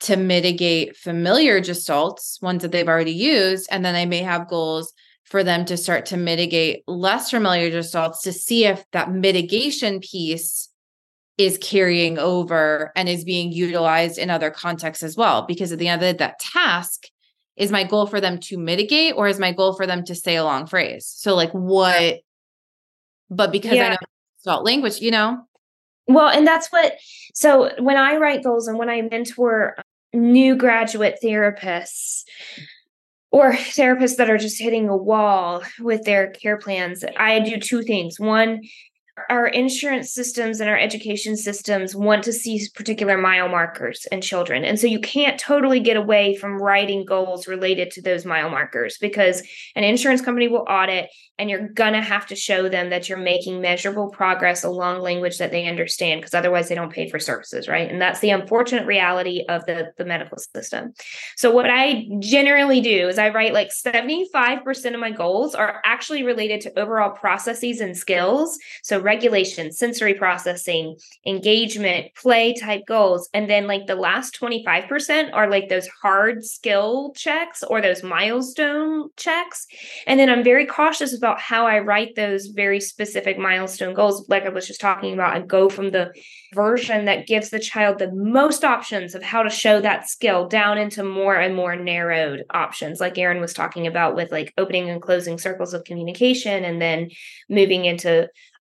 to 0.00 0.16
mitigate 0.16 0.96
familiar 0.96 1.60
gestalts 1.60 2.42
ones 2.42 2.62
that 2.62 2.72
they've 2.72 2.88
already 2.88 3.12
used 3.12 3.68
and 3.70 3.84
then 3.84 3.94
i 3.94 4.04
may 4.04 4.18
have 4.18 4.48
goals 4.48 4.92
for 5.24 5.44
them 5.44 5.64
to 5.64 5.76
start 5.76 6.06
to 6.06 6.16
mitigate 6.16 6.82
less 6.88 7.30
familiar 7.30 7.70
gestalts 7.70 8.22
to 8.22 8.32
see 8.32 8.64
if 8.64 8.84
that 8.90 9.12
mitigation 9.12 10.00
piece 10.00 10.71
is 11.38 11.58
carrying 11.58 12.18
over 12.18 12.92
and 12.94 13.08
is 13.08 13.24
being 13.24 13.52
utilized 13.52 14.18
in 14.18 14.30
other 14.30 14.50
contexts 14.50 15.02
as 15.02 15.16
well. 15.16 15.42
Because 15.42 15.72
at 15.72 15.78
the 15.78 15.88
end 15.88 16.02
of 16.02 16.06
the 16.06 16.12
day, 16.12 16.18
that 16.18 16.38
task 16.38 17.04
is 17.56 17.72
my 17.72 17.84
goal 17.84 18.06
for 18.06 18.20
them 18.20 18.38
to 18.38 18.58
mitigate 18.58 19.14
or 19.16 19.28
is 19.28 19.38
my 19.38 19.52
goal 19.52 19.74
for 19.74 19.86
them 19.86 20.04
to 20.04 20.14
say 20.14 20.36
a 20.36 20.44
long 20.44 20.66
phrase? 20.66 21.06
So, 21.06 21.34
like, 21.34 21.52
what? 21.52 22.20
But 23.30 23.52
because 23.52 23.74
yeah. 23.74 23.86
I 23.86 23.88
know 23.90 23.96
adult 24.44 24.64
language, 24.64 25.00
you 25.00 25.10
know? 25.10 25.42
Well, 26.06 26.28
and 26.28 26.46
that's 26.46 26.68
what, 26.68 26.96
so 27.34 27.70
when 27.78 27.96
I 27.96 28.16
write 28.16 28.42
goals 28.42 28.66
and 28.66 28.78
when 28.78 28.90
I 28.90 29.02
mentor 29.02 29.76
new 30.12 30.56
graduate 30.56 31.18
therapists, 31.22 32.24
or 33.30 33.52
therapists 33.52 34.16
that 34.16 34.28
are 34.28 34.36
just 34.36 34.60
hitting 34.60 34.88
a 34.88 34.96
wall 34.96 35.62
with 35.80 36.04
their 36.04 36.30
care 36.30 36.58
plans, 36.58 37.02
I 37.16 37.40
do 37.40 37.58
two 37.58 37.82
things. 37.82 38.20
One 38.20 38.60
our 39.30 39.46
insurance 39.46 40.12
systems 40.12 40.60
and 40.60 40.68
our 40.68 40.78
education 40.78 41.36
systems 41.36 41.94
want 41.94 42.24
to 42.24 42.32
see 42.32 42.60
particular 42.74 43.18
mile 43.18 43.48
markers 43.48 44.06
in 44.10 44.20
children. 44.20 44.64
And 44.64 44.78
so 44.78 44.86
you 44.86 45.00
can't 45.00 45.38
totally 45.38 45.80
get 45.80 45.96
away 45.96 46.34
from 46.36 46.62
writing 46.62 47.04
goals 47.04 47.46
related 47.48 47.90
to 47.92 48.02
those 48.02 48.24
mile 48.24 48.50
markers 48.50 48.98
because 48.98 49.42
an 49.76 49.84
insurance 49.84 50.20
company 50.20 50.48
will 50.48 50.66
audit 50.68 51.10
and 51.38 51.50
you're 51.50 51.68
going 51.68 51.94
to 51.94 52.00
have 52.00 52.26
to 52.26 52.36
show 52.36 52.68
them 52.68 52.90
that 52.90 53.08
you're 53.08 53.18
making 53.18 53.60
measurable 53.60 54.10
progress 54.10 54.62
along 54.62 55.00
language 55.00 55.38
that 55.38 55.50
they 55.50 55.66
understand 55.66 56.20
because 56.20 56.34
otherwise 56.34 56.68
they 56.68 56.74
don't 56.74 56.92
pay 56.92 57.08
for 57.08 57.18
services, 57.18 57.66
right? 57.68 57.90
And 57.90 58.00
that's 58.00 58.20
the 58.20 58.30
unfortunate 58.30 58.86
reality 58.86 59.44
of 59.48 59.64
the, 59.66 59.92
the 59.98 60.04
medical 60.04 60.38
system. 60.38 60.92
So 61.36 61.50
what 61.50 61.68
I 61.68 62.06
generally 62.20 62.80
do 62.80 63.08
is 63.08 63.18
I 63.18 63.30
write 63.30 63.54
like 63.54 63.70
75% 63.70 64.94
of 64.94 65.00
my 65.00 65.10
goals 65.10 65.54
are 65.54 65.80
actually 65.84 66.22
related 66.22 66.60
to 66.62 66.78
overall 66.78 67.10
processes 67.10 67.80
and 67.80 67.96
skills. 67.96 68.58
So 68.82 69.00
regulation, 69.12 69.70
sensory 69.70 70.14
processing, 70.14 70.96
engagement, 71.26 72.06
play 72.14 72.54
type 72.54 72.82
goals. 72.88 73.28
And 73.34 73.48
then 73.48 73.66
like 73.66 73.86
the 73.86 73.94
last 73.94 74.38
25% 74.40 75.30
are 75.34 75.50
like 75.50 75.68
those 75.68 75.86
hard 76.02 76.42
skill 76.42 77.12
checks 77.14 77.62
or 77.62 77.82
those 77.82 78.02
milestone 78.02 79.10
checks. 79.18 79.66
And 80.06 80.18
then 80.18 80.30
I'm 80.30 80.42
very 80.42 80.64
cautious 80.64 81.14
about 81.14 81.38
how 81.38 81.66
I 81.66 81.80
write 81.80 82.14
those 82.16 82.46
very 82.46 82.80
specific 82.80 83.38
milestone 83.38 83.92
goals. 83.92 84.26
Like 84.30 84.46
I 84.46 84.48
was 84.48 84.66
just 84.66 84.80
talking 84.80 85.12
about, 85.12 85.36
I 85.36 85.40
go 85.40 85.68
from 85.68 85.90
the 85.90 86.10
version 86.54 87.04
that 87.04 87.26
gives 87.26 87.50
the 87.50 87.58
child 87.58 87.98
the 87.98 88.12
most 88.12 88.64
options 88.64 89.14
of 89.14 89.22
how 89.22 89.42
to 89.42 89.50
show 89.50 89.80
that 89.82 90.08
skill 90.08 90.48
down 90.48 90.78
into 90.78 91.04
more 91.04 91.36
and 91.36 91.54
more 91.54 91.76
narrowed 91.76 92.44
options, 92.50 92.98
like 92.98 93.18
Erin 93.18 93.42
was 93.42 93.52
talking 93.52 93.86
about 93.86 94.16
with 94.16 94.32
like 94.32 94.54
opening 94.56 94.88
and 94.88 95.02
closing 95.02 95.38
circles 95.38 95.74
of 95.74 95.84
communication 95.84 96.64
and 96.64 96.80
then 96.80 97.10
moving 97.50 97.84
into 97.84 98.28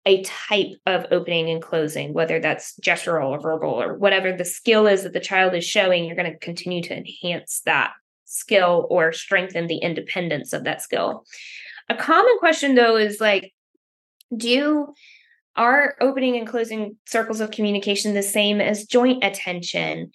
a 0.07 0.23
type 0.23 0.71
of 0.85 1.05
opening 1.11 1.49
and 1.49 1.61
closing, 1.61 2.13
whether 2.13 2.39
that's 2.39 2.79
gestural 2.79 3.31
or 3.31 3.41
verbal 3.41 3.69
or 3.69 3.97
whatever 3.97 4.31
the 4.31 4.45
skill 4.45 4.87
is 4.87 5.03
that 5.03 5.11
the 5.11 5.19
child 5.19 5.53
is 5.53 5.65
showing, 5.65 6.05
you're 6.05 6.15
going 6.15 6.31
to 6.31 6.39
continue 6.39 6.81
to 6.81 6.95
enhance 6.95 7.61
that 7.65 7.91
skill 8.23 8.87
or 8.89 9.11
strengthen 9.11 9.67
the 9.67 9.77
independence 9.77 10.53
of 10.53 10.63
that 10.63 10.81
skill. 10.81 11.25
A 11.89 11.95
common 11.95 12.39
question 12.39 12.73
though 12.73 12.95
is 12.95 13.19
like, 13.19 13.53
do 14.35 14.93
are 15.57 15.95
opening 15.99 16.37
and 16.37 16.47
closing 16.47 16.95
circles 17.05 17.41
of 17.41 17.51
communication 17.51 18.13
the 18.13 18.23
same 18.23 18.61
as 18.61 18.85
joint 18.85 19.25
attention? 19.25 20.11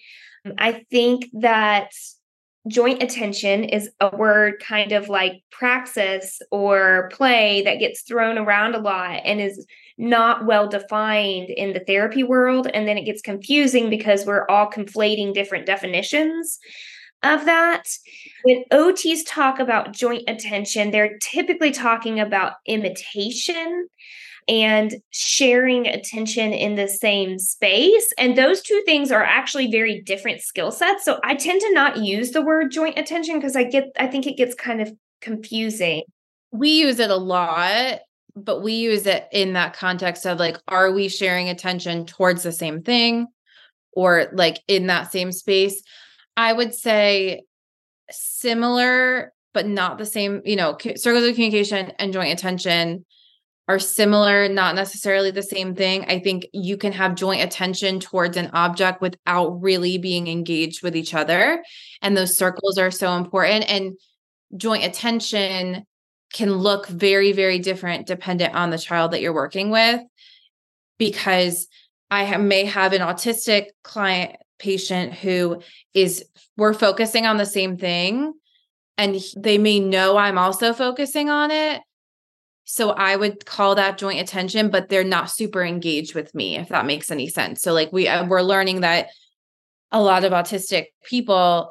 I 0.56 0.84
think 0.90 1.26
that 1.34 1.90
joint 2.68 3.02
attention 3.02 3.64
is 3.64 3.90
a 4.00 4.14
word 4.16 4.62
kind 4.62 4.92
of 4.92 5.08
like 5.08 5.42
praxis 5.50 6.40
or 6.50 7.10
play 7.12 7.62
that 7.62 7.80
gets 7.80 8.02
thrown 8.02 8.38
around 8.38 8.74
a 8.74 8.78
lot 8.78 9.20
and 9.24 9.40
is 9.40 9.66
not 9.98 10.46
well 10.46 10.68
defined 10.68 11.50
in 11.50 11.72
the 11.72 11.80
therapy 11.80 12.22
world. 12.22 12.68
And 12.72 12.86
then 12.86 12.98
it 12.98 13.04
gets 13.04 13.20
confusing 13.20 13.90
because 13.90 14.24
we're 14.24 14.46
all 14.48 14.70
conflating 14.70 15.34
different 15.34 15.66
definitions 15.66 16.58
of 17.22 17.44
that. 17.44 17.84
When 18.44 18.64
OTs 18.72 19.22
talk 19.26 19.58
about 19.58 19.92
joint 19.92 20.24
attention, 20.28 20.90
they're 20.90 21.18
typically 21.18 21.70
talking 21.70 22.20
about 22.20 22.54
imitation 22.66 23.88
and 24.48 24.96
sharing 25.10 25.86
attention 25.86 26.52
in 26.52 26.74
the 26.74 26.88
same 26.88 27.38
space. 27.38 28.12
And 28.18 28.36
those 28.36 28.60
two 28.62 28.82
things 28.84 29.12
are 29.12 29.22
actually 29.22 29.70
very 29.70 30.00
different 30.00 30.40
skill 30.40 30.70
sets. 30.70 31.04
So 31.04 31.20
I 31.22 31.34
tend 31.34 31.60
to 31.60 31.72
not 31.72 31.98
use 31.98 32.32
the 32.32 32.42
word 32.42 32.70
joint 32.70 32.98
attention 32.98 33.36
because 33.36 33.56
I 33.56 33.64
get 33.64 33.84
I 33.98 34.06
think 34.06 34.26
it 34.26 34.36
gets 34.36 34.54
kind 34.54 34.80
of 34.80 34.92
confusing. 35.20 36.02
We 36.50 36.80
use 36.80 36.98
it 36.98 37.10
a 37.10 37.16
lot, 37.16 38.00
but 38.34 38.62
we 38.62 38.74
use 38.74 39.06
it 39.06 39.26
in 39.32 39.54
that 39.54 39.74
context 39.74 40.26
of 40.26 40.38
like, 40.38 40.58
are 40.68 40.92
we 40.92 41.08
sharing 41.08 41.48
attention 41.48 42.06
towards 42.06 42.42
the 42.42 42.52
same 42.52 42.82
thing 42.82 43.28
or 43.92 44.28
like 44.32 44.60
in 44.68 44.88
that 44.88 45.12
same 45.12 45.32
space? 45.32 45.82
I 46.36 46.52
would 46.52 46.74
say 46.74 47.42
similar, 48.10 49.32
but 49.54 49.66
not 49.66 49.98
the 49.98 50.06
same, 50.06 50.42
you 50.44 50.56
know, 50.56 50.76
circles 50.96 51.24
of 51.24 51.34
communication 51.34 51.92
and 51.98 52.12
joint 52.12 52.38
attention 52.38 53.04
are 53.72 53.78
similar, 53.78 54.48
not 54.48 54.74
necessarily 54.74 55.30
the 55.30 55.42
same 55.42 55.74
thing. 55.74 56.04
I 56.06 56.18
think 56.18 56.46
you 56.52 56.76
can 56.76 56.92
have 56.92 57.14
joint 57.14 57.42
attention 57.42 58.00
towards 58.00 58.36
an 58.36 58.50
object 58.52 59.00
without 59.00 59.62
really 59.62 59.96
being 59.96 60.28
engaged 60.28 60.82
with 60.82 60.94
each 60.94 61.14
other. 61.14 61.64
And 62.02 62.14
those 62.14 62.36
circles 62.36 62.76
are 62.76 62.90
so 62.90 63.16
important. 63.16 63.70
And 63.70 63.96
joint 64.56 64.84
attention 64.84 65.86
can 66.34 66.52
look 66.52 66.86
very, 66.86 67.32
very 67.32 67.58
different 67.58 68.06
dependent 68.06 68.54
on 68.54 68.68
the 68.68 68.78
child 68.78 69.12
that 69.12 69.22
you're 69.22 69.32
working 69.32 69.70
with. 69.70 70.00
Because 70.98 71.66
I 72.10 72.36
may 72.36 72.66
have 72.66 72.92
an 72.92 73.00
autistic 73.00 73.68
client 73.82 74.36
patient 74.58 75.14
who 75.14 75.62
is, 75.94 76.24
we're 76.58 76.74
focusing 76.74 77.26
on 77.26 77.38
the 77.38 77.46
same 77.46 77.78
thing. 77.78 78.34
And 78.98 79.18
they 79.36 79.56
may 79.56 79.80
know 79.80 80.18
I'm 80.18 80.36
also 80.36 80.74
focusing 80.74 81.30
on 81.30 81.50
it 81.50 81.80
so 82.72 82.88
I 82.88 83.16
would 83.16 83.44
call 83.44 83.74
that 83.74 83.98
joint 83.98 84.18
attention, 84.18 84.70
but 84.70 84.88
they're 84.88 85.04
not 85.04 85.30
super 85.30 85.62
engaged 85.62 86.14
with 86.14 86.34
me, 86.34 86.56
if 86.56 86.70
that 86.70 86.86
makes 86.86 87.10
any 87.10 87.28
sense. 87.28 87.60
So 87.60 87.74
like 87.74 87.92
we 87.92 88.08
uh, 88.08 88.24
we're 88.26 88.40
learning 88.40 88.80
that 88.80 89.08
a 89.90 90.00
lot 90.00 90.24
of 90.24 90.32
autistic 90.32 90.86
people 91.04 91.70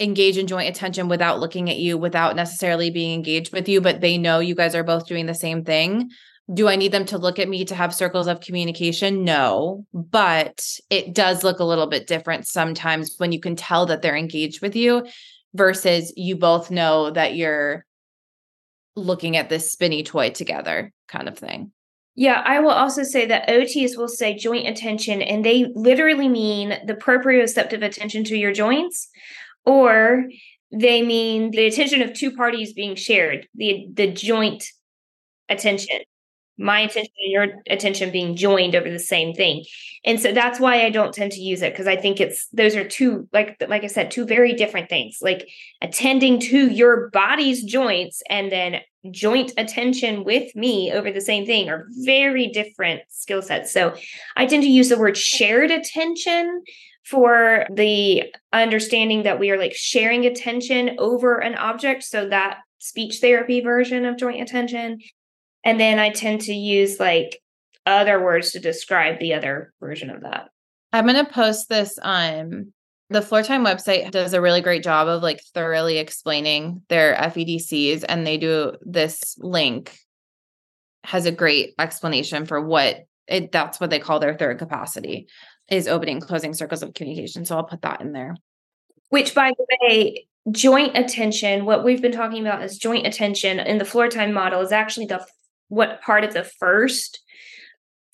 engage 0.00 0.38
in 0.38 0.48
joint 0.48 0.68
attention 0.68 1.06
without 1.06 1.38
looking 1.38 1.70
at 1.70 1.76
you, 1.76 1.96
without 1.96 2.34
necessarily 2.34 2.90
being 2.90 3.14
engaged 3.14 3.52
with 3.52 3.68
you, 3.68 3.80
but 3.80 4.00
they 4.00 4.18
know 4.18 4.40
you 4.40 4.56
guys 4.56 4.74
are 4.74 4.82
both 4.82 5.06
doing 5.06 5.26
the 5.26 5.34
same 5.34 5.64
thing. 5.64 6.10
Do 6.52 6.66
I 6.66 6.74
need 6.74 6.90
them 6.90 7.04
to 7.04 7.16
look 7.18 7.38
at 7.38 7.48
me 7.48 7.64
to 7.66 7.76
have 7.76 7.94
circles 7.94 8.26
of 8.26 8.40
communication? 8.40 9.22
No, 9.22 9.86
but 9.94 10.66
it 10.90 11.14
does 11.14 11.44
look 11.44 11.60
a 11.60 11.64
little 11.64 11.86
bit 11.86 12.08
different 12.08 12.48
sometimes 12.48 13.14
when 13.18 13.30
you 13.30 13.38
can 13.38 13.54
tell 13.54 13.86
that 13.86 14.02
they're 14.02 14.16
engaged 14.16 14.62
with 14.62 14.74
you 14.74 15.06
versus 15.54 16.12
you 16.16 16.34
both 16.34 16.72
know 16.72 17.12
that 17.12 17.36
you're 17.36 17.86
looking 18.96 19.36
at 19.36 19.48
this 19.48 19.72
spinny 19.72 20.02
toy 20.02 20.30
together 20.30 20.92
kind 21.08 21.28
of 21.28 21.38
thing. 21.38 21.72
Yeah, 22.14 22.42
I 22.44 22.60
will 22.60 22.70
also 22.70 23.04
say 23.04 23.26
that 23.26 23.48
OTs 23.48 23.96
will 23.96 24.08
say 24.08 24.36
joint 24.36 24.68
attention, 24.68 25.22
and 25.22 25.44
they 25.44 25.72
literally 25.74 26.28
mean 26.28 26.74
the 26.86 26.94
proprioceptive 26.94 27.82
attention 27.82 28.24
to 28.24 28.36
your 28.36 28.52
joints, 28.52 29.08
or 29.64 30.26
they 30.70 31.02
mean 31.02 31.52
the 31.52 31.66
attention 31.66 32.02
of 32.02 32.12
two 32.12 32.32
parties 32.32 32.74
being 32.74 32.96
shared, 32.96 33.48
the 33.54 33.86
the 33.92 34.12
joint 34.12 34.64
attention 35.48 36.00
my 36.58 36.80
attention 36.80 37.12
and 37.18 37.32
your 37.32 37.46
attention 37.68 38.10
being 38.10 38.36
joined 38.36 38.74
over 38.74 38.90
the 38.90 38.98
same 38.98 39.34
thing. 39.34 39.64
And 40.04 40.20
so 40.20 40.32
that's 40.32 40.60
why 40.60 40.84
i 40.84 40.90
don't 40.90 41.14
tend 41.14 41.32
to 41.32 41.40
use 41.40 41.62
it 41.62 41.72
because 41.72 41.86
i 41.86 41.96
think 41.96 42.20
it's 42.20 42.48
those 42.48 42.74
are 42.74 42.86
two 42.86 43.28
like 43.32 43.56
like 43.68 43.84
i 43.84 43.86
said 43.86 44.10
two 44.10 44.26
very 44.26 44.52
different 44.52 44.88
things 44.88 45.18
like 45.22 45.48
attending 45.80 46.40
to 46.40 46.70
your 46.70 47.08
body's 47.10 47.62
joints 47.62 48.22
and 48.28 48.50
then 48.50 48.80
joint 49.10 49.52
attention 49.56 50.24
with 50.24 50.54
me 50.54 50.92
over 50.92 51.10
the 51.10 51.20
same 51.20 51.44
thing 51.46 51.68
are 51.68 51.86
very 52.04 52.48
different 52.48 53.02
skill 53.08 53.42
sets. 53.42 53.72
So 53.72 53.94
i 54.36 54.46
tend 54.46 54.62
to 54.62 54.68
use 54.68 54.88
the 54.88 54.98
word 54.98 55.16
shared 55.16 55.70
attention 55.70 56.62
for 57.04 57.66
the 57.72 58.32
understanding 58.52 59.24
that 59.24 59.40
we 59.40 59.50
are 59.50 59.58
like 59.58 59.74
sharing 59.74 60.24
attention 60.24 60.96
over 60.98 61.38
an 61.38 61.56
object. 61.56 62.04
So 62.04 62.28
that 62.28 62.58
speech 62.78 63.18
therapy 63.20 63.60
version 63.60 64.04
of 64.04 64.16
joint 64.16 64.40
attention 64.40 64.98
and 65.64 65.78
then 65.78 65.98
I 65.98 66.10
tend 66.10 66.42
to 66.42 66.54
use 66.54 66.98
like 66.98 67.40
other 67.86 68.22
words 68.22 68.52
to 68.52 68.60
describe 68.60 69.18
the 69.18 69.34
other 69.34 69.72
version 69.80 70.10
of 70.10 70.22
that. 70.22 70.48
I'm 70.92 71.06
going 71.06 71.24
to 71.24 71.30
post 71.30 71.68
this 71.68 71.98
on 71.98 72.72
the 73.10 73.22
Floor 73.22 73.42
Time 73.42 73.64
website 73.64 74.10
does 74.10 74.32
a 74.32 74.40
really 74.40 74.60
great 74.60 74.82
job 74.82 75.08
of 75.08 75.22
like 75.22 75.40
thoroughly 75.54 75.98
explaining 75.98 76.82
their 76.88 77.14
FEDCs 77.14 78.04
and 78.08 78.26
they 78.26 78.38
do 78.38 78.72
this 78.82 79.36
link 79.38 79.98
has 81.04 81.26
a 81.26 81.32
great 81.32 81.74
explanation 81.78 82.46
for 82.46 82.60
what 82.60 83.00
it 83.26 83.52
that's 83.52 83.80
what 83.80 83.90
they 83.90 83.98
call 83.98 84.20
their 84.20 84.34
third 84.34 84.58
capacity 84.58 85.26
is 85.70 85.88
opening 85.88 86.20
closing 86.20 86.54
circles 86.54 86.82
of 86.82 86.94
communication. 86.94 87.44
So 87.44 87.56
I'll 87.56 87.64
put 87.64 87.82
that 87.82 88.00
in 88.00 88.12
there. 88.12 88.36
Which 89.10 89.34
by 89.34 89.52
the 89.56 89.66
way, 89.82 90.26
joint 90.50 90.96
attention, 90.96 91.64
what 91.64 91.84
we've 91.84 92.02
been 92.02 92.12
talking 92.12 92.40
about 92.46 92.62
is 92.62 92.78
joint 92.78 93.06
attention 93.06 93.58
in 93.60 93.78
the 93.78 93.84
floor 93.84 94.08
time 94.08 94.32
model 94.32 94.60
is 94.60 94.72
actually 94.72 95.06
the 95.06 95.24
what 95.72 96.02
part 96.02 96.22
of 96.22 96.34
the 96.34 96.44
first 96.44 97.18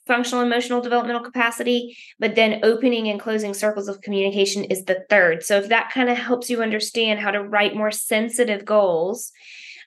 functional 0.07 0.45
emotional 0.45 0.81
developmental 0.81 1.25
capacity, 1.25 1.99
but 2.21 2.37
then 2.37 2.61
opening 2.63 3.09
and 3.09 3.19
closing 3.19 3.53
circles 3.53 3.89
of 3.89 4.01
communication 4.01 4.63
is 4.63 4.85
the 4.85 5.05
third. 5.11 5.43
So 5.43 5.57
if 5.59 5.69
that 5.69 5.91
kind 5.91 6.09
of 6.09 6.17
helps 6.17 6.49
you 6.49 6.63
understand 6.63 7.19
how 7.19 7.33
to 7.33 7.43
write 7.43 7.75
more 7.75 7.91
sensitive 7.91 8.65
goals, 8.65 9.33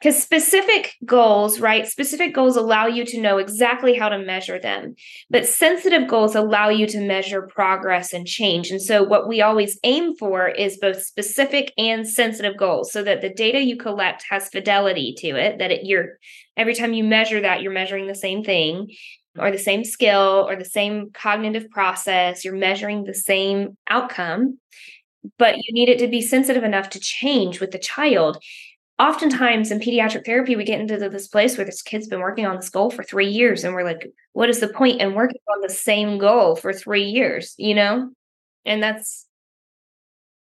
because 0.02 0.22
specific 0.22 0.96
goals, 1.06 1.60
right? 1.60 1.88
Specific 1.88 2.34
goals 2.34 2.58
allow 2.58 2.88
you 2.88 3.06
to 3.06 3.22
know 3.22 3.38
exactly 3.38 3.94
how 3.94 4.10
to 4.10 4.18
measure 4.18 4.60
them, 4.60 4.96
but 5.30 5.46
sensitive 5.46 6.08
goals 6.08 6.36
allow 6.36 6.70
you 6.70 6.88
to 6.88 7.00
measure 7.00 7.44
progress 7.44 8.12
and 8.12 8.26
change. 8.26 8.72
And 8.72 8.82
so, 8.82 9.04
what 9.04 9.28
we 9.28 9.42
always 9.42 9.80
aim 9.84 10.16
for 10.16 10.48
is 10.48 10.78
both 10.78 11.04
specific 11.04 11.72
and 11.78 12.08
sensitive 12.08 12.58
goals 12.58 12.92
so 12.92 13.04
that 13.04 13.22
the 13.22 13.30
data 13.30 13.62
you 13.62 13.78
collect 13.78 14.26
has 14.30 14.50
fidelity 14.50 15.14
to 15.20 15.36
it, 15.36 15.60
that 15.60 15.72
it, 15.72 15.86
you're 15.86 16.18
every 16.58 16.74
time 16.74 16.94
you 16.94 17.04
measure 17.04 17.42
that, 17.42 17.62
you're 17.62 17.72
measuring 17.72 18.08
the 18.08 18.16
same 18.16 18.44
thing 18.44 18.90
or 19.38 19.52
the 19.52 19.58
same 19.58 19.84
skill 19.84 20.46
or 20.48 20.56
the 20.56 20.66
same 20.66 21.12
cognitive 21.14 21.70
process. 21.70 22.44
You're 22.44 22.56
measuring 22.56 23.04
the 23.04 23.14
same 23.14 23.78
outcome, 23.90 24.58
but 25.38 25.58
you 25.58 25.74
need 25.74 25.90
it 25.90 26.00
to 26.00 26.08
be 26.08 26.22
sensitive 26.22 26.64
enough 26.64 26.90
to 26.90 27.00
change 27.00 27.60
with 27.60 27.72
the 27.72 27.80
child. 27.80 28.42
Oftentimes 29.02 29.72
in 29.72 29.80
pediatric 29.80 30.28
therapy, 30.28 30.56
we 30.56 30.64
get 30.64 30.80
into 30.80 31.10
this 31.10 31.28
place 31.28 31.58
where 31.58 31.66
this 31.66 31.82
kid's 31.82 32.08
been 32.08 32.20
working 32.20 32.46
on 32.46 32.58
this 32.58 32.70
goal 32.70 32.92
for 32.92 33.02
three 33.02 33.30
years, 33.30 33.64
and 33.64 33.74
we're 33.74 33.84
like, 33.84 34.08
what 34.34 34.48
is 34.48 34.60
the 34.60 34.68
point 34.68 35.02
in 35.02 35.16
working 35.16 35.42
on 35.52 35.62
the 35.62 35.70
same 35.70 36.20
goal 36.20 36.56
for 36.56 36.72
three 36.72 37.06
years? 37.06 37.56
You 37.58 37.74
know? 37.74 38.12
And 38.64 38.84
that's 38.84 39.26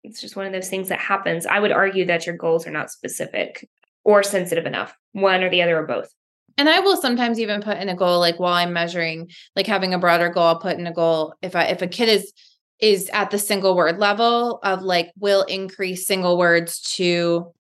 it's 0.03 0.21
just 0.21 0.35
one 0.35 0.45
of 0.45 0.53
those 0.53 0.69
things 0.69 0.89
that 0.89 0.99
happens. 0.99 1.47
I 1.47 1.59
would 1.59 1.71
argue 1.71 2.05
that 2.05 2.27
your 2.27 2.37
goals 2.37 2.67
are 2.67 2.71
not 2.71 2.91
specific 2.91 3.67
or 4.03 4.21
sensitive 4.21 4.67
enough, 4.67 4.93
one 5.13 5.41
or 5.41 5.49
the 5.49 5.63
other 5.63 5.79
or 5.79 5.87
both. 5.87 6.13
And 6.55 6.69
I 6.69 6.81
will 6.81 6.97
sometimes 6.97 7.39
even 7.39 7.63
put 7.63 7.77
in 7.77 7.89
a 7.89 7.95
goal 7.95 8.19
like 8.19 8.39
while 8.39 8.53
I'm 8.53 8.73
measuring, 8.73 9.31
like 9.55 9.65
having 9.65 9.95
a 9.95 9.99
broader 9.99 10.29
goal, 10.29 10.43
I'll 10.43 10.59
put 10.59 10.77
in 10.77 10.85
a 10.85 10.93
goal 10.93 11.33
if 11.41 11.55
I 11.55 11.63
if 11.65 11.81
a 11.81 11.87
kid 11.87 12.09
is 12.09 12.31
is 12.79 13.09
at 13.11 13.31
the 13.31 13.39
single 13.39 13.75
word 13.75 13.97
level 13.97 14.59
of 14.61 14.83
like 14.83 15.11
will 15.17 15.43
increase 15.43 16.05
single 16.05 16.37
words 16.37 16.79
to 16.97 17.51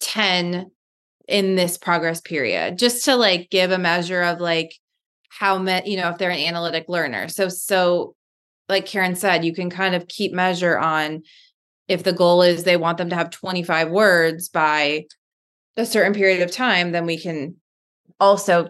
10 0.00 0.70
in 1.28 1.54
this 1.54 1.78
progress 1.78 2.20
period 2.20 2.78
just 2.78 3.04
to 3.04 3.14
like 3.14 3.48
give 3.50 3.70
a 3.70 3.78
measure 3.78 4.22
of 4.22 4.40
like 4.40 4.74
how 5.28 5.58
many 5.58 5.90
you 5.90 5.96
know 5.96 6.08
if 6.08 6.18
they're 6.18 6.30
an 6.30 6.38
analytic 6.38 6.86
learner 6.88 7.28
so 7.28 7.48
so 7.48 8.14
like 8.68 8.84
karen 8.84 9.14
said 9.14 9.44
you 9.44 9.54
can 9.54 9.70
kind 9.70 9.94
of 9.94 10.08
keep 10.08 10.32
measure 10.32 10.76
on 10.76 11.22
if 11.90 12.04
the 12.04 12.12
goal 12.12 12.40
is 12.42 12.62
they 12.62 12.76
want 12.76 12.98
them 12.98 13.10
to 13.10 13.16
have 13.16 13.30
25 13.30 13.90
words 13.90 14.48
by 14.48 15.06
a 15.76 15.84
certain 15.84 16.14
period 16.14 16.40
of 16.40 16.52
time, 16.52 16.92
then 16.92 17.04
we 17.04 17.18
can 17.18 17.56
also 18.20 18.68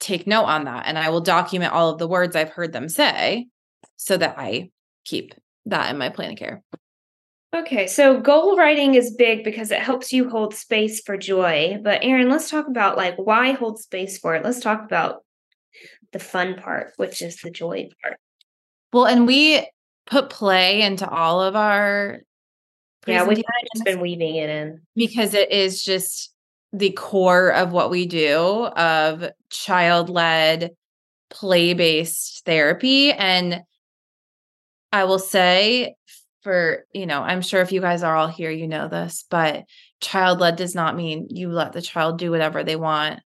take 0.00 0.26
note 0.26 0.44
on 0.44 0.64
that. 0.64 0.84
And 0.86 0.98
I 0.98 1.10
will 1.10 1.20
document 1.20 1.74
all 1.74 1.90
of 1.90 1.98
the 1.98 2.08
words 2.08 2.34
I've 2.34 2.48
heard 2.48 2.72
them 2.72 2.88
say 2.88 3.48
so 3.96 4.16
that 4.16 4.38
I 4.38 4.70
keep 5.04 5.34
that 5.66 5.90
in 5.90 5.98
my 5.98 6.08
plan 6.08 6.32
of 6.32 6.38
care. 6.38 6.62
Okay, 7.54 7.86
so 7.86 8.18
goal 8.18 8.56
writing 8.56 8.94
is 8.94 9.14
big 9.14 9.44
because 9.44 9.70
it 9.70 9.80
helps 9.80 10.10
you 10.12 10.30
hold 10.30 10.54
space 10.54 11.00
for 11.00 11.18
joy. 11.18 11.76
But 11.82 12.02
Erin, 12.02 12.30
let's 12.30 12.48
talk 12.48 12.66
about 12.66 12.96
like 12.96 13.16
why 13.16 13.52
hold 13.52 13.78
space 13.78 14.18
for 14.18 14.34
it. 14.34 14.42
Let's 14.42 14.60
talk 14.60 14.82
about 14.84 15.22
the 16.12 16.18
fun 16.18 16.54
part, 16.54 16.92
which 16.96 17.20
is 17.20 17.36
the 17.42 17.50
joy 17.50 17.88
part. 18.02 18.16
Well, 18.92 19.06
and 19.06 19.26
we 19.26 19.66
put 20.06 20.30
play 20.30 20.82
into 20.82 21.08
all 21.08 21.42
of 21.42 21.54
our 21.54 22.20
yeah, 23.06 23.26
we've 23.26 23.42
just 23.74 23.84
been 23.84 24.00
weaving 24.00 24.36
it 24.36 24.48
in 24.48 24.80
because 24.94 25.34
it 25.34 25.50
is 25.50 25.84
just 25.84 26.32
the 26.72 26.92
core 26.92 27.52
of 27.52 27.72
what 27.72 27.90
we 27.90 28.06
do 28.06 28.38
of 28.38 29.28
child 29.50 30.08
led 30.08 30.70
play 31.28 31.74
based 31.74 32.44
therapy. 32.44 33.12
And 33.12 33.62
I 34.92 35.04
will 35.04 35.18
say, 35.18 35.96
for, 36.42 36.84
you 36.92 37.06
know, 37.06 37.22
I'm 37.22 37.42
sure 37.42 37.60
if 37.62 37.72
you 37.72 37.80
guys 37.80 38.02
are 38.02 38.16
all 38.16 38.28
here, 38.28 38.50
you 38.50 38.68
know 38.68 38.88
this, 38.88 39.24
but 39.30 39.64
child 40.00 40.40
led 40.40 40.56
does 40.56 40.74
not 40.74 40.96
mean 40.96 41.28
you 41.30 41.48
let 41.50 41.72
the 41.72 41.82
child 41.82 42.18
do 42.18 42.30
whatever 42.30 42.64
they 42.64 42.76
want. 42.76 43.20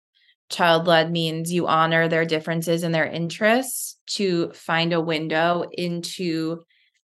Child 0.50 0.86
led 0.86 1.12
means 1.12 1.52
you 1.52 1.68
honor 1.68 2.08
their 2.08 2.26
differences 2.26 2.84
and 2.84 2.94
their 2.94 3.06
interests 3.08 3.98
to 4.08 4.52
find 4.54 4.94
a 4.94 5.02
window 5.02 5.66
into 5.72 6.62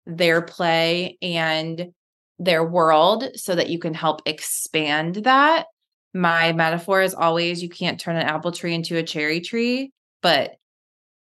their 0.07 0.43
play 0.43 1.17
and 1.23 1.93
their 2.39 2.65
world 2.65 3.25
so 3.37 3.55
that 3.55 3.71
you 3.71 3.79
can 3.79 3.95
help 3.95 4.23
expand 4.27 5.17
that. 5.17 5.67
My 6.13 6.53
metaphor 6.53 7.03
is 7.03 7.15
always 7.15 7.63
you 7.63 7.69
can't 7.69 8.01
turn 8.01 8.17
an 8.17 8.27
apple 8.27 8.53
tree 8.53 8.75
into 8.75 8.97
a 8.97 9.03
cherry 9.03 9.41
tree, 9.41 9.93
but 10.23 10.53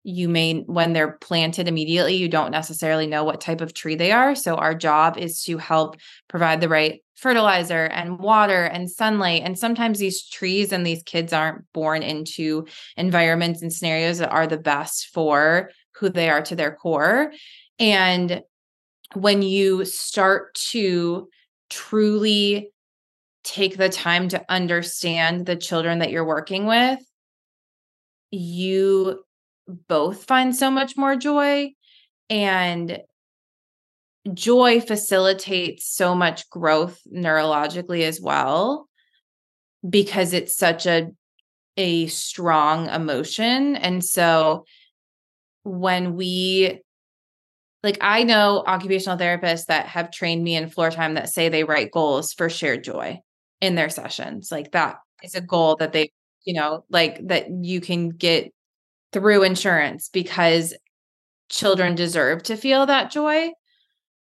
you 0.07 0.29
may 0.29 0.61
when 0.67 0.93
they're 0.93 1.17
planted 1.19 1.67
immediately 1.67 2.15
you 2.15 2.29
don't 2.29 2.51
necessarily 2.51 3.05
know 3.05 3.25
what 3.25 3.41
type 3.41 3.59
of 3.59 3.73
tree 3.73 3.95
they 3.95 4.13
are. 4.13 4.35
So 4.35 4.55
our 4.55 4.73
job 4.73 5.17
is 5.17 5.43
to 5.43 5.57
help 5.57 5.97
provide 6.29 6.61
the 6.61 6.69
right 6.69 7.01
fertilizer 7.17 7.87
and 7.87 8.17
water 8.17 8.63
and 8.63 8.89
sunlight. 8.89 9.41
And 9.43 9.59
sometimes 9.59 9.99
these 9.99 10.25
trees 10.25 10.71
and 10.71 10.87
these 10.87 11.03
kids 11.03 11.33
aren't 11.33 11.65
born 11.73 12.03
into 12.03 12.67
environments 12.95 13.61
and 13.61 13.73
scenarios 13.73 14.19
that 14.19 14.31
are 14.31 14.47
the 14.47 14.57
best 14.57 15.07
for 15.07 15.71
who 15.95 16.07
they 16.07 16.29
are 16.29 16.41
to 16.43 16.55
their 16.55 16.73
core. 16.73 17.33
And 17.77 18.43
when 19.13 19.41
you 19.41 19.83
start 19.83 20.55
to 20.69 21.27
truly 21.69 22.71
take 23.43 23.75
the 23.75 23.89
time 23.89 24.29
to 24.29 24.45
understand 24.47 25.45
the 25.45 25.57
children 25.57 25.99
that 25.99 26.11
you're 26.11 26.23
working 26.23 26.65
with 26.65 26.99
you 28.31 29.23
both 29.67 30.25
find 30.25 30.55
so 30.55 30.71
much 30.71 30.95
more 30.97 31.15
joy 31.15 31.71
and 32.29 32.99
joy 34.33 34.81
facilitates 34.81 35.85
so 35.85 36.15
much 36.15 36.49
growth 36.49 36.99
neurologically 37.13 38.03
as 38.03 38.19
well 38.19 38.87
because 39.87 40.33
it's 40.33 40.55
such 40.55 40.85
a 40.85 41.09
a 41.77 42.07
strong 42.07 42.89
emotion 42.89 43.75
and 43.75 44.03
so 44.03 44.65
when 45.63 46.15
we 46.15 46.81
like 47.83 47.99
I 48.01 48.23
know 48.23 48.63
occupational 48.65 49.17
therapists 49.17 49.65
that 49.67 49.85
have 49.85 50.11
trained 50.11 50.43
me 50.43 50.55
in 50.55 50.69
floor 50.69 50.89
time 50.89 51.13
that 51.13 51.29
say 51.29 51.49
they 51.49 51.63
write 51.63 51.91
goals 51.91 52.33
for 52.33 52.49
shared 52.49 52.83
joy 52.83 53.19
in 53.61 53.75
their 53.75 53.89
sessions 53.89 54.51
like 54.51 54.71
that 54.71 54.97
is 55.23 55.35
a 55.35 55.41
goal 55.41 55.75
that 55.77 55.93
they 55.93 56.11
you 56.45 56.53
know 56.53 56.83
like 56.89 57.25
that 57.27 57.47
you 57.63 57.79
can 57.79 58.09
get 58.09 58.51
through 59.11 59.43
insurance 59.43 60.09
because 60.09 60.73
children 61.49 61.95
deserve 61.95 62.43
to 62.43 62.57
feel 62.57 62.85
that 62.85 63.11
joy. 63.11 63.49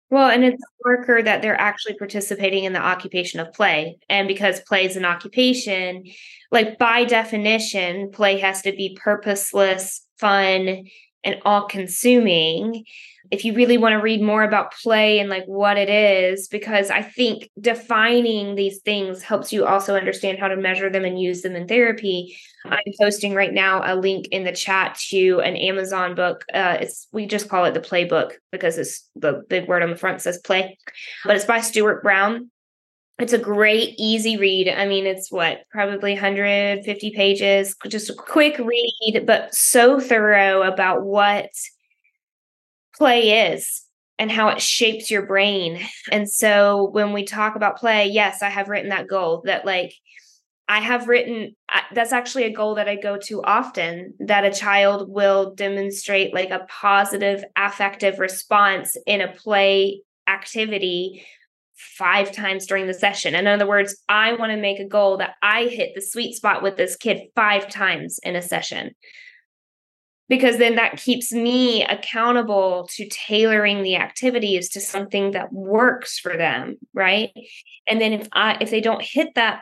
Well, 0.09 0.29
and 0.29 0.43
it's 0.43 0.63
a 0.63 0.87
marker 0.87 1.21
that 1.21 1.41
they're 1.41 1.59
actually 1.59 1.95
participating 1.95 2.63
in 2.63 2.71
the 2.71 2.79
occupation 2.79 3.41
of 3.41 3.51
play. 3.51 3.97
And 4.07 4.27
because 4.27 4.61
play 4.61 4.85
is 4.85 4.95
an 4.95 5.03
occupation, 5.03 6.05
like 6.49 6.77
by 6.77 7.03
definition, 7.03 8.11
play 8.11 8.39
has 8.39 8.61
to 8.61 8.71
be 8.71 8.97
purposeless, 9.01 10.05
fun, 10.17 10.85
and 11.23 11.37
all 11.45 11.67
consuming 11.67 12.85
if 13.29 13.43
you 13.43 13.53
really 13.53 13.77
want 13.77 13.93
to 13.93 14.01
read 14.01 14.21
more 14.21 14.43
about 14.43 14.73
play 14.73 15.19
and 15.19 15.29
like 15.29 15.45
what 15.45 15.77
it 15.77 15.89
is 15.89 16.47
because 16.47 16.89
i 16.89 17.01
think 17.01 17.49
defining 17.59 18.55
these 18.55 18.79
things 18.81 19.21
helps 19.21 19.51
you 19.51 19.65
also 19.65 19.95
understand 19.95 20.39
how 20.39 20.47
to 20.47 20.55
measure 20.55 20.89
them 20.89 21.05
and 21.05 21.19
use 21.19 21.41
them 21.41 21.55
in 21.55 21.67
therapy. 21.67 22.37
I'm 22.65 22.79
posting 22.99 23.33
right 23.33 23.53
now 23.53 23.81
a 23.83 23.95
link 23.95 24.27
in 24.27 24.43
the 24.43 24.51
chat 24.51 24.97
to 25.09 25.39
an 25.39 25.55
amazon 25.55 26.15
book 26.15 26.43
uh, 26.53 26.77
it's 26.81 27.07
we 27.11 27.25
just 27.25 27.49
call 27.49 27.65
it 27.65 27.73
the 27.73 27.79
playbook 27.79 28.33
because 28.51 28.77
it's 28.77 29.07
the 29.15 29.43
big 29.49 29.67
word 29.67 29.83
on 29.83 29.89
the 29.89 29.95
front 29.95 30.21
says 30.21 30.37
play 30.39 30.77
but 31.25 31.35
it's 31.35 31.45
by 31.45 31.61
stuart 31.61 32.03
brown 32.03 32.49
it's 33.19 33.33
a 33.33 33.37
great 33.37 33.95
easy 33.97 34.37
read 34.37 34.69
i 34.69 34.85
mean 34.87 35.05
it's 35.05 35.31
what 35.31 35.61
probably 35.71 36.13
150 36.13 37.11
pages 37.11 37.75
just 37.87 38.09
a 38.09 38.13
quick 38.13 38.57
read 38.59 39.23
but 39.25 39.53
so 39.53 39.99
thorough 39.99 40.61
about 40.61 41.03
what 41.03 41.49
play 42.97 43.51
is 43.51 43.85
and 44.19 44.31
how 44.31 44.49
it 44.49 44.61
shapes 44.61 45.11
your 45.11 45.25
brain. 45.25 45.79
And 46.11 46.29
so 46.29 46.89
when 46.91 47.13
we 47.13 47.23
talk 47.23 47.55
about 47.55 47.77
play, 47.77 48.07
yes, 48.07 48.41
I 48.41 48.49
have 48.49 48.69
written 48.69 48.89
that 48.89 49.07
goal 49.07 49.43
that 49.45 49.65
like 49.65 49.93
I 50.67 50.79
have 50.79 51.07
written 51.07 51.55
that's 51.93 52.11
actually 52.11 52.43
a 52.43 52.53
goal 52.53 52.75
that 52.75 52.89
I 52.89 52.95
go 52.95 53.17
to 53.25 53.41
often 53.43 54.15
that 54.19 54.43
a 54.43 54.51
child 54.51 55.09
will 55.09 55.53
demonstrate 55.53 56.33
like 56.33 56.49
a 56.49 56.65
positive 56.67 57.43
affective 57.55 58.19
response 58.19 58.97
in 59.05 59.21
a 59.21 59.31
play 59.31 60.01
activity 60.27 61.25
five 61.77 62.31
times 62.31 62.65
during 62.65 62.87
the 62.87 62.93
session. 62.93 63.35
In 63.35 63.47
other 63.47 63.67
words, 63.67 63.95
I 64.09 64.33
want 64.33 64.51
to 64.51 64.57
make 64.57 64.79
a 64.79 64.87
goal 64.87 65.17
that 65.17 65.35
I 65.43 65.65
hit 65.65 65.91
the 65.93 66.01
sweet 66.01 66.35
spot 66.35 66.63
with 66.63 66.75
this 66.75 66.95
kid 66.95 67.21
five 67.35 67.69
times 67.69 68.19
in 68.23 68.35
a 68.35 68.41
session. 68.41 68.91
Because 70.29 70.57
then 70.57 70.75
that 70.75 70.97
keeps 70.97 71.31
me 71.31 71.85
accountable 71.85 72.89
to 72.95 73.07
tailoring 73.07 73.83
the 73.83 73.95
activities 73.95 74.69
to 74.69 74.81
something 74.81 75.31
that 75.31 75.53
works 75.53 76.19
for 76.19 76.35
them 76.35 76.75
right? 76.93 77.29
And 77.87 78.01
then 78.01 78.13
if 78.13 78.27
i 78.33 78.57
if 78.59 78.69
they 78.69 78.81
don't 78.81 79.01
hit 79.01 79.35
that 79.35 79.61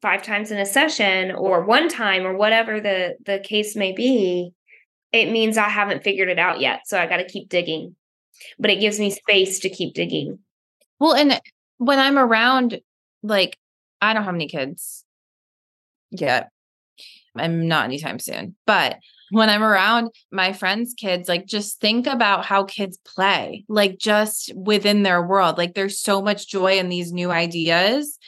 five 0.00 0.22
times 0.22 0.50
in 0.50 0.58
a 0.58 0.64
session 0.64 1.32
or 1.32 1.64
one 1.64 1.88
time 1.88 2.24
or 2.24 2.36
whatever 2.36 2.80
the 2.80 3.16
the 3.26 3.40
case 3.40 3.76
may 3.76 3.92
be 3.92 4.52
it 5.12 5.30
means 5.30 5.58
i 5.58 5.68
haven't 5.68 6.04
figured 6.04 6.28
it 6.28 6.38
out 6.38 6.60
yet. 6.60 6.80
So 6.86 6.98
i 6.98 7.06
got 7.06 7.18
to 7.18 7.28
keep 7.28 7.48
digging. 7.48 7.96
But 8.58 8.70
it 8.70 8.80
gives 8.80 9.00
me 9.00 9.10
space 9.10 9.58
to 9.60 9.68
keep 9.68 9.94
digging 9.94 10.38
well 10.98 11.14
and 11.14 11.40
when 11.78 11.98
i'm 11.98 12.18
around 12.18 12.80
like 13.22 13.56
i 14.00 14.12
don't 14.12 14.24
have 14.24 14.34
any 14.34 14.48
kids 14.48 15.04
yet 16.10 16.50
i'm 17.36 17.68
not 17.68 17.84
anytime 17.84 18.18
soon 18.18 18.54
but 18.66 18.98
when 19.30 19.50
I'm 19.50 19.62
around 19.62 20.10
my 20.30 20.52
friends' 20.52 20.94
kids, 20.94 21.28
like 21.28 21.46
just 21.46 21.80
think 21.80 22.06
about 22.06 22.44
how 22.44 22.64
kids 22.64 22.98
play, 23.04 23.64
like 23.68 23.98
just 23.98 24.52
within 24.54 25.02
their 25.02 25.22
world. 25.22 25.58
Like 25.58 25.74
there's 25.74 26.00
so 26.00 26.22
much 26.22 26.48
joy 26.48 26.78
in 26.78 26.88
these 26.88 27.12
new 27.12 27.30
ideas 27.30 28.18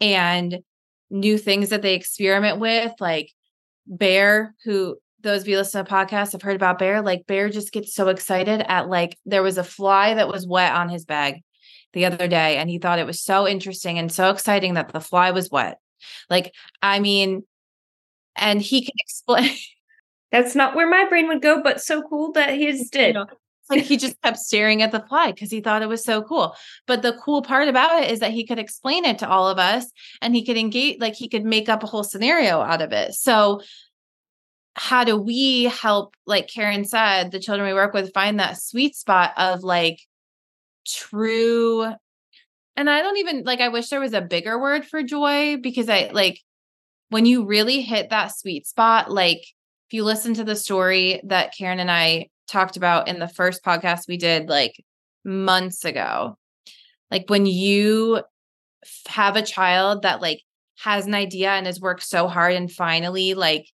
and 0.00 0.58
new 1.10 1.38
things 1.38 1.70
that 1.70 1.82
they 1.82 1.94
experiment 1.94 2.58
with. 2.58 2.92
Like 3.00 3.30
Bear, 3.86 4.54
who 4.64 4.96
those 5.22 5.42
of 5.42 5.48
you 5.48 5.56
listen 5.56 5.84
to 5.84 5.90
podcasts 5.90 6.32
have 6.32 6.42
heard 6.42 6.56
about 6.56 6.78
Bear, 6.78 7.00
like 7.00 7.26
Bear 7.26 7.48
just 7.48 7.72
gets 7.72 7.94
so 7.94 8.08
excited 8.08 8.64
at 8.68 8.88
like 8.88 9.16
there 9.24 9.42
was 9.42 9.56
a 9.58 9.64
fly 9.64 10.14
that 10.14 10.28
was 10.28 10.46
wet 10.46 10.72
on 10.72 10.88
his 10.88 11.04
bag 11.04 11.42
the 11.92 12.06
other 12.06 12.28
day, 12.28 12.56
and 12.56 12.70
he 12.70 12.78
thought 12.78 12.98
it 12.98 13.06
was 13.06 13.20
so 13.20 13.46
interesting 13.46 13.98
and 13.98 14.10
so 14.10 14.30
exciting 14.30 14.74
that 14.74 14.92
the 14.92 15.00
fly 15.00 15.30
was 15.30 15.50
wet. 15.50 15.78
Like, 16.30 16.54
I 16.82 17.00
mean, 17.00 17.44
and 18.36 18.60
he 18.60 18.82
can 18.82 18.94
explain 18.98 19.50
that's 20.32 20.54
not 20.54 20.74
where 20.74 20.88
my 20.88 21.06
brain 21.08 21.28
would 21.28 21.42
go, 21.42 21.62
but 21.62 21.82
so 21.82 22.02
cool 22.02 22.32
that 22.32 22.54
his 22.54 22.88
did. 22.90 23.08
You 23.08 23.12
know, 23.12 23.26
like 23.68 23.82
he 23.82 23.96
just 23.96 24.20
kept 24.22 24.38
staring 24.38 24.82
at 24.82 24.92
the 24.92 25.00
fly 25.00 25.32
because 25.32 25.50
he 25.50 25.60
thought 25.60 25.82
it 25.82 25.88
was 25.88 26.04
so 26.04 26.22
cool. 26.22 26.54
But 26.86 27.02
the 27.02 27.16
cool 27.22 27.42
part 27.42 27.68
about 27.68 28.02
it 28.02 28.10
is 28.10 28.20
that 28.20 28.32
he 28.32 28.46
could 28.46 28.58
explain 28.58 29.04
it 29.04 29.18
to 29.20 29.28
all 29.28 29.48
of 29.48 29.58
us 29.58 29.86
and 30.20 30.34
he 30.34 30.44
could 30.44 30.56
engage, 30.56 31.00
like 31.00 31.14
he 31.14 31.28
could 31.28 31.44
make 31.44 31.68
up 31.68 31.82
a 31.82 31.86
whole 31.86 32.04
scenario 32.04 32.60
out 32.60 32.82
of 32.82 32.92
it. 32.92 33.14
So, 33.14 33.60
how 34.74 35.04
do 35.04 35.18
we 35.18 35.64
help, 35.64 36.14
like 36.26 36.48
Karen 36.48 36.86
said, 36.86 37.30
the 37.30 37.40
children 37.40 37.68
we 37.68 37.74
work 37.74 37.92
with 37.92 38.14
find 38.14 38.40
that 38.40 38.56
sweet 38.56 38.96
spot 38.96 39.32
of 39.36 39.62
like 39.62 40.00
true? 40.86 41.92
And 42.76 42.88
I 42.88 43.02
don't 43.02 43.18
even 43.18 43.44
like, 43.44 43.60
I 43.60 43.68
wish 43.68 43.88
there 43.88 44.00
was 44.00 44.14
a 44.14 44.20
bigger 44.20 44.58
word 44.58 44.86
for 44.86 45.02
joy 45.02 45.56
because 45.58 45.88
I 45.88 46.10
like 46.12 46.40
when 47.10 47.26
you 47.26 47.44
really 47.44 47.82
hit 47.82 48.10
that 48.10 48.36
sweet 48.36 48.66
spot, 48.66 49.10
like 49.10 49.40
if 49.40 49.92
you 49.92 50.04
listen 50.04 50.34
to 50.34 50.44
the 50.44 50.56
story 50.56 51.20
that 51.24 51.52
Karen 51.56 51.78
and 51.78 51.90
I 51.90 52.28
talked 52.48 52.76
about 52.76 53.08
in 53.08 53.18
the 53.18 53.28
first 53.28 53.62
podcast 53.62 54.08
we 54.08 54.16
did 54.16 54.48
like 54.48 54.82
months 55.24 55.84
ago, 55.84 56.38
like 57.10 57.28
when 57.28 57.44
you 57.44 58.22
have 59.08 59.36
a 59.36 59.42
child 59.42 60.02
that 60.02 60.22
like 60.22 60.40
has 60.78 61.06
an 61.06 61.14
idea 61.14 61.50
and 61.50 61.66
has 61.66 61.80
worked 61.80 62.02
so 62.02 62.26
hard 62.26 62.54
and 62.54 62.72
finally 62.72 63.34
like 63.34 63.68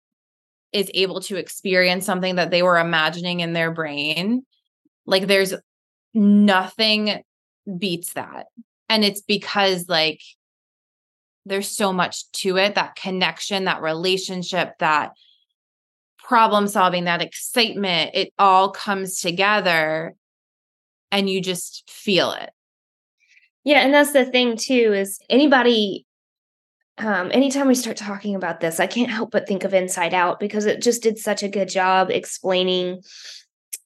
is 0.73 0.91
able 0.95 1.21
to 1.21 1.37
experience 1.37 2.07
something 2.07 2.37
that 2.37 2.51
they 2.51 2.63
were 2.63 2.79
imagining 2.79 3.41
in 3.41 3.53
their 3.53 3.73
brain, 3.73 4.45
like 5.07 5.27
there's 5.27 5.55
nothing 6.15 7.23
beats 7.79 8.15
that. 8.15 8.47
And 8.89 9.05
it's 9.05 9.21
because 9.21 9.89
like 9.89 10.23
there's 11.47 11.69
so 11.69 11.93
much 11.93 12.31
to 12.33 12.57
it 12.57 12.77
that 12.77 12.97
connection, 12.97 13.65
that 13.65 13.83
relationship, 13.83 14.79
that 14.79 15.13
problem 16.19 16.67
solving, 16.67 17.05
that 17.05 17.23
excitement, 17.23 18.13
it 18.15 18.33
all 18.39 18.71
comes 18.71 19.21
together 19.21 20.15
and 21.13 21.29
you 21.29 21.41
just 21.41 21.89
feel 21.91 22.33
it. 22.33 22.51
Yeah, 23.65 23.81
and 23.81 23.93
that's 23.93 24.13
the 24.13 24.25
thing 24.25 24.57
too 24.57 24.93
is 24.95 25.19
anybody 25.29 26.07
um 26.99 27.31
anytime 27.33 27.67
we 27.67 27.75
start 27.75 27.97
talking 27.97 28.35
about 28.35 28.61
this, 28.61 28.79
I 28.81 28.87
can't 28.87 29.11
help 29.11 29.31
but 29.31 29.49
think 29.49 29.65
of 29.65 29.75
Inside 29.75 30.15
Out 30.15 30.39
because 30.39 30.65
it 30.67 30.83
just 30.83 31.03
did 31.03 31.19
such 31.19 31.43
a 31.43 31.49
good 31.49 31.69
job 31.69 32.11
explaining 32.11 33.03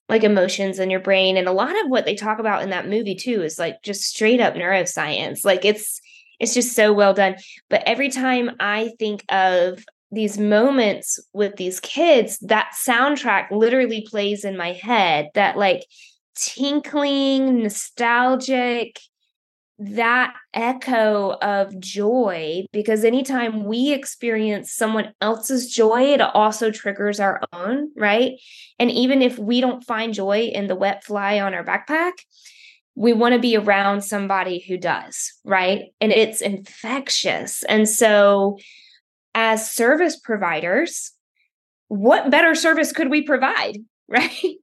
like 0.09 0.25
emotions 0.25 0.79
in 0.79 0.91
your 0.91 1.01
brain 1.01 1.37
and 1.37 1.49
a 1.49 1.53
lot 1.53 1.79
of 1.83 1.91
what 1.91 2.05
they 2.05 2.15
talk 2.15 2.39
about 2.39 2.63
in 2.63 2.71
that 2.71 2.89
movie 2.89 3.15
too 3.15 3.43
is 3.43 3.59
like 3.59 3.83
just 3.83 4.03
straight 4.03 4.41
up 4.41 4.55
neuroscience. 4.55 5.45
Like 5.45 5.65
it's 5.65 6.01
it's 6.41 6.55
just 6.55 6.75
so 6.75 6.93
well 6.93 7.15
done. 7.15 7.37
But 7.69 7.83
every 7.85 8.11
time 8.11 8.53
I 8.61 8.93
think 8.99 9.25
of 9.29 9.85
these 10.11 10.39
moments 10.39 11.19
with 11.33 11.57
these 11.57 11.81
kids, 11.81 12.39
that 12.41 12.73
soundtrack 12.75 13.51
literally 13.51 14.07
plays 14.09 14.45
in 14.45 14.57
my 14.57 14.73
head. 14.73 15.29
That 15.35 15.59
like 15.59 15.85
tinkling, 16.35 17.63
nostalgic, 17.63 18.99
that 19.79 20.35
echo 20.55 21.37
of 21.41 21.79
joy 21.79 22.65
because 22.73 23.05
anytime 23.05 23.65
we 23.65 23.93
experience 23.93 24.73
someone 24.73 25.13
else's 25.21 25.73
joy 25.73 26.03
it 26.13 26.21
also 26.21 26.71
triggers 26.71 27.21
our 27.21 27.41
own 27.53 27.91
right? 27.97 28.33
And 28.79 28.91
even 28.91 29.23
if 29.23 29.39
we 29.39 29.61
don't 29.61 29.85
find 29.85 30.13
joy 30.13 30.51
in 30.53 30.67
the 30.67 30.75
wet 30.75 31.05
fly 31.05 31.41
on 31.41 31.55
our 31.55 31.65
backpack 31.65 32.13
we 32.97 33.13
want 33.13 33.35
to 33.35 33.39
be 33.39 33.57
around 33.57 34.03
somebody 34.03 34.65
who 34.67 34.77
does 34.77 35.33
right? 35.45 35.93
And 36.01 36.11
it's 36.11 36.41
infectious. 36.41 37.63
And 37.63 37.89
so 37.89 38.59
as 39.35 39.71
service 39.71 40.19
providers 40.19 41.13
what 41.89 42.31
better 42.31 42.55
service 42.55 42.93
could 42.93 43.11
we 43.11 43.23
provide 43.23 43.79
right 44.09 44.57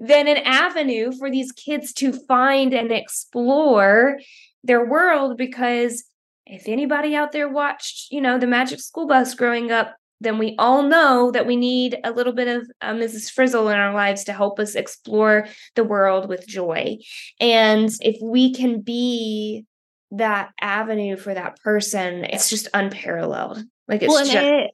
than 0.00 0.28
an 0.28 0.38
avenue 0.44 1.10
for 1.18 1.30
these 1.30 1.50
kids 1.52 1.92
to 1.92 2.12
find 2.12 2.72
and 2.72 2.92
explore 2.92 4.16
their 4.64 4.84
world 4.84 5.36
because 5.36 6.04
if 6.46 6.68
anybody 6.68 7.14
out 7.14 7.32
there 7.32 7.48
watched, 7.48 8.10
you 8.10 8.20
know, 8.20 8.38
the 8.38 8.46
Magic 8.46 8.80
School 8.80 9.06
Bus 9.06 9.34
growing 9.34 9.70
up, 9.70 9.94
then 10.20 10.38
we 10.38 10.54
all 10.58 10.82
know 10.82 11.30
that 11.32 11.46
we 11.46 11.56
need 11.56 11.98
a 12.04 12.12
little 12.12 12.32
bit 12.32 12.48
of 12.48 12.70
uh, 12.80 12.92
Mrs. 12.92 13.30
Frizzle 13.30 13.68
in 13.68 13.78
our 13.78 13.92
lives 13.92 14.24
to 14.24 14.32
help 14.32 14.60
us 14.60 14.74
explore 14.74 15.48
the 15.74 15.84
world 15.84 16.28
with 16.28 16.46
joy. 16.46 16.98
And 17.40 17.90
if 18.00 18.16
we 18.22 18.52
can 18.52 18.80
be 18.80 19.64
that 20.12 20.50
avenue 20.60 21.16
for 21.16 21.34
that 21.34 21.60
person, 21.60 22.24
it's 22.24 22.50
just 22.50 22.68
unparalleled. 22.72 23.62
Like 23.88 24.02
it's 24.02 24.12
well, 24.12 24.24
just 24.24 24.36
it, 24.36 24.70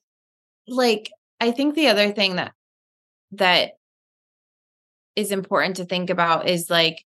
like 0.67 1.11
I 1.41 1.51
think 1.51 1.75
the 1.75 1.89
other 1.89 2.13
thing 2.13 2.37
that 2.37 2.53
that 3.33 3.73
is 5.17 5.33
important 5.33 5.77
to 5.77 5.85
think 5.85 6.11
about 6.11 6.49
is 6.49 6.69
like 6.69 7.05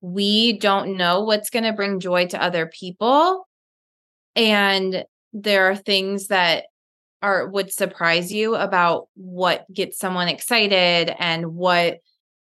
we 0.00 0.58
don't 0.58 0.96
know 0.96 1.22
what's 1.22 1.50
going 1.50 1.64
to 1.64 1.72
bring 1.72 2.00
joy 2.00 2.26
to 2.26 2.42
other 2.42 2.66
people 2.66 3.46
and 4.36 5.04
there 5.32 5.70
are 5.70 5.76
things 5.76 6.28
that 6.28 6.64
are 7.20 7.48
would 7.48 7.72
surprise 7.72 8.32
you 8.32 8.54
about 8.54 9.08
what 9.14 9.64
gets 9.72 9.98
someone 9.98 10.28
excited 10.28 11.12
and 11.18 11.54
what 11.54 11.98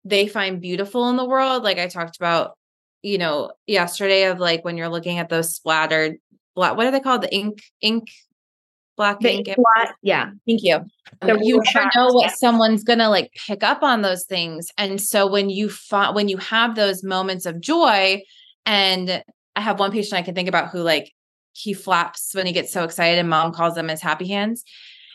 they 0.05 0.27
find 0.27 0.61
beautiful 0.61 1.09
in 1.09 1.17
the 1.17 1.25
world 1.25 1.63
like 1.63 1.79
i 1.79 1.87
talked 1.87 2.17
about 2.17 2.59
you 3.03 3.19
know 3.19 3.53
yesterday 3.67 4.25
of 4.25 4.41
like 4.41 4.65
when 4.65 4.77
you're 4.77 4.89
looking 4.89 5.19
at 5.19 5.29
those 5.29 5.55
splattered 5.55 6.17
what 6.55 6.87
are 6.87 6.91
they 6.91 7.01
called? 7.01 7.23
The 7.23 7.35
ink 7.35 7.63
ink 7.81 8.09
black 8.97 9.21
the 9.21 9.33
ink. 9.33 9.49
Yeah. 10.03 10.31
Thank 10.47 10.63
you. 10.63 10.81
The 11.21 11.39
you 11.43 11.61
never 11.75 11.91
know 11.95 12.13
what 12.13 12.37
someone's 12.37 12.85
gonna 12.85 13.11
like 13.11 13.33
pick 13.47 13.63
up 13.63 13.83
on 13.83 14.03
those 14.03 14.25
things. 14.25 14.71
And 14.79 15.01
so 15.01 15.27
when 15.27 15.51
you 15.51 15.69
find 15.69 16.15
when 16.15 16.29
you 16.29 16.37
have 16.39 16.75
those 16.75 17.03
moments 17.03 17.47
of 17.47 17.61
joy, 17.61 18.23
and 18.67 19.23
I 19.57 19.61
have 19.61 19.79
one 19.79 19.93
patient 19.93 20.15
I 20.15 20.23
can 20.23 20.35
think 20.35 20.49
about 20.49 20.71
who 20.71 20.81
like 20.81 21.13
he 21.53 21.73
flaps 21.73 22.35
when 22.35 22.47
he 22.47 22.53
gets 22.53 22.73
so 22.73 22.85
excited 22.85 23.19
and 23.19 23.31
mom 23.31 23.53
calls 23.53 23.75
them 23.75 23.89
his 23.89 24.03
happy 24.03 24.29
hands. 24.29 24.65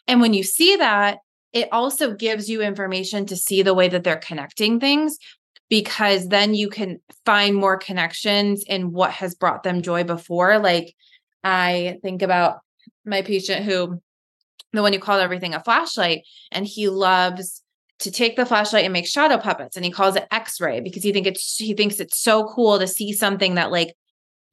And 0.08 0.22
when 0.22 0.34
you 0.34 0.44
see 0.44 0.78
that, 0.78 1.20
it 1.52 1.68
also 1.72 2.14
gives 2.14 2.50
you 2.50 2.62
information 2.62 3.26
to 3.28 3.36
see 3.36 3.62
the 3.62 3.74
way 3.74 3.88
that 3.90 4.04
they're 4.04 4.18
connecting 4.18 4.80
things 4.80 5.18
because 5.70 6.28
then 6.28 6.54
you 6.54 6.70
can 6.70 7.00
find 7.26 7.56
more 7.56 7.78
connections 7.78 8.64
in 8.68 8.92
what 8.92 9.12
has 9.12 9.36
brought 9.36 9.64
them 9.64 9.82
joy 9.82 10.04
before. 10.04 10.60
Like 10.60 10.96
I 11.44 12.00
think 12.02 12.22
about 12.22 12.60
my 13.06 13.22
patient 13.22 13.66
who 13.66 14.02
the 14.74 14.82
one 14.82 14.94
who 14.94 15.00
called 15.00 15.22
everything 15.22 15.54
a 15.54 15.64
flashlight 15.64 16.24
and 16.52 16.66
he 16.66 16.90
loves 16.90 17.64
to 18.00 18.12
take 18.12 18.36
the 18.36 18.46
flashlight 18.46 18.86
and 18.86 18.94
make 18.94 19.08
shadow 19.08 19.38
puppets 19.38 19.76
and 19.76 19.84
he 19.84 19.92
calls 19.92 20.16
it 20.16 20.28
x-ray 20.32 20.80
because 20.80 21.04
he 21.04 21.12
think 21.12 21.28
it's 21.28 21.58
he 21.58 21.74
thinks 21.74 22.00
it's 22.00 22.20
so 22.20 22.48
cool 22.48 22.80
to 22.80 22.88
see 22.88 23.12
something 23.14 23.56
that 23.56 23.72
like 23.72 23.94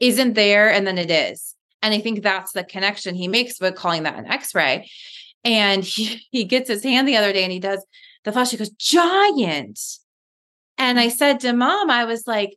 isn't 0.00 0.34
there 0.34 0.70
and 0.70 0.86
then 0.86 0.98
it 0.98 1.10
is. 1.10 1.54
And 1.82 1.94
i 1.94 2.00
think 2.00 2.22
that's 2.22 2.52
the 2.52 2.64
connection 2.64 3.14
he 3.14 3.28
makes 3.28 3.60
with 3.60 3.76
calling 3.76 4.04
that 4.04 4.18
an 4.18 4.26
x-ray. 4.26 4.88
And 5.44 5.84
he, 5.84 6.26
he 6.30 6.44
gets 6.44 6.68
his 6.68 6.82
hand 6.82 7.06
the 7.06 7.16
other 7.16 7.32
day 7.32 7.44
and 7.44 7.52
he 7.52 7.60
does 7.60 7.84
the 8.24 8.32
flashlight 8.32 8.58
goes 8.58 8.70
giant. 8.70 9.80
And 10.78 10.98
i 10.98 11.08
said 11.08 11.40
to 11.40 11.52
mom 11.52 11.90
i 11.90 12.04
was 12.04 12.26
like 12.26 12.56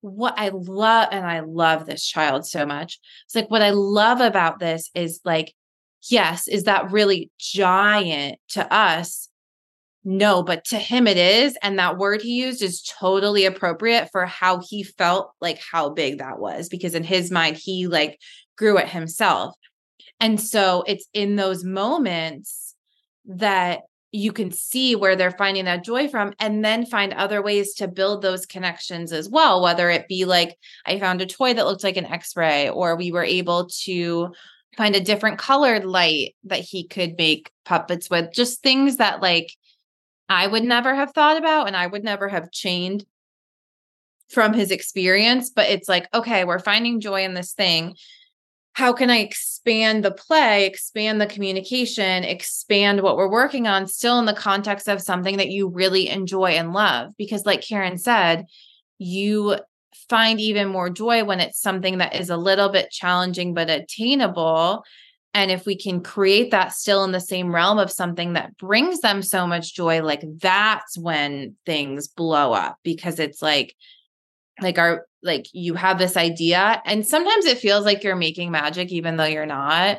what 0.00 0.34
I 0.36 0.50
love, 0.52 1.08
and 1.12 1.26
I 1.26 1.40
love 1.40 1.86
this 1.86 2.06
child 2.06 2.46
so 2.46 2.64
much. 2.64 2.98
It's 3.26 3.34
like 3.34 3.50
what 3.50 3.62
I 3.62 3.70
love 3.70 4.20
about 4.20 4.58
this 4.58 4.90
is 4.94 5.20
like, 5.24 5.54
yes, 6.08 6.46
is 6.46 6.64
that 6.64 6.92
really 6.92 7.30
giant 7.38 8.38
to 8.50 8.72
us? 8.72 9.28
No, 10.04 10.42
but 10.42 10.64
to 10.66 10.78
him 10.78 11.06
it 11.06 11.16
is. 11.16 11.58
And 11.62 11.78
that 11.78 11.98
word 11.98 12.22
he 12.22 12.42
used 12.42 12.62
is 12.62 12.82
totally 12.82 13.44
appropriate 13.44 14.08
for 14.12 14.24
how 14.24 14.60
he 14.60 14.82
felt 14.84 15.32
like 15.40 15.60
how 15.72 15.90
big 15.90 16.18
that 16.18 16.38
was, 16.38 16.68
because 16.68 16.94
in 16.94 17.04
his 17.04 17.30
mind, 17.30 17.56
he 17.56 17.88
like 17.88 18.18
grew 18.56 18.78
it 18.78 18.88
himself. 18.88 19.54
And 20.20 20.40
so 20.40 20.84
it's 20.86 21.06
in 21.12 21.36
those 21.36 21.64
moments 21.64 22.74
that 23.26 23.80
you 24.10 24.32
can 24.32 24.50
see 24.50 24.96
where 24.96 25.16
they're 25.16 25.30
finding 25.30 25.66
that 25.66 25.84
joy 25.84 26.08
from 26.08 26.32
and 26.38 26.64
then 26.64 26.86
find 26.86 27.12
other 27.12 27.42
ways 27.42 27.74
to 27.74 27.86
build 27.86 28.22
those 28.22 28.46
connections 28.46 29.12
as 29.12 29.28
well 29.28 29.62
whether 29.62 29.90
it 29.90 30.08
be 30.08 30.24
like 30.24 30.56
i 30.86 30.98
found 30.98 31.20
a 31.20 31.26
toy 31.26 31.52
that 31.52 31.66
looked 31.66 31.84
like 31.84 31.96
an 31.98 32.06
x-ray 32.06 32.70
or 32.70 32.96
we 32.96 33.12
were 33.12 33.24
able 33.24 33.66
to 33.66 34.32
find 34.78 34.94
a 34.94 35.00
different 35.00 35.38
colored 35.38 35.84
light 35.84 36.36
that 36.44 36.60
he 36.60 36.86
could 36.86 37.16
make 37.18 37.50
puppets 37.64 38.08
with. 38.08 38.32
Just 38.32 38.62
things 38.62 38.96
that 38.96 39.20
like 39.20 39.52
i 40.28 40.46
would 40.46 40.64
never 40.64 40.94
have 40.94 41.12
thought 41.12 41.36
about 41.36 41.66
and 41.66 41.76
i 41.76 41.86
would 41.86 42.04
never 42.04 42.28
have 42.28 42.50
chained 42.50 43.04
from 44.30 44.52
his 44.52 44.70
experience 44.70 45.50
but 45.50 45.68
it's 45.68 45.88
like 45.88 46.06
okay 46.12 46.44
we're 46.44 46.58
finding 46.58 47.00
joy 47.00 47.24
in 47.24 47.34
this 47.34 47.54
thing 47.54 47.96
how 48.74 48.92
can 48.92 49.10
I 49.10 49.18
expand 49.18 50.04
the 50.04 50.12
play, 50.12 50.64
expand 50.64 51.20
the 51.20 51.26
communication, 51.26 52.22
expand 52.22 53.02
what 53.02 53.16
we're 53.16 53.30
working 53.30 53.66
on 53.66 53.88
still 53.88 54.20
in 54.20 54.24
the 54.24 54.32
context 54.32 54.88
of 54.88 55.02
something 55.02 55.38
that 55.38 55.50
you 55.50 55.68
really 55.68 56.08
enjoy 56.08 56.52
and 56.52 56.72
love? 56.72 57.12
Because, 57.18 57.44
like 57.44 57.60
Karen 57.60 57.98
said, 57.98 58.46
you 58.98 59.56
find 60.08 60.40
even 60.40 60.68
more 60.68 60.90
joy 60.90 61.24
when 61.24 61.40
it's 61.40 61.60
something 61.60 61.98
that 61.98 62.14
is 62.14 62.30
a 62.30 62.36
little 62.36 62.68
bit 62.68 62.90
challenging 62.90 63.52
but 63.52 63.68
attainable. 63.68 64.84
And 65.34 65.50
if 65.50 65.66
we 65.66 65.76
can 65.76 66.02
create 66.02 66.52
that 66.52 66.72
still 66.72 67.02
in 67.04 67.12
the 67.12 67.20
same 67.20 67.54
realm 67.54 67.78
of 67.78 67.90
something 67.90 68.34
that 68.34 68.56
brings 68.56 69.00
them 69.00 69.22
so 69.22 69.46
much 69.46 69.74
joy, 69.74 70.02
like 70.02 70.22
that's 70.38 70.96
when 70.96 71.56
things 71.66 72.06
blow 72.06 72.52
up 72.52 72.78
because 72.82 73.18
it's 73.18 73.42
like, 73.42 73.74
like 74.60 74.78
our 74.78 75.07
like 75.22 75.46
you 75.52 75.74
have 75.74 75.98
this 75.98 76.16
idea 76.16 76.80
and 76.84 77.06
sometimes 77.06 77.44
it 77.44 77.58
feels 77.58 77.84
like 77.84 78.04
you're 78.04 78.16
making 78.16 78.50
magic 78.50 78.90
even 78.90 79.16
though 79.16 79.24
you're 79.24 79.46
not 79.46 79.98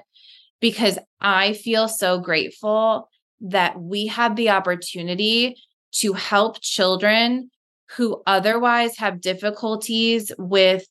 because 0.62 0.98
i 1.20 1.54
feel 1.54 1.88
so 1.88 2.20
grateful 2.20 3.10
that 3.42 3.80
we 3.80 4.08
have 4.08 4.36
the 4.36 4.50
opportunity 4.50 5.56
to 5.92 6.14
help 6.14 6.62
children 6.62 7.50
who 7.98 8.22
otherwise 8.28 8.98
have 8.98 9.22
difficulties 9.22 10.32
with 10.38 10.86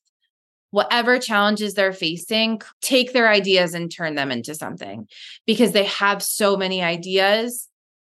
whatever 0.71 1.17
challenges 1.17 1.73
they're 1.73 1.93
facing 1.93 2.61
take 2.81 3.13
their 3.13 3.29
ideas 3.29 3.73
and 3.73 3.91
turn 3.91 4.15
them 4.15 4.31
into 4.31 4.53
something 4.53 5.07
because 5.47 5.71
they 5.71 5.85
have 5.85 6.21
so 6.21 6.55
many 6.55 6.83
ideas 6.83 7.67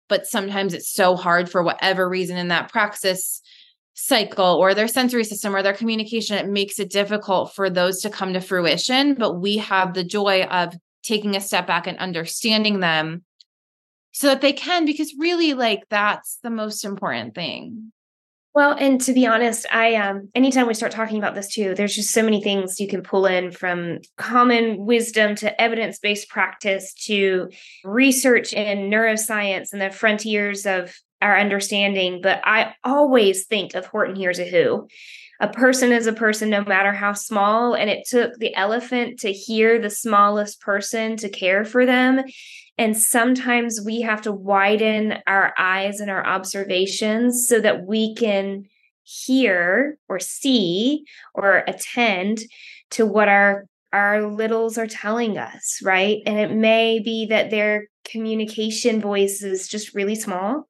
but 0.08 0.28
sometimes 0.28 0.74
it's 0.74 0.90
so 0.90 1.16
hard 1.16 1.50
for 1.50 1.64
whatever 1.64 2.08
reason 2.08 2.38
in 2.38 2.50
that 2.50 2.72
praxis 2.72 3.42
cycle 3.96 4.56
or 4.56 4.74
their 4.74 4.88
sensory 4.88 5.24
system 5.24 5.56
or 5.56 5.64
their 5.64 5.74
communication, 5.74 6.38
it 6.38 6.48
makes 6.48 6.80
it 6.80 6.92
difficult 6.92 7.56
for 7.56 7.70
those 7.70 8.02
to 8.02 8.10
come 8.10 8.34
to 8.34 8.42
fruition. 8.42 9.16
But 9.16 9.40
we 9.40 9.58
have 9.58 9.94
the 9.94 10.04
joy 10.04 10.44
of 10.44 10.76
taking 11.04 11.36
a 11.36 11.42
step 11.42 11.66
back 11.66 11.88
and 11.88 11.98
understanding 11.98 12.80
them 12.82 13.24
so 14.12 14.28
that 14.28 14.42
they 14.42 14.54
can, 14.54 14.86
because 14.86 15.14
really, 15.18 15.54
like, 15.54 15.84
that's 15.90 16.40
the 16.44 16.50
most 16.50 16.86
important 16.86 17.36
thing. 17.36 17.92
Well, 18.54 18.72
and 18.72 19.02
to 19.02 19.12
be 19.12 19.28
honest, 19.28 19.66
I 19.70 19.96
um 19.96 20.30
anytime 20.34 20.66
we 20.66 20.74
start 20.74 20.94
talking 20.94 21.18
about 21.18 21.36
this 21.36 21.54
too, 21.54 21.76
there's 21.76 21.94
just 21.94 22.12
so 22.12 22.24
many 22.24 22.42
things 22.42 22.80
you 22.80 22.88
can 22.88 23.02
pull 23.02 23.26
in 23.26 23.52
from 23.52 24.00
common 24.18 24.86
wisdom 24.86 25.36
to 25.36 25.62
evidence-based 25.62 26.30
practice 26.30 26.94
to 27.06 27.50
research 27.84 28.54
in 28.54 28.90
neuroscience 28.90 29.74
and 29.74 29.82
the 29.82 29.90
frontiers 29.90 30.66
of 30.66 30.96
our 31.22 31.38
understanding. 31.38 32.20
But 32.22 32.42
I 32.44 32.74
always 32.84 33.46
think 33.46 33.76
of 33.76 33.86
Horton 33.86 34.16
Hears 34.16 34.40
a 34.40 34.50
Who. 34.50 34.88
A 35.42 35.50
person 35.50 35.92
is 35.92 36.08
a 36.08 36.14
person, 36.14 36.50
no 36.50 36.64
matter 36.64 36.94
how 36.94 37.14
small. 37.14 37.74
And 37.74 37.90
it 37.90 38.08
took 38.08 38.38
the 38.38 38.56
elephant 38.56 39.20
to 39.20 39.34
hear 39.34 39.80
the 39.80 39.90
smallest 39.90 40.62
person 40.62 41.18
to 41.18 41.30
care 41.30 41.66
for 41.66 41.86
them. 41.86 42.24
And 42.78 42.98
sometimes 42.98 43.82
we 43.86 44.02
have 44.02 44.22
to 44.24 44.32
widen 44.32 45.16
our 45.28 45.54
eyes 45.58 46.00
and 46.00 46.10
our 46.10 46.26
observations 46.26 47.48
so 47.48 47.60
that 47.60 47.86
we 47.86 48.16
can 48.16 48.64
hear 49.04 49.98
or 50.10 50.20
see 50.20 51.04
or 51.34 51.64
attend 51.68 52.40
to 52.92 53.06
what 53.06 53.28
our 53.28 53.66
our 53.94 54.30
littles 54.30 54.78
are 54.78 54.88
telling 54.88 55.38
us, 55.38 55.80
right? 55.82 56.18
And 56.26 56.38
it 56.38 56.52
may 56.52 57.00
be 57.00 57.28
that 57.28 57.50
their 57.50 57.88
communication 58.04 59.00
voice 59.00 59.42
is 59.42 59.70
just 59.70 59.96
really 59.96 60.16
small 60.16 60.68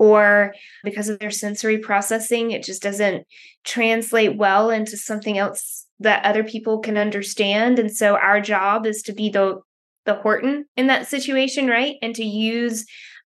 or 0.00 0.52
because 0.82 1.08
of 1.08 1.20
their 1.20 1.30
sensory 1.30 1.78
processing 1.78 2.50
it 2.50 2.64
just 2.64 2.82
doesn't 2.82 3.24
translate 3.64 4.36
well 4.36 4.70
into 4.70 4.96
something 4.96 5.38
else 5.38 5.86
that 6.00 6.24
other 6.24 6.42
people 6.42 6.80
can 6.80 6.96
understand 6.96 7.78
and 7.78 7.94
so 7.94 8.16
our 8.16 8.40
job 8.40 8.86
is 8.86 9.02
to 9.02 9.12
be 9.12 9.28
the 9.28 9.60
the 10.06 10.14
Horton 10.14 10.64
in 10.76 10.86
that 10.88 11.06
situation, 11.06 11.68
right? 11.68 11.96
And 12.02 12.14
to 12.16 12.24
use 12.24 12.84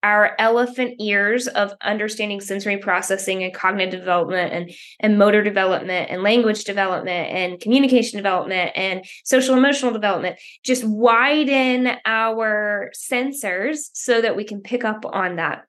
our 0.03 0.34
elephant 0.38 0.94
ears 1.01 1.49
of 1.49 1.74
understanding 1.82 2.40
sensory 2.40 2.78
processing 2.78 3.42
and 3.42 3.53
cognitive 3.53 4.01
development 4.01 4.53
and, 4.53 4.70
and 5.01 5.18
motor 5.18 5.42
development 5.42 6.11
and 6.11 6.22
language 6.22 6.64
development 6.64 7.30
and 7.30 7.61
communication 7.61 8.16
development 8.16 8.72
and 8.76 9.05
social 9.24 9.57
emotional 9.57 9.92
development 9.92 10.38
just 10.62 10.84
widen 10.84 11.90
our 12.05 12.90
sensors 12.96 13.88
so 13.92 14.20
that 14.20 14.36
we 14.36 14.44
can 14.44 14.61
pick 14.61 14.84
up 14.84 15.05
on 15.05 15.36
that. 15.36 15.64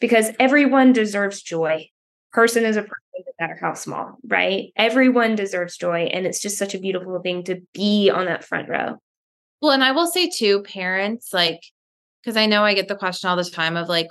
Because 0.00 0.30
everyone 0.38 0.92
deserves 0.92 1.42
joy. 1.42 1.88
Person 2.32 2.64
is 2.64 2.76
a 2.76 2.82
person 2.82 3.02
no 3.18 3.32
matter 3.40 3.58
how 3.60 3.74
small 3.74 4.16
right? 4.26 4.72
Everyone 4.76 5.34
deserves 5.34 5.76
joy 5.76 6.04
and 6.04 6.26
it's 6.26 6.40
just 6.40 6.58
such 6.58 6.74
a 6.74 6.78
beautiful 6.78 7.20
thing 7.20 7.44
to 7.44 7.60
be 7.74 8.10
on 8.10 8.26
that 8.26 8.44
front 8.44 8.68
row. 8.68 8.98
Well, 9.60 9.72
and 9.72 9.84
I 9.84 9.92
will 9.92 10.06
say 10.06 10.28
too, 10.28 10.62
parents, 10.62 11.32
like, 11.32 11.60
because 12.22 12.36
I 12.36 12.46
know 12.46 12.64
I 12.64 12.74
get 12.74 12.88
the 12.88 12.96
question 12.96 13.28
all 13.28 13.36
the 13.36 13.44
time 13.44 13.76
of 13.76 13.88
like, 13.88 14.08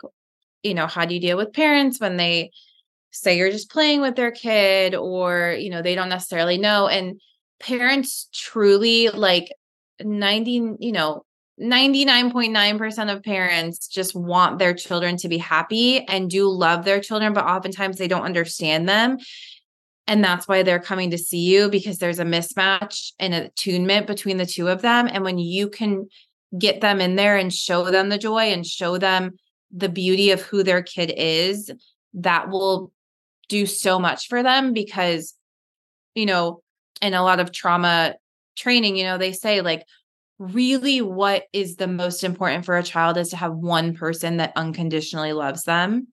you 0.63 0.73
know, 0.73 0.87
how 0.87 1.05
do 1.05 1.13
you 1.13 1.21
deal 1.21 1.37
with 1.37 1.53
parents 1.53 1.99
when 1.99 2.17
they 2.17 2.51
say 3.11 3.37
you're 3.37 3.51
just 3.51 3.71
playing 3.71 4.01
with 4.01 4.15
their 4.15 4.31
kid 4.31 4.95
or, 4.95 5.55
you 5.59 5.69
know, 5.69 5.81
they 5.81 5.95
don't 5.95 6.09
necessarily 6.09 6.57
know. 6.57 6.87
And 6.87 7.19
parents 7.59 8.27
truly 8.33 9.09
like 9.09 9.51
90, 10.01 10.77
you 10.79 10.91
know, 10.91 11.23
99.9% 11.61 13.13
of 13.13 13.23
parents 13.23 13.87
just 13.87 14.15
want 14.15 14.57
their 14.57 14.73
children 14.73 15.17
to 15.17 15.29
be 15.29 15.37
happy 15.37 15.99
and 16.07 16.29
do 16.29 16.47
love 16.49 16.85
their 16.85 16.99
children, 16.99 17.33
but 17.33 17.45
oftentimes 17.45 17.97
they 17.97 18.07
don't 18.07 18.23
understand 18.23 18.89
them. 18.89 19.17
And 20.07 20.23
that's 20.23 20.47
why 20.47 20.63
they're 20.63 20.79
coming 20.79 21.11
to 21.11 21.17
see 21.17 21.39
you 21.39 21.69
because 21.69 21.99
there's 21.99 22.19
a 22.19 22.25
mismatch 22.25 23.11
and 23.19 23.33
attunement 23.33 24.07
between 24.07 24.37
the 24.37 24.45
two 24.45 24.67
of 24.67 24.81
them. 24.81 25.07
And 25.07 25.23
when 25.23 25.37
you 25.37 25.69
can 25.69 26.09
get 26.57 26.81
them 26.81 27.01
in 27.01 27.15
there 27.15 27.37
and 27.37 27.53
show 27.53 27.89
them 27.89 28.09
the 28.09 28.17
joy 28.17 28.51
and 28.51 28.65
show 28.65 28.97
them 28.97 29.31
the 29.71 29.89
beauty 29.89 30.31
of 30.31 30.41
who 30.41 30.63
their 30.63 30.81
kid 30.81 31.13
is, 31.15 31.71
that 32.13 32.49
will 32.49 32.91
do 33.47 33.65
so 33.65 33.99
much 33.99 34.27
for 34.27 34.43
them 34.43 34.73
because, 34.73 35.33
you 36.13 36.25
know, 36.25 36.61
in 37.01 37.13
a 37.13 37.23
lot 37.23 37.39
of 37.39 37.51
trauma 37.51 38.15
training, 38.55 38.97
you 38.97 39.03
know, 39.03 39.17
they 39.17 39.31
say 39.31 39.61
like, 39.61 39.85
really 40.39 41.01
what 41.01 41.43
is 41.53 41.75
the 41.75 41.87
most 41.87 42.23
important 42.23 42.65
for 42.65 42.77
a 42.77 42.83
child 42.83 43.17
is 43.17 43.29
to 43.29 43.37
have 43.37 43.53
one 43.53 43.93
person 43.93 44.37
that 44.37 44.51
unconditionally 44.55 45.33
loves 45.33 45.63
them 45.63 46.07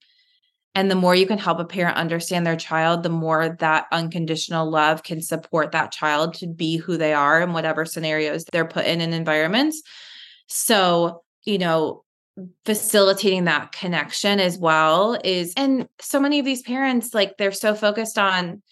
and 0.78 0.88
the 0.88 0.94
more 0.94 1.12
you 1.12 1.26
can 1.26 1.38
help 1.38 1.58
a 1.58 1.64
parent 1.64 1.96
understand 1.96 2.46
their 2.46 2.54
child, 2.54 3.02
the 3.02 3.08
more 3.08 3.56
that 3.58 3.86
unconditional 3.90 4.70
love 4.70 5.02
can 5.02 5.20
support 5.20 5.72
that 5.72 5.90
child 5.90 6.34
to 6.34 6.46
be 6.46 6.76
who 6.76 6.96
they 6.96 7.12
are 7.12 7.40
in 7.40 7.52
whatever 7.52 7.84
scenarios 7.84 8.44
they're 8.52 8.64
put 8.64 8.86
in 8.86 9.00
and 9.00 9.12
environments. 9.12 9.82
So, 10.48 11.22
you 11.44 11.58
know, 11.58 12.04
facilitating 12.64 13.44
that 13.44 13.72
connection 13.72 14.40
as 14.40 14.58
well 14.58 15.18
is, 15.24 15.52
and 15.56 15.88
so 16.00 16.20
many 16.20 16.38
of 16.38 16.44
these 16.44 16.62
parents, 16.62 17.14
like, 17.14 17.36
they're 17.36 17.52
so 17.52 17.74
focused 17.74 18.18
on 18.18 18.62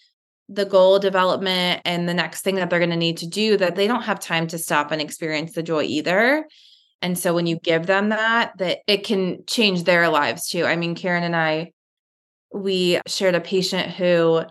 the 0.49 0.65
goal 0.65 0.99
development 0.99 1.81
and 1.85 2.07
the 2.07 2.13
next 2.13 2.41
thing 2.41 2.55
that 2.55 2.69
they're 2.69 2.79
going 2.79 2.89
to 2.89 2.95
need 2.95 3.17
to 3.17 3.27
do 3.27 3.57
that 3.57 3.75
they 3.75 3.85
don't 3.85 4.03
have 4.03 4.19
time 4.19 4.47
to 4.47 4.57
stop 4.57 4.91
and 4.91 5.01
experience 5.01 5.53
the 5.53 5.63
joy 5.63 5.83
either. 5.83 6.47
And 7.01 7.19
so 7.19 7.33
when 7.33 7.47
you 7.47 7.59
give 7.59 7.85
them 7.85 8.09
that, 8.09 8.57
that 8.57 8.79
it 8.87 9.03
can 9.05 9.45
change 9.45 9.83
their 9.83 10.07
lives 10.09 10.49
too. 10.49 10.63
I 10.63 10.77
mean, 10.77 10.95
Karen 10.95 11.23
and 11.23 11.35
I 11.35 11.73
we 12.53 12.99
shared 13.07 13.35
a 13.35 13.41
patient 13.41 13.91
who 13.91 14.41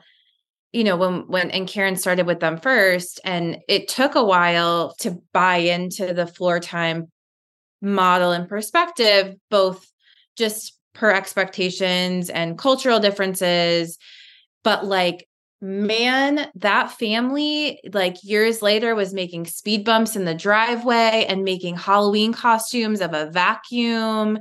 you 0.73 0.85
know 0.85 0.97
when 0.97 1.27
when 1.29 1.51
and 1.51 1.67
Karen 1.67 1.97
started 1.97 2.27
with 2.27 2.41
them 2.41 2.59
first 2.59 3.21
and 3.25 3.59
it 3.69 3.89
took 3.89 4.15
a 4.15 4.25
while 4.25 4.95
to 5.01 5.19
buy 5.33 5.57
into 5.57 6.13
the 6.13 6.27
floor 6.27 6.61
time 6.61 7.11
model 7.83 8.33
and 8.33 8.49
perspective 8.49 9.35
both 9.51 9.87
just 10.37 10.79
per 10.95 11.11
expectations 11.11 12.31
and 12.31 12.59
cultural 12.59 13.01
differences. 13.01 13.99
But 14.65 14.85
like 14.85 15.29
man 15.63 16.51
that 16.55 16.91
family 16.93 17.81
like 17.93 18.17
years 18.23 18.61
later 18.61 18.95
was 18.95 19.15
making 19.15 19.47
speed 19.47 19.87
bumps 19.87 20.15
in 20.15 20.27
the 20.27 20.35
driveway 20.35 21.25
and 21.31 21.45
making 21.45 21.75
halloween 21.75 22.31
costumes 22.33 23.01
of 23.01 23.15
a 23.15 23.31
vacuum. 23.31 24.39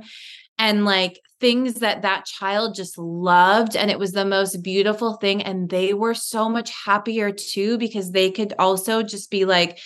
And 0.58 0.84
like 0.84 1.20
things 1.38 1.74
that 1.74 2.02
that 2.02 2.24
child 2.24 2.74
just 2.74 2.96
loved 2.96 3.76
and 3.76 3.90
it 3.90 3.98
was 3.98 4.12
the 4.12 4.24
most 4.24 4.62
beautiful 4.62 5.14
thing. 5.14 5.42
And 5.42 5.68
they 5.68 5.92
were 5.92 6.14
so 6.14 6.48
much 6.48 6.70
happier 6.70 7.30
too 7.30 7.76
because 7.76 8.10
they 8.10 8.30
could 8.30 8.54
also 8.58 9.02
just 9.02 9.30
be 9.30 9.44
like 9.44 9.78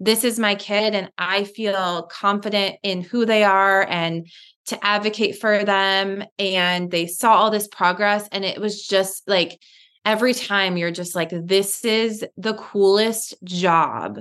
this 0.00 0.24
is 0.24 0.38
my 0.38 0.54
kid 0.54 0.94
and 0.94 1.10
i 1.18 1.44
feel 1.44 2.02
confident 2.04 2.76
in 2.82 3.02
who 3.02 3.24
they 3.24 3.44
are 3.44 3.86
and 3.88 4.28
to 4.66 4.84
advocate 4.84 5.38
for 5.38 5.64
them 5.64 6.24
and 6.38 6.90
they 6.90 7.06
saw 7.06 7.34
all 7.34 7.50
this 7.50 7.68
progress 7.68 8.28
and 8.32 8.44
it 8.44 8.60
was 8.60 8.86
just 8.86 9.26
like 9.28 9.60
every 10.04 10.34
time 10.34 10.76
you're 10.76 10.90
just 10.90 11.14
like 11.14 11.30
this 11.30 11.84
is 11.84 12.24
the 12.36 12.54
coolest 12.54 13.34
job 13.44 14.20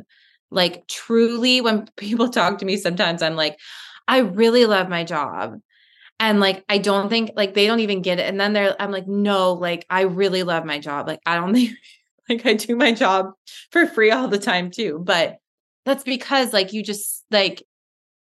like 0.52 0.88
truly 0.88 1.62
when 1.62 1.88
people 1.98 2.30
talk 2.30 2.58
to 2.58 2.66
me 2.66 2.78
sometimes 2.78 3.22
i'm 3.22 3.36
like 3.36 3.60
i 4.08 4.20
really 4.20 4.66
love 4.66 4.90
my 4.90 5.04
job 5.04 5.60
and 6.20 6.40
like, 6.40 6.64
I 6.70 6.78
don't 6.78 7.10
think 7.10 7.32
like 7.36 7.54
they 7.54 7.68
don't 7.68 7.82
even 7.82 8.02
get 8.02 8.20
it. 8.20 8.28
And 8.30 8.40
then 8.40 8.54
they're, 8.54 8.76
I'm 8.82 8.92
like, 8.92 9.08
no, 9.08 9.54
like, 9.54 9.86
I 9.90 10.02
really 10.04 10.44
love 10.44 10.64
my 10.66 10.80
job. 10.80 11.08
Like, 11.08 11.20
I 11.26 11.36
don't 11.36 11.54
think 11.54 11.74
like 12.30 12.46
I 12.46 12.54
do 12.54 12.76
my 12.76 12.92
job 12.92 13.32
for 13.72 13.86
free 13.86 14.12
all 14.12 14.28
the 14.28 14.40
time 14.40 14.72
too. 14.72 15.00
But 15.04 15.38
that's 15.86 16.04
because 16.04 16.52
like 16.54 16.74
you 16.74 16.84
just 16.84 17.24
like 17.32 17.64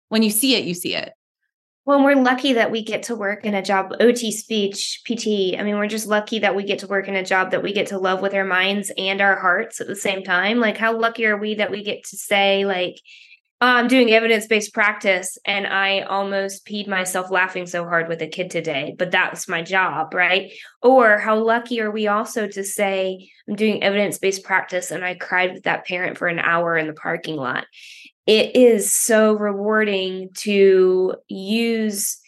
when 0.09 0.23
you 0.23 0.31
see 0.31 0.57
it, 0.57 0.65
you 0.65 0.75
see 0.75 0.95
it. 0.95 1.13
Well, 1.87 2.05
we're 2.05 2.15
lucky 2.15 2.53
that 2.53 2.71
we 2.71 2.83
get 2.85 3.05
to 3.05 3.17
work 3.17 3.45
in 3.45 3.55
a 3.55 3.63
job, 3.63 3.95
OT 4.01 4.31
speech, 4.31 5.01
PT. 5.07 5.59
I 5.59 5.63
mean, 5.63 5.77
we're 5.77 5.87
just 5.87 6.07
lucky 6.07 6.39
that 6.41 6.55
we 6.55 6.63
get 6.63 6.79
to 6.81 6.87
work 6.87 7.09
in 7.09 7.17
a 7.17 7.25
job 7.25 7.51
that 7.53 7.63
we 7.63 7.73
get 7.73 7.89
to 7.89 7.99
love 7.99 8.21
with 8.21 8.35
our 8.35 8.45
minds 8.45 8.93
and 8.99 9.21
our 9.21 9.35
hearts 9.37 9.81
at 9.81 9.87
the 9.87 9.97
same 9.97 10.23
time. 10.23 10.61
Like, 10.61 10.77
how 10.77 10.97
lucky 10.97 11.25
are 11.27 11.39
we 11.39 11.55
that 11.55 11.71
we 11.71 11.83
get 11.83 12.05
to 12.05 12.17
say, 12.17 12.67
like, 12.67 12.97
I'm 13.63 13.89
doing 13.89 14.11
evidence 14.11 14.47
based 14.47 14.73
practice 14.73 15.37
and 15.45 15.67
I 15.67 16.01
almost 16.01 16.67
peed 16.67 16.89
myself 16.89 17.31
laughing 17.31 17.67
so 17.67 17.85
hard 17.85 18.09
with 18.09 18.23
a 18.23 18.27
kid 18.27 18.51
today, 18.51 18.95
but 18.99 19.11
that's 19.11 19.49
my 19.49 19.61
job, 19.61 20.15
right? 20.15 20.51
Or 20.81 21.19
how 21.19 21.39
lucky 21.39 21.81
are 21.83 21.91
we 21.91 22.07
also 22.07 22.47
to 22.49 22.65
say, 22.65 23.29
I'm 23.47 23.57
doing 23.57 23.83
evidence 23.83 24.19
based 24.19 24.45
practice 24.45 24.91
and 24.91 25.05
I 25.05 25.15
cried 25.15 25.53
with 25.53 25.65
that 25.65 25.87
parent 25.87 26.17
for 26.17 26.27
an 26.27 26.39
hour 26.39 26.79
in 26.79 26.87
the 26.87 26.95
parking 26.95 27.37
lot. 27.37 27.67
It 28.27 28.57
is 28.57 28.95
so 28.95 29.35
rewarding 29.35 30.31
to 30.37 31.17
use 31.29 32.19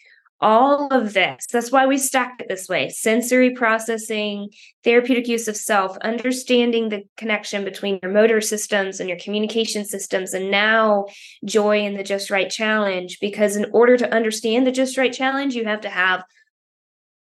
all 0.43 0.87
of 0.89 1.13
this. 1.13 1.47
That's 1.51 1.71
why 1.71 1.87
we 1.87 1.97
stack 1.97 2.35
it 2.39 2.49
this 2.49 2.67
way 2.67 2.89
sensory 2.89 3.51
processing, 3.51 4.49
therapeutic 4.83 5.27
use 5.27 5.47
of 5.47 5.55
self, 5.55 5.97
understanding 5.99 6.89
the 6.89 7.03
connection 7.17 7.63
between 7.63 7.99
your 8.03 8.11
motor 8.11 8.41
systems 8.41 8.99
and 8.99 9.09
your 9.09 9.17
communication 9.17 9.85
systems, 9.85 10.33
and 10.33 10.51
now 10.51 11.05
joy 11.45 11.79
in 11.79 11.95
the 11.95 12.03
just 12.03 12.29
right 12.29 12.49
challenge. 12.49 13.17
Because 13.21 13.55
in 13.55 13.65
order 13.71 13.97
to 13.97 14.13
understand 14.13 14.67
the 14.67 14.71
just 14.71 14.97
right 14.97 15.13
challenge, 15.13 15.55
you 15.55 15.65
have 15.65 15.81
to 15.81 15.89
have 15.89 16.23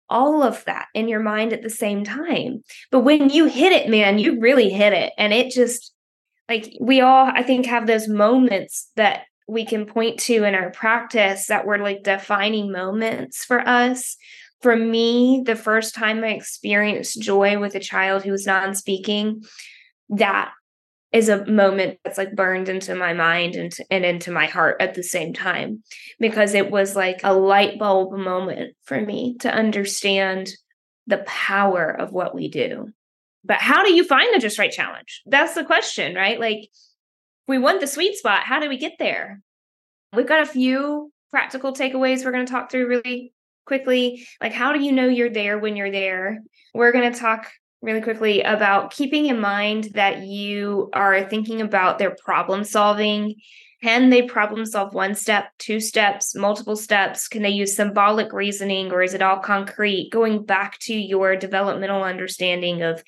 all 0.09 0.43
of 0.43 0.65
that 0.65 0.87
in 0.93 1.07
your 1.07 1.19
mind 1.19 1.53
at 1.53 1.61
the 1.61 1.69
same 1.69 2.03
time. 2.03 2.63
But 2.91 3.01
when 3.01 3.29
you 3.29 3.45
hit 3.45 3.71
it, 3.71 3.89
man, 3.89 4.19
you 4.19 4.39
really 4.39 4.69
hit 4.69 4.93
it. 4.93 5.13
And 5.17 5.31
it 5.31 5.51
just, 5.51 5.93
like, 6.49 6.75
we 6.81 7.01
all, 7.01 7.31
I 7.33 7.43
think, 7.43 7.65
have 7.65 7.87
those 7.87 8.07
moments 8.07 8.91
that 8.95 9.23
we 9.47 9.65
can 9.65 9.85
point 9.85 10.19
to 10.21 10.43
in 10.43 10.55
our 10.55 10.71
practice 10.71 11.47
that 11.47 11.65
were 11.65 11.77
like 11.77 12.03
defining 12.03 12.71
moments 12.71 13.45
for 13.45 13.59
us 13.67 14.17
for 14.65 14.75
me, 14.75 15.43
the 15.45 15.55
first 15.55 15.93
time 15.93 16.23
I 16.23 16.29
experienced 16.29 17.21
joy 17.21 17.59
with 17.59 17.75
a 17.75 17.79
child 17.79 18.23
who 18.23 18.31
was 18.31 18.47
non 18.47 18.73
speaking, 18.73 19.43
that 20.09 20.51
is 21.11 21.29
a 21.29 21.45
moment 21.45 21.99
that's 22.03 22.17
like 22.17 22.35
burned 22.35 22.67
into 22.67 22.95
my 22.95 23.13
mind 23.13 23.55
and, 23.55 23.71
and 23.91 24.03
into 24.03 24.31
my 24.31 24.47
heart 24.47 24.77
at 24.79 24.95
the 24.95 25.03
same 25.03 25.33
time 25.33 25.83
because 26.19 26.55
it 26.55 26.71
was 26.71 26.95
like 26.95 27.21
a 27.23 27.33
light 27.33 27.77
bulb 27.77 28.17
moment 28.17 28.75
for 28.85 28.99
me 28.99 29.37
to 29.41 29.53
understand 29.53 30.49
the 31.05 31.19
power 31.27 31.89
of 31.89 32.11
what 32.11 32.33
we 32.33 32.49
do. 32.49 32.87
But 33.43 33.61
how 33.61 33.83
do 33.83 33.93
you 33.93 34.03
find 34.03 34.33
the 34.33 34.39
just 34.39 34.57
right 34.57 34.71
challenge? 34.71 35.21
That's 35.27 35.53
the 35.53 35.63
question, 35.63 36.15
right? 36.15 36.39
Like, 36.39 36.69
we 37.47 37.57
want 37.57 37.81
the 37.81 37.87
sweet 37.87 38.15
spot. 38.15 38.43
How 38.43 38.59
do 38.59 38.69
we 38.69 38.77
get 38.77 38.93
there? 38.99 39.41
We've 40.13 40.27
got 40.27 40.41
a 40.41 40.45
few 40.45 41.11
practical 41.31 41.73
takeaways 41.73 42.23
we're 42.23 42.31
going 42.31 42.45
to 42.45 42.51
talk 42.51 42.71
through 42.71 42.87
really 42.87 43.33
quickly. 43.65 44.25
Like, 44.41 44.53
how 44.53 44.73
do 44.73 44.81
you 44.83 44.91
know 44.91 45.07
you're 45.07 45.29
there 45.29 45.59
when 45.59 45.75
you're 45.75 45.91
there? 45.91 46.39
We're 46.73 46.91
going 46.91 47.11
to 47.11 47.19
talk 47.19 47.51
really 47.81 48.01
quickly 48.01 48.41
about 48.41 48.91
keeping 48.91 49.27
in 49.27 49.39
mind 49.39 49.89
that 49.93 50.23
you 50.23 50.89
are 50.93 51.27
thinking 51.29 51.61
about 51.61 51.99
their 51.99 52.15
problem 52.23 52.63
solving. 52.63 53.35
Can 53.83 54.09
they 54.09 54.23
problem 54.23 54.65
solve 54.65 54.93
one 54.93 55.13
step, 55.13 55.45
two 55.59 55.79
steps, 55.79 56.33
multiple 56.35 56.75
steps? 56.75 57.27
Can 57.27 57.43
they 57.43 57.49
use 57.49 57.75
symbolic 57.75 58.33
reasoning 58.33 58.91
or 58.91 59.03
is 59.03 59.13
it 59.13 59.21
all 59.21 59.37
concrete? 59.39 60.09
Going 60.11 60.43
back 60.43 60.79
to 60.81 60.93
your 60.95 61.35
developmental 61.35 62.01
understanding 62.01 62.81
of, 62.81 63.03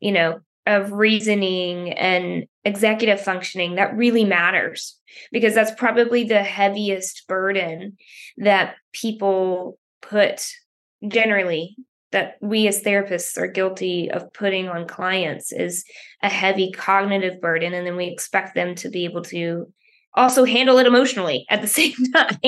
you 0.00 0.12
know, 0.12 0.40
of 0.66 0.92
reasoning 0.92 1.92
and 1.92 2.44
executive 2.64 3.20
functioning 3.20 3.74
that 3.74 3.96
really 3.96 4.24
matters 4.24 4.98
because 5.30 5.54
that's 5.54 5.72
probably 5.72 6.24
the 6.24 6.42
heaviest 6.42 7.24
burden 7.28 7.96
that 8.38 8.74
people 8.92 9.78
put 10.00 10.46
generally 11.06 11.76
that 12.12 12.36
we 12.40 12.68
as 12.68 12.82
therapists 12.82 13.36
are 13.36 13.48
guilty 13.48 14.10
of 14.10 14.32
putting 14.32 14.68
on 14.68 14.86
clients 14.86 15.52
is 15.52 15.84
a 16.22 16.28
heavy 16.28 16.70
cognitive 16.72 17.40
burden 17.40 17.74
and 17.74 17.86
then 17.86 17.96
we 17.96 18.06
expect 18.06 18.54
them 18.54 18.74
to 18.74 18.88
be 18.88 19.04
able 19.04 19.22
to 19.22 19.66
also 20.14 20.44
handle 20.44 20.78
it 20.78 20.86
emotionally 20.86 21.44
at 21.50 21.60
the 21.60 21.66
same 21.80 21.94
time 22.14 22.38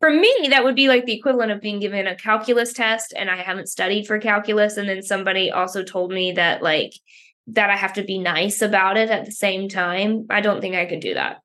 for 0.00 0.10
me 0.10 0.48
that 0.50 0.64
would 0.64 0.76
be 0.76 0.88
like 0.88 1.06
the 1.06 1.14
equivalent 1.14 1.52
of 1.52 1.60
being 1.60 1.80
given 1.80 2.06
a 2.06 2.16
calculus 2.16 2.72
test 2.72 3.12
and 3.16 3.30
i 3.30 3.36
haven't 3.36 3.68
studied 3.68 4.06
for 4.06 4.18
calculus 4.18 4.76
and 4.76 4.88
then 4.88 5.02
somebody 5.02 5.50
also 5.50 5.82
told 5.82 6.12
me 6.12 6.32
that 6.32 6.62
like 6.62 6.92
that 7.46 7.70
i 7.70 7.76
have 7.76 7.92
to 7.92 8.02
be 8.02 8.18
nice 8.18 8.62
about 8.62 8.96
it 8.96 9.10
at 9.10 9.24
the 9.24 9.32
same 9.32 9.68
time 9.68 10.26
i 10.30 10.40
don't 10.40 10.60
think 10.60 10.74
i 10.74 10.86
could 10.86 11.00
do 11.00 11.14
that 11.14 11.38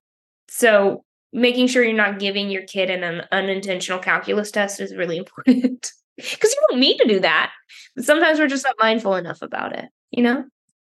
so 0.49 1.03
making 1.33 1.67
sure 1.67 1.83
you're 1.83 1.93
not 1.93 2.19
giving 2.19 2.49
your 2.49 2.63
kid 2.63 2.89
an 2.89 3.23
unintentional 3.31 3.99
calculus 3.99 4.51
test 4.51 4.79
is 4.79 4.95
really 4.95 5.17
important 5.23 5.91
because 6.17 6.51
you 6.51 6.67
don't 6.69 6.79
need 6.79 6.97
to 6.97 7.07
do 7.07 7.19
that. 7.19 7.51
But 7.95 8.05
sometimes 8.05 8.39
we're 8.39 8.47
just 8.47 8.65
not 8.65 8.75
mindful 8.79 9.15
enough 9.15 9.41
about 9.41 9.75
it, 9.75 9.85
you 10.11 10.23
know? 10.23 10.45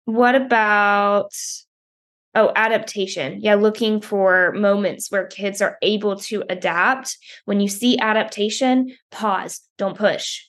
What 0.06 0.36
about 0.36 1.34
oh, 2.36 2.52
adaptation? 2.56 3.40
Yeah, 3.42 3.56
looking 3.56 4.02
for 4.02 4.54
moments 4.54 5.12
where 5.12 5.28
kids 5.28 5.62
are 5.62 5.78
able 5.82 6.16
to 6.18 6.44
adapt. 6.50 7.18
When 7.46 7.60
you 7.60 7.68
see 7.68 7.98
adaptation, 8.00 8.96
pause, 9.12 9.62
don't 9.78 9.98
push. 9.98 10.42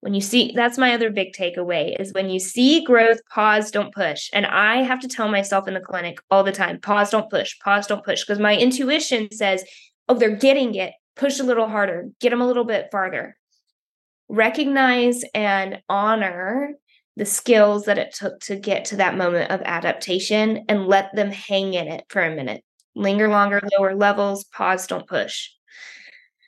When 0.00 0.14
you 0.14 0.22
see, 0.22 0.52
that's 0.56 0.78
my 0.78 0.94
other 0.94 1.10
big 1.10 1.34
takeaway 1.34 2.00
is 2.00 2.14
when 2.14 2.30
you 2.30 2.40
see 2.40 2.82
growth, 2.82 3.20
pause, 3.32 3.70
don't 3.70 3.94
push. 3.94 4.30
And 4.32 4.46
I 4.46 4.82
have 4.82 5.00
to 5.00 5.08
tell 5.08 5.28
myself 5.28 5.68
in 5.68 5.74
the 5.74 5.80
clinic 5.80 6.18
all 6.30 6.42
the 6.42 6.52
time 6.52 6.80
pause, 6.80 7.10
don't 7.10 7.30
push, 7.30 7.58
pause, 7.62 7.86
don't 7.86 8.04
push. 8.04 8.24
Because 8.24 8.38
my 8.38 8.56
intuition 8.56 9.30
says, 9.30 9.62
oh, 10.08 10.14
they're 10.14 10.36
getting 10.36 10.74
it. 10.74 10.94
Push 11.16 11.38
a 11.38 11.44
little 11.44 11.68
harder, 11.68 12.08
get 12.20 12.30
them 12.30 12.40
a 12.40 12.46
little 12.46 12.64
bit 12.64 12.88
farther 12.90 13.36
recognize 14.30 15.22
and 15.34 15.82
honor 15.88 16.70
the 17.20 17.26
skills 17.26 17.84
that 17.84 17.98
it 17.98 18.14
took 18.14 18.40
to 18.40 18.56
get 18.56 18.86
to 18.86 18.96
that 18.96 19.14
moment 19.14 19.50
of 19.50 19.60
adaptation 19.66 20.64
and 20.70 20.86
let 20.86 21.14
them 21.14 21.30
hang 21.30 21.74
in 21.74 21.86
it 21.86 22.02
for 22.08 22.22
a 22.22 22.34
minute. 22.34 22.64
Linger 22.96 23.28
longer, 23.28 23.60
lower 23.78 23.94
levels, 23.94 24.44
pause, 24.44 24.86
don't 24.86 25.06
push. 25.06 25.50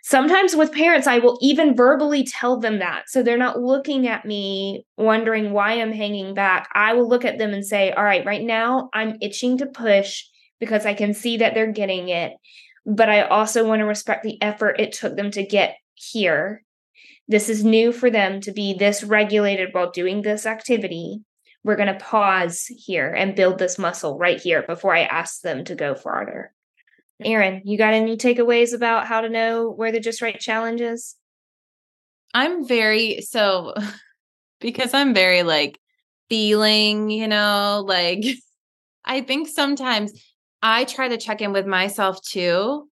Sometimes 0.03 0.57
with 0.57 0.73
parents, 0.73 1.07
I 1.07 1.19
will 1.19 1.39
even 1.43 1.77
verbally 1.77 2.25
tell 2.25 2.59
them 2.59 2.79
that. 2.79 3.03
So 3.09 3.23
they're 3.23 3.37
not 3.37 3.61
looking 3.61 4.09
at 4.09 4.25
me 4.25 4.87
wondering 4.97 5.53
why 5.53 5.73
I'm 5.73 5.93
hanging 5.93 6.33
back. 6.33 6.71
I 6.75 6.95
will 6.95 7.07
look 7.07 7.27
at 7.27 7.37
them 7.37 7.53
and 7.53 7.67
say, 7.67 7.93
All 7.93 8.03
right, 8.03 8.25
right 8.25 8.43
now 8.43 8.89
I'm 8.95 9.19
itching 9.21 9.59
to 9.59 9.67
push 9.67 10.25
because 10.59 10.87
I 10.87 10.95
can 10.95 11.13
see 11.13 11.37
that 11.37 11.53
they're 11.53 11.71
getting 11.71 12.09
it. 12.09 12.33
But 12.87 13.11
I 13.11 13.25
also 13.25 13.69
want 13.69 13.81
to 13.81 13.85
respect 13.85 14.23
the 14.23 14.41
effort 14.41 14.81
it 14.81 14.93
took 14.93 15.17
them 15.17 15.31
to 15.33 15.45
get 15.45 15.77
here 15.97 16.65
this 17.33 17.49
is 17.49 17.65
new 17.65 17.93
for 17.93 18.11
them 18.11 18.43
to 18.43 18.53
be 18.53 18.75
this 18.75 19.03
regulated 19.03 19.71
while 19.73 19.91
doing 19.91 20.21
this 20.21 20.45
activity. 20.45 21.23
We're 21.65 21.77
going 21.77 21.93
to 21.93 22.05
pause 22.05 22.67
here 22.67 23.09
and 23.09 23.35
build 23.35 23.59
this 23.59 23.79
muscle 23.79 24.19
right 24.19 24.39
here 24.39 24.63
before 24.63 24.95
I 24.95 25.05
ask 25.05 25.41
them 25.41 25.65
to 25.65 25.75
go 25.75 25.95
farther. 25.95 26.53
Erin, 27.25 27.63
you 27.65 27.79
got 27.79 27.95
any 27.95 28.19
takeaways 28.19 28.75
about 28.75 29.07
how 29.07 29.23
to 29.23 29.31
know 29.31 29.71
where 29.71 29.91
the 29.91 29.99
just 29.99 30.21
right 30.21 30.39
challenge 30.39 30.83
is? 30.83 31.17
I'm 32.35 32.69
very 32.69 33.23
so 33.23 33.75
because 34.61 34.93
I'm 34.93 35.15
very 35.15 35.43
like 35.43 35.79
feeling, 36.29 37.09
you 37.09 37.29
know, 37.29 37.83
like 37.87 38.25
I 39.07 39.23
think 39.23 39.49
sometimes 39.49 40.13
I 40.61 40.85
try 40.85 41.09
to 41.09 41.17
check 41.17 41.41
in 41.41 41.53
with 41.53 41.67
myself 41.67 42.23
too 42.23 42.91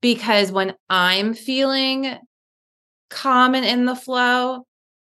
because 0.00 0.50
when 0.50 0.74
I'm 0.88 1.34
feeling 1.34 2.18
common 3.10 3.64
in 3.64 3.84
the 3.84 3.96
flow 3.96 4.66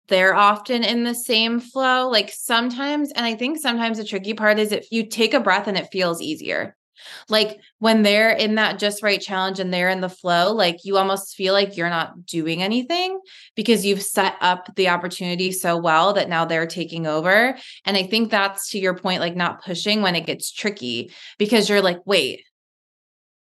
they're 0.07 0.35
often 0.35 0.83
in 0.83 1.03
the 1.03 1.15
same 1.15 1.59
flow 1.59 2.09
like 2.09 2.31
sometimes 2.31 3.11
and 3.11 3.25
i 3.25 3.35
think 3.35 3.57
sometimes 3.57 3.97
the 3.97 4.03
tricky 4.03 4.33
part 4.33 4.59
is 4.59 4.71
if 4.71 4.91
you 4.91 5.05
take 5.05 5.33
a 5.33 5.39
breath 5.39 5.67
and 5.67 5.77
it 5.77 5.89
feels 5.91 6.21
easier. 6.21 6.75
Like 7.29 7.59
when 7.79 8.03
they're 8.03 8.31
in 8.31 8.55
that 8.55 8.79
just 8.79 9.03
right 9.03 9.21
challenge 9.21 9.59
and 9.59 9.73
they're 9.73 9.89
in 9.89 10.01
the 10.01 10.09
flow 10.09 10.53
like 10.53 10.77
you 10.83 10.97
almost 10.97 11.35
feel 11.35 11.53
like 11.53 11.77
you're 11.77 11.89
not 11.89 12.25
doing 12.25 12.63
anything 12.63 13.19
because 13.55 13.85
you've 13.85 14.01
set 14.01 14.35
up 14.41 14.75
the 14.75 14.89
opportunity 14.89 15.51
so 15.51 15.77
well 15.77 16.13
that 16.13 16.29
now 16.29 16.45
they're 16.45 16.65
taking 16.65 17.05
over 17.05 17.55
and 17.85 17.97
i 17.97 18.03
think 18.03 18.31
that's 18.31 18.71
to 18.71 18.79
your 18.79 18.95
point 18.95 19.21
like 19.21 19.35
not 19.35 19.63
pushing 19.63 20.01
when 20.01 20.15
it 20.15 20.25
gets 20.25 20.51
tricky 20.51 21.11
because 21.37 21.69
you're 21.69 21.81
like 21.81 21.99
wait 22.05 22.43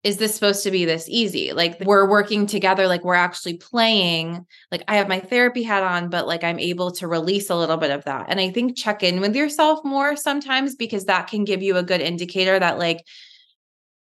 is 0.03 0.17
this 0.17 0.33
supposed 0.33 0.63
to 0.63 0.71
be 0.71 0.85
this 0.85 1.09
easy? 1.09 1.51
Like 1.51 1.77
we're 1.81 2.09
working 2.09 2.45
together, 2.45 2.87
like 2.87 3.03
we're 3.03 3.15
actually 3.15 3.57
playing. 3.57 4.45
Like 4.71 4.83
I 4.87 4.95
have 4.95 5.09
my 5.09 5.19
therapy 5.19 5.61
hat 5.61 5.83
on, 5.83 6.09
but 6.09 6.25
like 6.25 6.43
I'm 6.43 6.59
able 6.59 6.91
to 6.93 7.07
release 7.07 7.49
a 7.49 7.55
little 7.55 7.75
bit 7.75 7.91
of 7.91 8.05
that. 8.05 8.27
And 8.29 8.39
I 8.39 8.49
think 8.49 8.77
check 8.77 9.03
in 9.03 9.19
with 9.19 9.35
yourself 9.35 9.79
more 9.83 10.15
sometimes 10.15 10.75
because 10.75 11.05
that 11.05 11.27
can 11.27 11.43
give 11.43 11.61
you 11.61 11.75
a 11.75 11.83
good 11.83 11.99
indicator 11.99 12.57
that 12.57 12.79
like, 12.79 13.03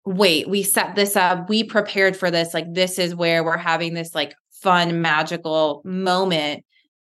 wait, 0.04 0.48
we 0.48 0.62
set 0.62 0.94
this 0.94 1.16
up, 1.16 1.48
we 1.48 1.64
prepared 1.64 2.16
for 2.16 2.30
this. 2.30 2.54
Like 2.54 2.72
this 2.72 3.00
is 3.00 3.14
where 3.14 3.42
we're 3.42 3.56
having 3.56 3.94
this 3.94 4.14
like 4.14 4.34
fun, 4.52 5.02
magical 5.02 5.82
moment. 5.84 6.64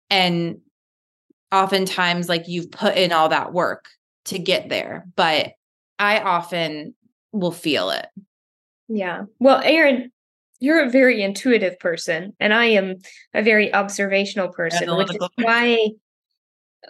And 0.09 0.59
oftentimes, 1.51 2.29
like 2.29 2.47
you've 2.47 2.71
put 2.71 2.95
in 2.95 3.11
all 3.11 3.29
that 3.29 3.51
work 3.51 3.89
to 4.25 4.39
get 4.39 4.69
there. 4.69 5.05
But 5.17 5.51
I 5.99 6.19
often 6.21 6.95
will 7.33 7.51
feel 7.51 7.89
it. 7.89 8.05
Yeah. 8.89 9.25
Well, 9.39 9.61
Erin, 9.63 10.11
you're 10.59 10.83
a 10.83 10.89
very 10.89 11.21
intuitive 11.21 11.79
person, 11.79 12.35
and 12.39 12.53
I 12.53 12.65
am 12.65 12.95
a 13.33 13.41
very 13.41 13.73
observational 13.73 14.49
person, 14.49 14.95
which 14.97 15.15
is 15.15 15.27
why 15.35 15.91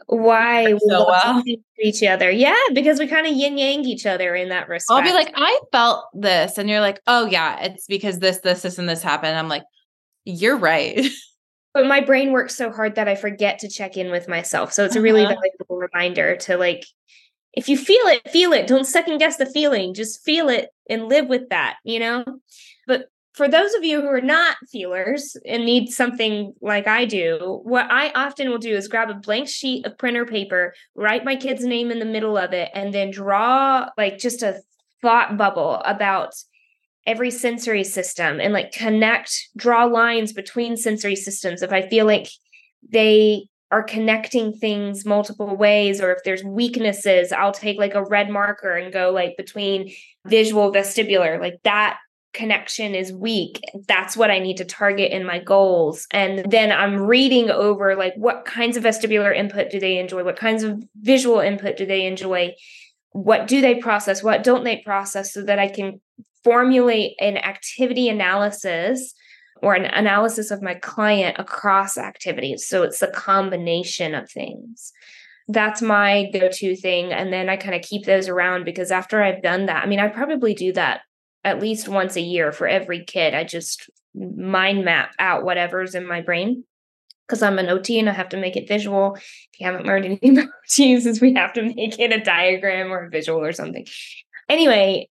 why 0.08 0.74
we 0.74 0.80
so 0.88 1.06
well. 1.08 1.44
each 1.80 2.02
other. 2.04 2.32
Yeah, 2.32 2.56
because 2.74 3.00
we 3.00 3.08
kind 3.08 3.28
of 3.28 3.34
yin 3.34 3.58
yang 3.58 3.86
each 3.86 4.06
other 4.06 4.34
in 4.34 4.50
that 4.50 4.70
respect. 4.70 4.98
I'll 4.98 5.04
be 5.04 5.14
like, 5.14 5.32
I 5.36 5.60
felt 5.72 6.06
this, 6.14 6.58
and 6.58 6.70
you're 6.70 6.80
like, 6.80 7.00
oh 7.06 7.28
yeah, 7.28 7.60
it's 7.62 7.86
because 7.86 8.20
this, 8.20 8.40
this, 8.40 8.64
this, 8.64 8.80
and 8.80 8.90
this 8.90 9.04
happened. 9.04 9.38
I'm 9.38 9.50
like, 9.50 9.64
you're 10.26 10.58
right. 10.58 11.06
But 11.72 11.86
my 11.86 12.02
brain 12.02 12.32
works 12.32 12.56
so 12.56 12.72
hard 12.72 12.96
that 12.96 13.08
I 13.08 13.14
forget 13.14 13.60
to 13.60 13.70
check 13.70 13.96
in 13.96 14.10
with 14.10 14.28
myself. 14.28 14.74
So 14.74 14.86
it's 14.86 14.96
a 14.96 15.02
really 15.02 15.24
uh-huh. 15.24 15.36
valuable 15.36 15.78
reminder 15.78 16.36
to 16.38 16.58
like 16.58 16.84
if 17.54 17.68
you 17.68 17.78
feel 17.78 18.06
it, 18.06 18.30
feel 18.30 18.54
it. 18.54 18.68
Don't 18.68 18.86
second 18.86 19.18
guess 19.18 19.38
the 19.38 19.46
feeling. 19.46 19.94
Just 19.94 20.24
feel 20.24 20.50
it 20.50 20.70
and 20.90 21.08
live 21.08 21.28
with 21.28 21.50
that, 21.50 21.78
you 21.84 22.00
know? 22.00 22.24
But 22.88 23.06
for 23.34 23.48
those 23.48 23.74
of 23.74 23.84
you 23.84 24.02
who 24.02 24.08
are 24.08 24.22
not 24.22 24.58
feelers 24.72 25.38
and 25.46 25.66
need 25.66 25.90
something 25.90 26.54
like 26.62 26.88
I 26.88 27.06
do, 27.06 27.62
what 27.64 27.90
I 27.90 28.12
often 28.12 28.50
will 28.50 28.58
do 28.58 28.76
is 28.76 28.88
grab 28.88 29.10
a 29.10 29.14
blank 29.14 29.48
sheet 29.48 29.86
of 29.86 29.98
printer 29.98 30.26
paper, 30.26 30.74
write 30.96 31.26
my 31.26 31.36
kid's 31.36 31.64
name 31.64 31.92
in 31.92 32.00
the 32.00 32.06
middle 32.06 32.38
of 32.38 32.54
it, 32.54 32.70
and 32.74 32.94
then 32.94 33.12
draw 33.12 33.88
like 33.98 34.18
just 34.18 34.44
a 34.44 34.62
thought 35.02 35.38
bubble 35.38 35.76
about 35.86 36.34
every 37.06 37.32
sensory 37.32 37.84
system 37.84 38.40
and 38.40 38.54
like 38.54 38.72
connect, 38.72 39.50
draw 39.56 39.86
lines 39.86 40.34
between 40.34 40.78
sensory 40.78 41.16
systems. 41.16 41.62
If 41.62 41.72
I 41.72 41.88
feel 41.88 42.06
like 42.06 42.28
they 42.88 43.48
are 43.72 43.84
connecting 43.84 44.52
things 44.52 45.06
multiple 45.06 45.56
ways 45.56 46.02
or 46.02 46.12
if 46.12 46.24
there's 46.24 46.44
weaknesses 46.44 47.32
i'll 47.32 47.52
take 47.52 47.78
like 47.78 47.94
a 47.94 48.04
red 48.04 48.30
marker 48.30 48.76
and 48.76 48.92
go 48.92 49.12
like 49.12 49.38
between 49.38 49.92
visual 50.26 50.72
vestibular 50.72 51.40
like 51.40 51.60
that 51.64 52.00
connection 52.34 52.94
is 52.96 53.12
weak. 53.12 53.60
That's 53.88 54.16
what 54.16 54.32
i 54.32 54.40
need 54.40 54.58
to 54.58 54.66
target 54.66 55.12
in 55.12 55.26
my 55.26 55.40
goals. 55.40 56.08
And 56.12 56.50
then 56.52 56.72
i'm 56.72 57.02
reading 57.02 57.50
over 57.50 57.96
like 57.96 58.14
what 58.16 58.46
kinds 58.46 58.78
of 58.78 58.84
vestibular 58.84 59.36
input 59.36 59.70
do 59.70 59.80
they 59.80 59.98
enjoy? 59.98 60.24
What 60.24 60.38
kinds 60.38 60.64
of 60.64 60.84
visual 61.02 61.40
input 61.40 61.78
do 61.78 61.86
they 61.86 62.06
enjoy? 62.06 62.54
What 63.12 63.48
do 63.48 63.62
they 63.62 63.76
process? 63.76 64.24
What 64.24 64.44
don't 64.44 64.64
they 64.64 64.78
process? 64.78 65.34
So 65.34 65.44
that 65.44 65.60
i 65.60 65.68
can 65.68 66.02
formulate 66.44 67.16
an 67.20 67.38
activity 67.38 68.08
analysis 68.10 69.14
or 69.62 69.74
an 69.74 69.86
analysis 69.86 70.52
of 70.52 70.62
my 70.62 70.74
client 70.76 71.36
across 71.40 71.98
activities 71.98 72.68
so 72.68 72.84
it's 72.84 73.00
the 73.00 73.08
combination 73.08 74.14
of 74.14 74.30
things 74.30 74.92
that's 75.48 75.82
my 75.82 76.30
go-to 76.32 76.76
thing 76.76 77.12
and 77.12 77.34
then 77.34 77.50
i 77.50 77.58
kind 77.58 77.76
of 77.76 77.82
keep 77.82 78.06
those 78.06 78.28
around 78.28 78.64
because 78.64 78.92
after 78.92 79.24
i've 79.24 79.42
done 79.42 79.66
that 79.66 79.84
i 79.84 79.88
mean 79.88 80.00
i 80.00 80.08
probably 80.08 80.54
do 80.54 80.72
that 80.72 81.02
at 81.44 81.60
least 81.60 81.88
once 81.88 82.16
a 82.16 82.22
year 82.22 82.52
for 82.52 82.68
every 82.68 83.04
kid. 83.04 83.34
I 83.34 83.44
just 83.44 83.90
mind 84.16 84.84
map 84.84 85.12
out 85.20 85.44
whatever's 85.44 85.96
in 85.96 86.06
my 86.06 86.22
brain 86.22 86.64
because 87.28 87.42
I'm 87.42 87.60
an 87.60 87.70
OT 87.70 88.00
and 88.00 88.10
I 88.10 88.14
have 88.14 88.30
to 88.30 88.38
make 88.38 88.56
it 88.56 88.68
visual. 88.68 89.16
If 89.16 89.60
you 89.60 89.66
haven't 89.66 89.86
learned 89.86 90.06
anything 90.06 90.38
about 90.38 90.52
OTs, 90.70 91.22
we 91.22 91.34
have 91.36 91.54
to 91.54 91.64
make 91.64 92.00
it 92.00 92.12
a 92.12 92.20
diagram 92.20 92.92
or 92.92 93.06
a 93.06 93.10
visual 93.10 93.44
or 93.44 93.54
something. 93.54 93.86
Anyway, 94.48 95.10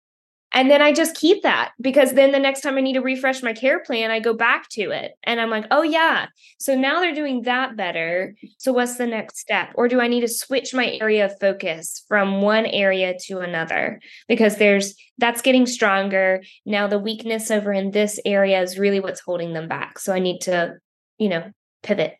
and 0.57 0.71
then 0.71 0.81
I 0.81 0.91
just 0.91 1.15
keep 1.15 1.43
that 1.43 1.73
because 1.79 2.13
then 2.13 2.31
the 2.31 2.39
next 2.39 2.61
time 2.61 2.79
I 2.79 2.81
need 2.81 2.93
to 2.93 3.01
refresh 3.01 3.43
my 3.43 3.53
care 3.53 3.79
plan, 3.79 4.09
I 4.09 4.19
go 4.19 4.33
back 4.33 4.67
to 4.69 4.89
it 4.89 5.11
and 5.21 5.39
I'm 5.39 5.51
like, 5.51 5.67
oh, 5.69 5.83
yeah. 5.83 6.29
So 6.57 6.73
now 6.73 6.99
they're 6.99 7.13
doing 7.13 7.43
that 7.43 7.77
better. 7.77 8.33
So 8.57 8.73
what's 8.73 8.97
the 8.97 9.05
next 9.05 9.37
step? 9.37 9.69
Or 9.75 9.87
do 9.87 10.01
I 10.01 10.07
need 10.07 10.21
to 10.21 10.27
switch 10.27 10.73
my 10.73 10.97
area 10.99 11.25
of 11.25 11.39
focus 11.39 12.03
from 12.07 12.41
one 12.41 12.65
area 12.65 13.13
to 13.25 13.37
another? 13.37 14.01
Because 14.27 14.57
there's 14.57 14.95
that's 15.19 15.43
getting 15.43 15.67
stronger. 15.67 16.41
Now 16.65 16.87
the 16.87 16.97
weakness 16.97 17.51
over 17.51 17.71
in 17.71 17.91
this 17.91 18.19
area 18.25 18.59
is 18.59 18.79
really 18.79 18.99
what's 18.99 19.21
holding 19.21 19.53
them 19.53 19.67
back. 19.67 19.99
So 19.99 20.11
I 20.11 20.17
need 20.17 20.39
to, 20.41 20.77
you 21.19 21.29
know, 21.29 21.51
pivot. 21.83 22.15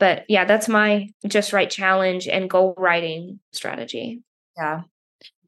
But 0.00 0.24
yeah, 0.30 0.46
that's 0.46 0.68
my 0.68 1.10
just 1.26 1.52
right 1.52 1.68
challenge 1.68 2.28
and 2.28 2.48
goal 2.48 2.74
writing 2.78 3.40
strategy. 3.52 4.22
Yeah. 4.56 4.84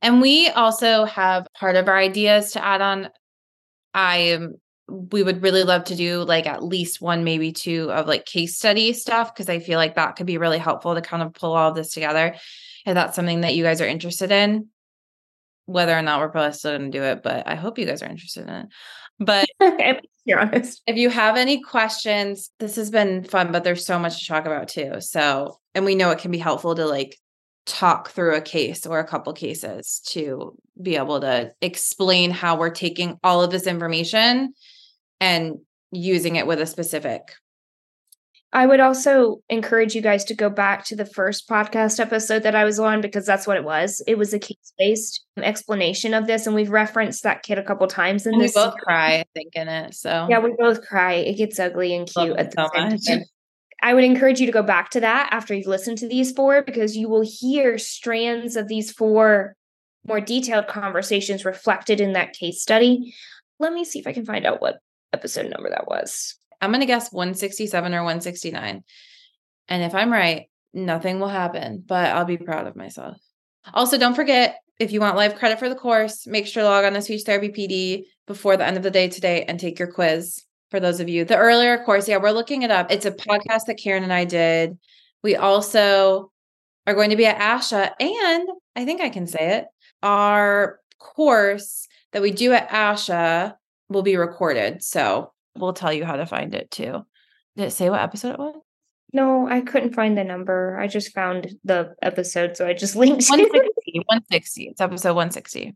And 0.03 0.21
we 0.21 0.49
also 0.49 1.05
have 1.05 1.47
part 1.55 1.77
of 1.77 1.89
our 1.89 1.97
ideas 1.97 2.53
to 2.53 2.65
add 2.65 2.81
on. 2.81 3.11
I 3.95 4.39
we 4.89 5.23
would 5.23 5.43
really 5.43 5.65
love 5.65 5.85
to 5.85 5.97
do 5.97 6.23
like 6.23 6.47
at 6.47 6.63
least 6.63 7.01
one, 7.01 7.23
maybe 7.23 7.53
two 7.53 7.93
of 7.93 8.07
like 8.07 8.25
case 8.25 8.57
study 8.57 8.93
stuff 8.95 9.35
because 9.35 9.49
I 9.49 9.59
feel 9.59 9.79
like 9.79 9.97
that 9.97 10.17
could 10.17 10.27
be 10.27 10.39
really 10.39 10.59
helpful 10.59 10.95
to 10.95 11.03
kind 11.03 11.23
of 11.23 11.35
pull 11.35 11.53
all 11.53 11.71
of 11.71 11.75
this 11.75 11.93
together. 11.93 12.35
If 12.87 12.95
that's 12.95 13.15
something 13.15 13.43
that 13.43 13.55
you 13.55 13.65
guys 13.65 13.83
are 13.83 13.87
interested 13.87 14.33
in, 14.33 14.69
whether 15.67 15.97
or 15.97 16.01
not 16.01 16.21
we're 16.21 16.31
probably 16.31 16.55
still 16.55 16.79
going 16.79 16.91
to 16.91 16.99
do 16.99 17.05
it, 17.05 17.23
but 17.23 17.47
I 17.47 17.55
hope 17.55 17.79
you 17.79 17.85
guys 17.85 18.03
are 18.03 18.09
interested 18.09 18.45
in 18.45 18.55
it. 18.55 18.67
But 19.21 19.47
you're 20.25 20.41
honest. 20.41 20.81
If 20.87 20.97
you 20.97 21.11
have 21.11 21.37
any 21.37 21.61
questions, 21.61 22.51
this 22.59 22.77
has 22.77 22.91
been 22.91 23.25
fun, 23.25 23.53
but 23.53 23.65
there's 23.65 23.85
so 23.85 23.99
much 23.99 24.21
to 24.21 24.27
talk 24.27 24.47
about 24.47 24.69
too. 24.69 25.01
So, 25.01 25.59
and 25.75 25.85
we 25.85 25.95
know 25.95 26.11
it 26.11 26.21
can 26.21 26.31
be 26.31 26.39
helpful 26.39 26.75
to 26.75 26.87
like 26.87 27.19
talk 27.69 28.11
through 28.11 28.35
a 28.35 28.41
case 28.41 28.87
or 28.87 28.99
a 28.99 29.07
couple 29.07 29.33
cases 29.33 30.01
to 30.07 30.57
be 30.81 30.97
able 30.97 31.21
to 31.21 31.53
explain 31.61 32.31
how 32.31 32.57
we're 32.57 32.71
taking 32.71 33.19
all 33.23 33.43
of 33.43 33.51
this 33.51 33.67
information 33.67 34.55
and 35.21 35.59
using 35.93 36.37
it 36.37 36.47
with 36.47 36.61
a 36.61 36.67
specific 36.67 37.23
I 38.53 38.67
would 38.67 38.81
also 38.81 39.43
encourage 39.51 39.95
you 39.95 40.01
guys 40.01 40.25
to 40.25 40.35
go 40.35 40.49
back 40.49 40.85
to 40.87 40.97
the 40.97 41.05
first 41.05 41.49
podcast 41.49 42.01
episode 42.01 42.45
that 42.45 42.55
I 42.55 42.65
was 42.65 42.79
on 42.79 43.03
because 43.03 43.27
that's 43.27 43.47
what 43.47 43.59
it 43.59 43.65
was. 43.65 44.03
It 44.07 44.17
was 44.17 44.33
a 44.33 44.39
case 44.39 44.73
based 44.79 45.25
explanation 45.37 46.15
of 46.15 46.27
this, 46.27 46.47
and 46.47 46.57
we've 46.57 46.71
referenced 46.71 47.25
that 47.25 47.43
kid 47.43 47.59
a 47.59 47.63
couple 47.63 47.87
times 47.89 48.27
in 48.27 48.35
and 48.35 48.43
this. 48.43 48.55
We 48.55 48.63
both 48.63 48.75
cry, 48.77 49.19
I 49.19 49.25
think, 49.35 49.55
in 49.55 49.69
it. 49.69 49.95
So 49.95 50.27
yeah, 50.31 50.39
we 50.39 50.55
both 50.59 50.81
cry. 50.87 51.15
It 51.15 51.35
gets 51.35 51.59
ugly 51.59 51.95
and 51.95 52.09
cute 52.09 52.39
at 52.39 52.53
the 52.53 52.71
so 52.75 52.89
same 52.99 53.19
time. 53.19 53.27
I 53.81 53.95
would 53.95 54.05
encourage 54.05 54.41
you 54.41 54.47
to 54.47 54.53
go 54.53 54.63
back 54.63 54.91
to 54.91 55.01
that 55.01 55.29
after 55.31 55.55
you've 55.55 55.67
listened 55.67 55.99
to 55.99 56.09
these 56.09 56.33
four 56.33 56.63
because 56.63 56.97
you 56.97 57.09
will 57.09 57.25
hear 57.25 57.79
strands 57.79 58.57
of 58.57 58.69
these 58.69 58.91
four 58.91 59.57
more 60.07 60.21
detailed 60.21 60.67
conversations 60.67 61.45
reflected 61.45 62.01
in 62.01 62.15
that 62.15 62.33
case 62.33 62.63
study. 62.63 63.15
Let 63.59 63.73
me 63.73 63.85
see 63.85 63.99
if 63.99 64.07
I 64.07 64.13
can 64.13 64.25
find 64.25 64.47
out 64.47 64.61
what 64.61 64.79
episode 65.13 65.51
number 65.51 65.71
that 65.71 65.87
was. 65.87 66.35
I'm 66.61 66.71
going 66.71 66.81
to 66.81 66.87
guess 66.87 67.13
167 67.13 67.95
or 67.95 67.99
169. 67.99 68.83
And 69.69 69.83
if 69.83 69.95
I'm 69.95 70.13
right, 70.13 70.47
nothing 70.73 71.21
will 71.21 71.29
happen, 71.29 71.83
but 71.87 72.11
I'll 72.11 72.25
be 72.25 72.39
proud 72.39 72.67
of 72.67 72.77
myself. 72.77 73.19
Also, 73.75 73.99
don't 73.99 74.15
forget 74.15 74.59
if 74.79 74.93
you 74.93 75.01
want 75.01 75.17
live 75.17 75.37
credit 75.37 75.59
for 75.59 75.69
the 75.69 75.75
course, 75.75 76.27
make 76.27 76.47
sure 76.47 76.63
to 76.63 76.69
log 76.69 76.85
on 76.85 76.95
to 76.95 77.03
Speech 77.03 77.23
Therapy 77.23 77.49
PD 77.51 78.05
before 78.27 78.57
the 78.57 78.67
end 78.67 78.77
of 78.77 78.83
the 78.83 78.91
day 78.91 79.09
today 79.09 79.45
and 79.45 79.59
take 79.59 79.79
your 79.79 79.91
quiz 79.91 80.43
for 80.71 80.81
those 80.81 81.01
of 81.01 81.09
you. 81.09 81.25
The 81.25 81.37
earlier 81.37 81.83
course, 81.85 82.09
yeah, 82.09 82.19
we're 82.19 82.31
looking 82.31 82.63
it 82.63 82.71
up. 82.71 82.91
It's 82.91 83.07
a 83.07 83.11
podcast 83.11 83.67
that 83.67 83.79
Karen 83.83 84.03
and 84.03 84.13
I 84.13 84.25
did. 84.25 84.79
We 85.23 85.37
also 85.37 86.31
are 86.87 86.95
going 86.95 87.11
to 87.11 87.17
be 87.17 87.27
at 87.27 87.39
ASHA, 87.39 87.93
and 88.01 88.49
I 88.77 88.85
think 88.85 89.01
I 89.01 89.09
can 89.09 89.27
say 89.27 89.59
it. 89.59 89.67
Our 90.03 90.81
course 90.99 91.87
that 92.13 92.23
we 92.23 92.31
do 92.31 92.53
at 92.53 92.69
ASHA 92.71 93.55
will 93.89 94.03
be 94.03 94.17
recorded. 94.17 94.83
So 94.83 95.33
we'll 95.57 95.73
tell 95.73 95.93
you 95.93 96.05
how 96.05 96.17
to 96.17 96.27
find 96.27 96.55
it 96.55 96.71
too. 96.71 97.05
Did 97.57 97.67
it 97.67 97.73
say 97.73 97.91
what 97.91 98.01
episode 98.01 98.35
it 98.35 98.39
was? 98.39 98.55
No, 99.13 99.49
I 99.49 99.63
couldn't 99.63 99.95
find 99.95 100.17
the 100.17 100.25
number. 100.25 100.79
I 100.79 100.87
just 100.87 101.15
found 101.15 101.55
the 101.65 101.95
episode, 102.03 102.57
so 102.57 102.67
I 102.67 102.75
just 102.75 102.95
linked 102.97 103.29
160. 103.29 103.99
160. 104.07 104.65
It's 104.65 104.81
episode 104.81 105.15
160. 105.15 105.75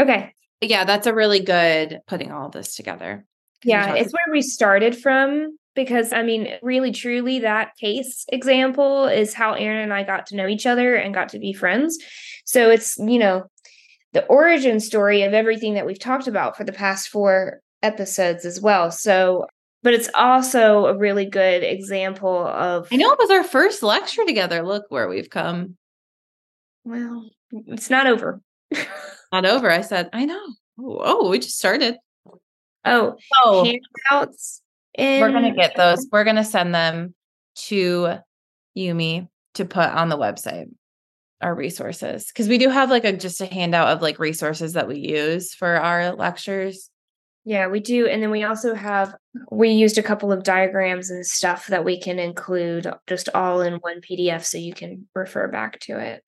Okay. 0.00 0.34
Yeah, 0.60 0.84
that's 0.84 1.06
a 1.06 1.14
really 1.14 1.40
good 1.40 2.00
putting 2.06 2.32
all 2.32 2.48
this 2.48 2.76
together. 2.76 3.24
Yeah, 3.64 3.94
it's 3.94 4.12
where 4.12 4.32
we 4.32 4.42
started 4.42 4.96
from 4.96 5.56
because 5.74 6.12
I 6.12 6.22
mean, 6.22 6.48
really 6.62 6.92
truly 6.92 7.40
that 7.40 7.76
case 7.76 8.24
example 8.28 9.06
is 9.06 9.34
how 9.34 9.52
Erin 9.54 9.82
and 9.82 9.92
I 9.92 10.02
got 10.02 10.26
to 10.26 10.36
know 10.36 10.46
each 10.46 10.66
other 10.66 10.94
and 10.94 11.14
got 11.14 11.28
to 11.30 11.38
be 11.38 11.52
friends. 11.52 11.98
So 12.44 12.70
it's, 12.70 12.96
you 12.98 13.18
know, 13.18 13.44
the 14.12 14.24
origin 14.26 14.80
story 14.80 15.22
of 15.22 15.34
everything 15.34 15.74
that 15.74 15.86
we've 15.86 15.98
talked 15.98 16.26
about 16.26 16.56
for 16.56 16.64
the 16.64 16.72
past 16.72 17.08
four 17.08 17.60
episodes 17.82 18.44
as 18.44 18.60
well. 18.60 18.90
So 18.90 19.46
but 19.82 19.94
it's 19.94 20.08
also 20.14 20.86
a 20.86 20.98
really 20.98 21.26
good 21.26 21.62
example 21.62 22.44
of 22.44 22.88
I 22.90 22.96
know 22.96 23.12
it 23.12 23.20
was 23.20 23.30
our 23.30 23.44
first 23.44 23.84
lecture 23.84 24.24
together. 24.26 24.64
Look 24.64 24.86
where 24.88 25.08
we've 25.08 25.30
come. 25.30 25.76
Well, 26.82 27.30
it's 27.52 27.88
not 27.88 28.08
over. 28.08 28.40
not 29.32 29.44
over. 29.44 29.70
I 29.70 29.82
said, 29.82 30.10
I 30.12 30.24
know. 30.24 30.42
Oh, 30.80 31.00
oh 31.04 31.28
we 31.28 31.38
just 31.38 31.58
started. 31.58 31.98
Oh, 32.86 33.16
oh, 33.44 33.64
handouts. 33.64 34.62
In- 34.94 35.20
We're 35.20 35.32
gonna 35.32 35.54
get 35.54 35.76
those. 35.76 36.06
We're 36.10 36.24
gonna 36.24 36.44
send 36.44 36.74
them 36.74 37.14
to 37.66 38.18
Yumi 38.76 39.28
to 39.54 39.64
put 39.64 39.88
on 39.88 40.08
the 40.08 40.18
website. 40.18 40.66
Our 41.42 41.54
resources 41.54 42.28
because 42.28 42.48
we 42.48 42.56
do 42.56 42.70
have 42.70 42.88
like 42.88 43.04
a 43.04 43.12
just 43.12 43.42
a 43.42 43.46
handout 43.46 43.88
of 43.88 44.00
like 44.00 44.18
resources 44.18 44.72
that 44.72 44.88
we 44.88 44.96
use 44.96 45.52
for 45.52 45.76
our 45.76 46.14
lectures. 46.14 46.88
Yeah, 47.46 47.68
we 47.68 47.78
do. 47.78 48.08
And 48.08 48.20
then 48.20 48.32
we 48.32 48.42
also 48.42 48.74
have, 48.74 49.14
we 49.52 49.68
used 49.68 49.98
a 49.98 50.02
couple 50.02 50.32
of 50.32 50.42
diagrams 50.42 51.10
and 51.10 51.24
stuff 51.24 51.68
that 51.68 51.84
we 51.84 52.00
can 52.00 52.18
include 52.18 52.92
just 53.06 53.28
all 53.34 53.60
in 53.60 53.74
one 53.74 54.00
PDF 54.00 54.44
so 54.44 54.58
you 54.58 54.72
can 54.74 55.06
refer 55.14 55.46
back 55.46 55.78
to 55.82 55.96
it. 55.96 56.24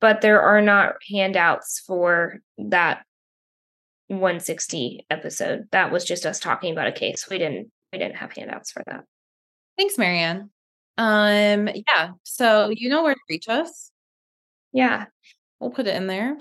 But 0.00 0.22
there 0.22 0.40
are 0.40 0.62
not 0.62 0.94
handouts 1.12 1.82
for 1.86 2.38
that 2.56 3.04
160 4.08 5.06
episode. 5.10 5.66
That 5.72 5.90
was 5.90 6.04
just 6.04 6.26
us 6.26 6.38
talking 6.38 6.72
about 6.72 6.88
a 6.88 6.92
case. 6.92 7.26
We 7.30 7.38
didn't 7.38 7.70
we 7.92 7.98
didn't 7.98 8.16
have 8.16 8.32
handouts 8.32 8.72
for 8.72 8.82
that. 8.86 9.04
Thanks, 9.76 9.98
Marianne. 9.98 10.50
Um 10.98 11.68
yeah, 11.68 12.10
so 12.22 12.70
you 12.70 12.88
know 12.88 13.02
where 13.02 13.14
to 13.14 13.20
reach 13.28 13.48
us. 13.48 13.90
Yeah. 14.72 15.06
We'll 15.60 15.70
put 15.70 15.86
it 15.86 15.96
in 15.96 16.06
there. 16.06 16.36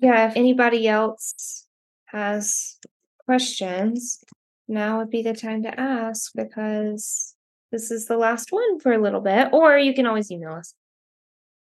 Yeah, 0.00 0.28
if 0.28 0.36
anybody 0.36 0.86
else 0.86 1.66
has 2.06 2.76
questions, 3.24 4.22
now 4.68 4.98
would 4.98 5.10
be 5.10 5.22
the 5.22 5.34
time 5.34 5.62
to 5.62 5.80
ask 5.80 6.32
because 6.34 7.34
this 7.72 7.90
is 7.90 8.06
the 8.06 8.16
last 8.16 8.52
one 8.52 8.78
for 8.80 8.92
a 8.92 9.02
little 9.02 9.20
bit 9.20 9.48
or 9.52 9.78
you 9.78 9.94
can 9.94 10.06
always 10.06 10.30
email 10.30 10.52
us. 10.52 10.74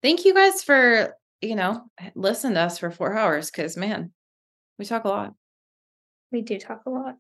Thank 0.02 0.26
you 0.26 0.34
guys 0.34 0.64
for, 0.64 1.16
you 1.42 1.56
know, 1.56 1.84
listen 2.16 2.56
to 2.56 2.62
us 2.62 2.78
for 2.78 2.92
4 2.92 3.16
hours 3.16 3.52
cuz 3.52 3.78
man, 3.78 4.12
we 4.78 4.86
talk 4.86 5.04
a 5.06 5.10
lot. 5.10 5.34
We 6.32 6.42
do 6.42 6.58
talk 6.58 6.82
a 6.86 6.90
lot. 6.90 7.16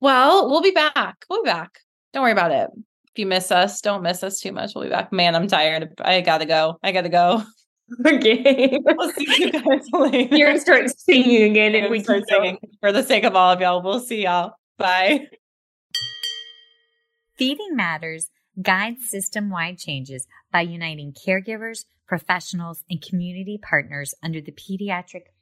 Well, 0.00 0.50
we'll 0.50 0.62
be 0.62 0.72
back. 0.72 1.24
We'll 1.30 1.42
be 1.42 1.48
back. 1.50 1.70
Don't 2.12 2.22
worry 2.22 2.32
about 2.32 2.50
it. 2.50 2.70
If 2.74 3.18
you 3.18 3.26
miss 3.26 3.50
us, 3.52 3.80
don't 3.80 4.02
miss 4.02 4.22
us 4.22 4.40
too 4.40 4.52
much. 4.52 4.72
We'll 4.74 4.84
be 4.84 4.90
back. 4.90 5.12
Man, 5.12 5.34
I'm 5.34 5.46
tired. 5.46 5.94
I 6.00 6.20
gotta 6.20 6.46
go. 6.46 6.78
I 6.82 6.92
gotta 6.92 7.08
go. 7.08 7.42
Okay. 8.06 8.78
we'll 8.82 9.12
see 9.12 9.26
you 9.44 9.52
guys 9.52 9.84
later. 9.92 10.34
You're 10.34 10.48
gonna 10.48 10.58
start 10.58 10.98
singing 10.98 11.50
again 11.50 11.74
and 11.74 11.90
we 11.90 12.02
start 12.02 12.22
singing 12.26 12.56
for 12.80 12.92
the 12.92 13.02
sake 13.02 13.24
of 13.24 13.36
all 13.36 13.52
of 13.52 13.60
y'all. 13.60 13.82
We'll 13.82 14.00
see 14.00 14.22
y'all. 14.22 14.52
Bye. 14.78 15.26
Feeding 17.36 17.76
Matters 17.76 18.30
guides 18.62 19.10
system 19.10 19.50
wide 19.50 19.78
changes 19.78 20.26
by 20.52 20.62
uniting 20.62 21.12
caregivers, 21.12 21.84
professionals, 22.06 22.84
and 22.88 23.02
community 23.02 23.58
partners 23.60 24.14
under 24.22 24.40
the 24.40 24.52
Pediatric 24.52 25.26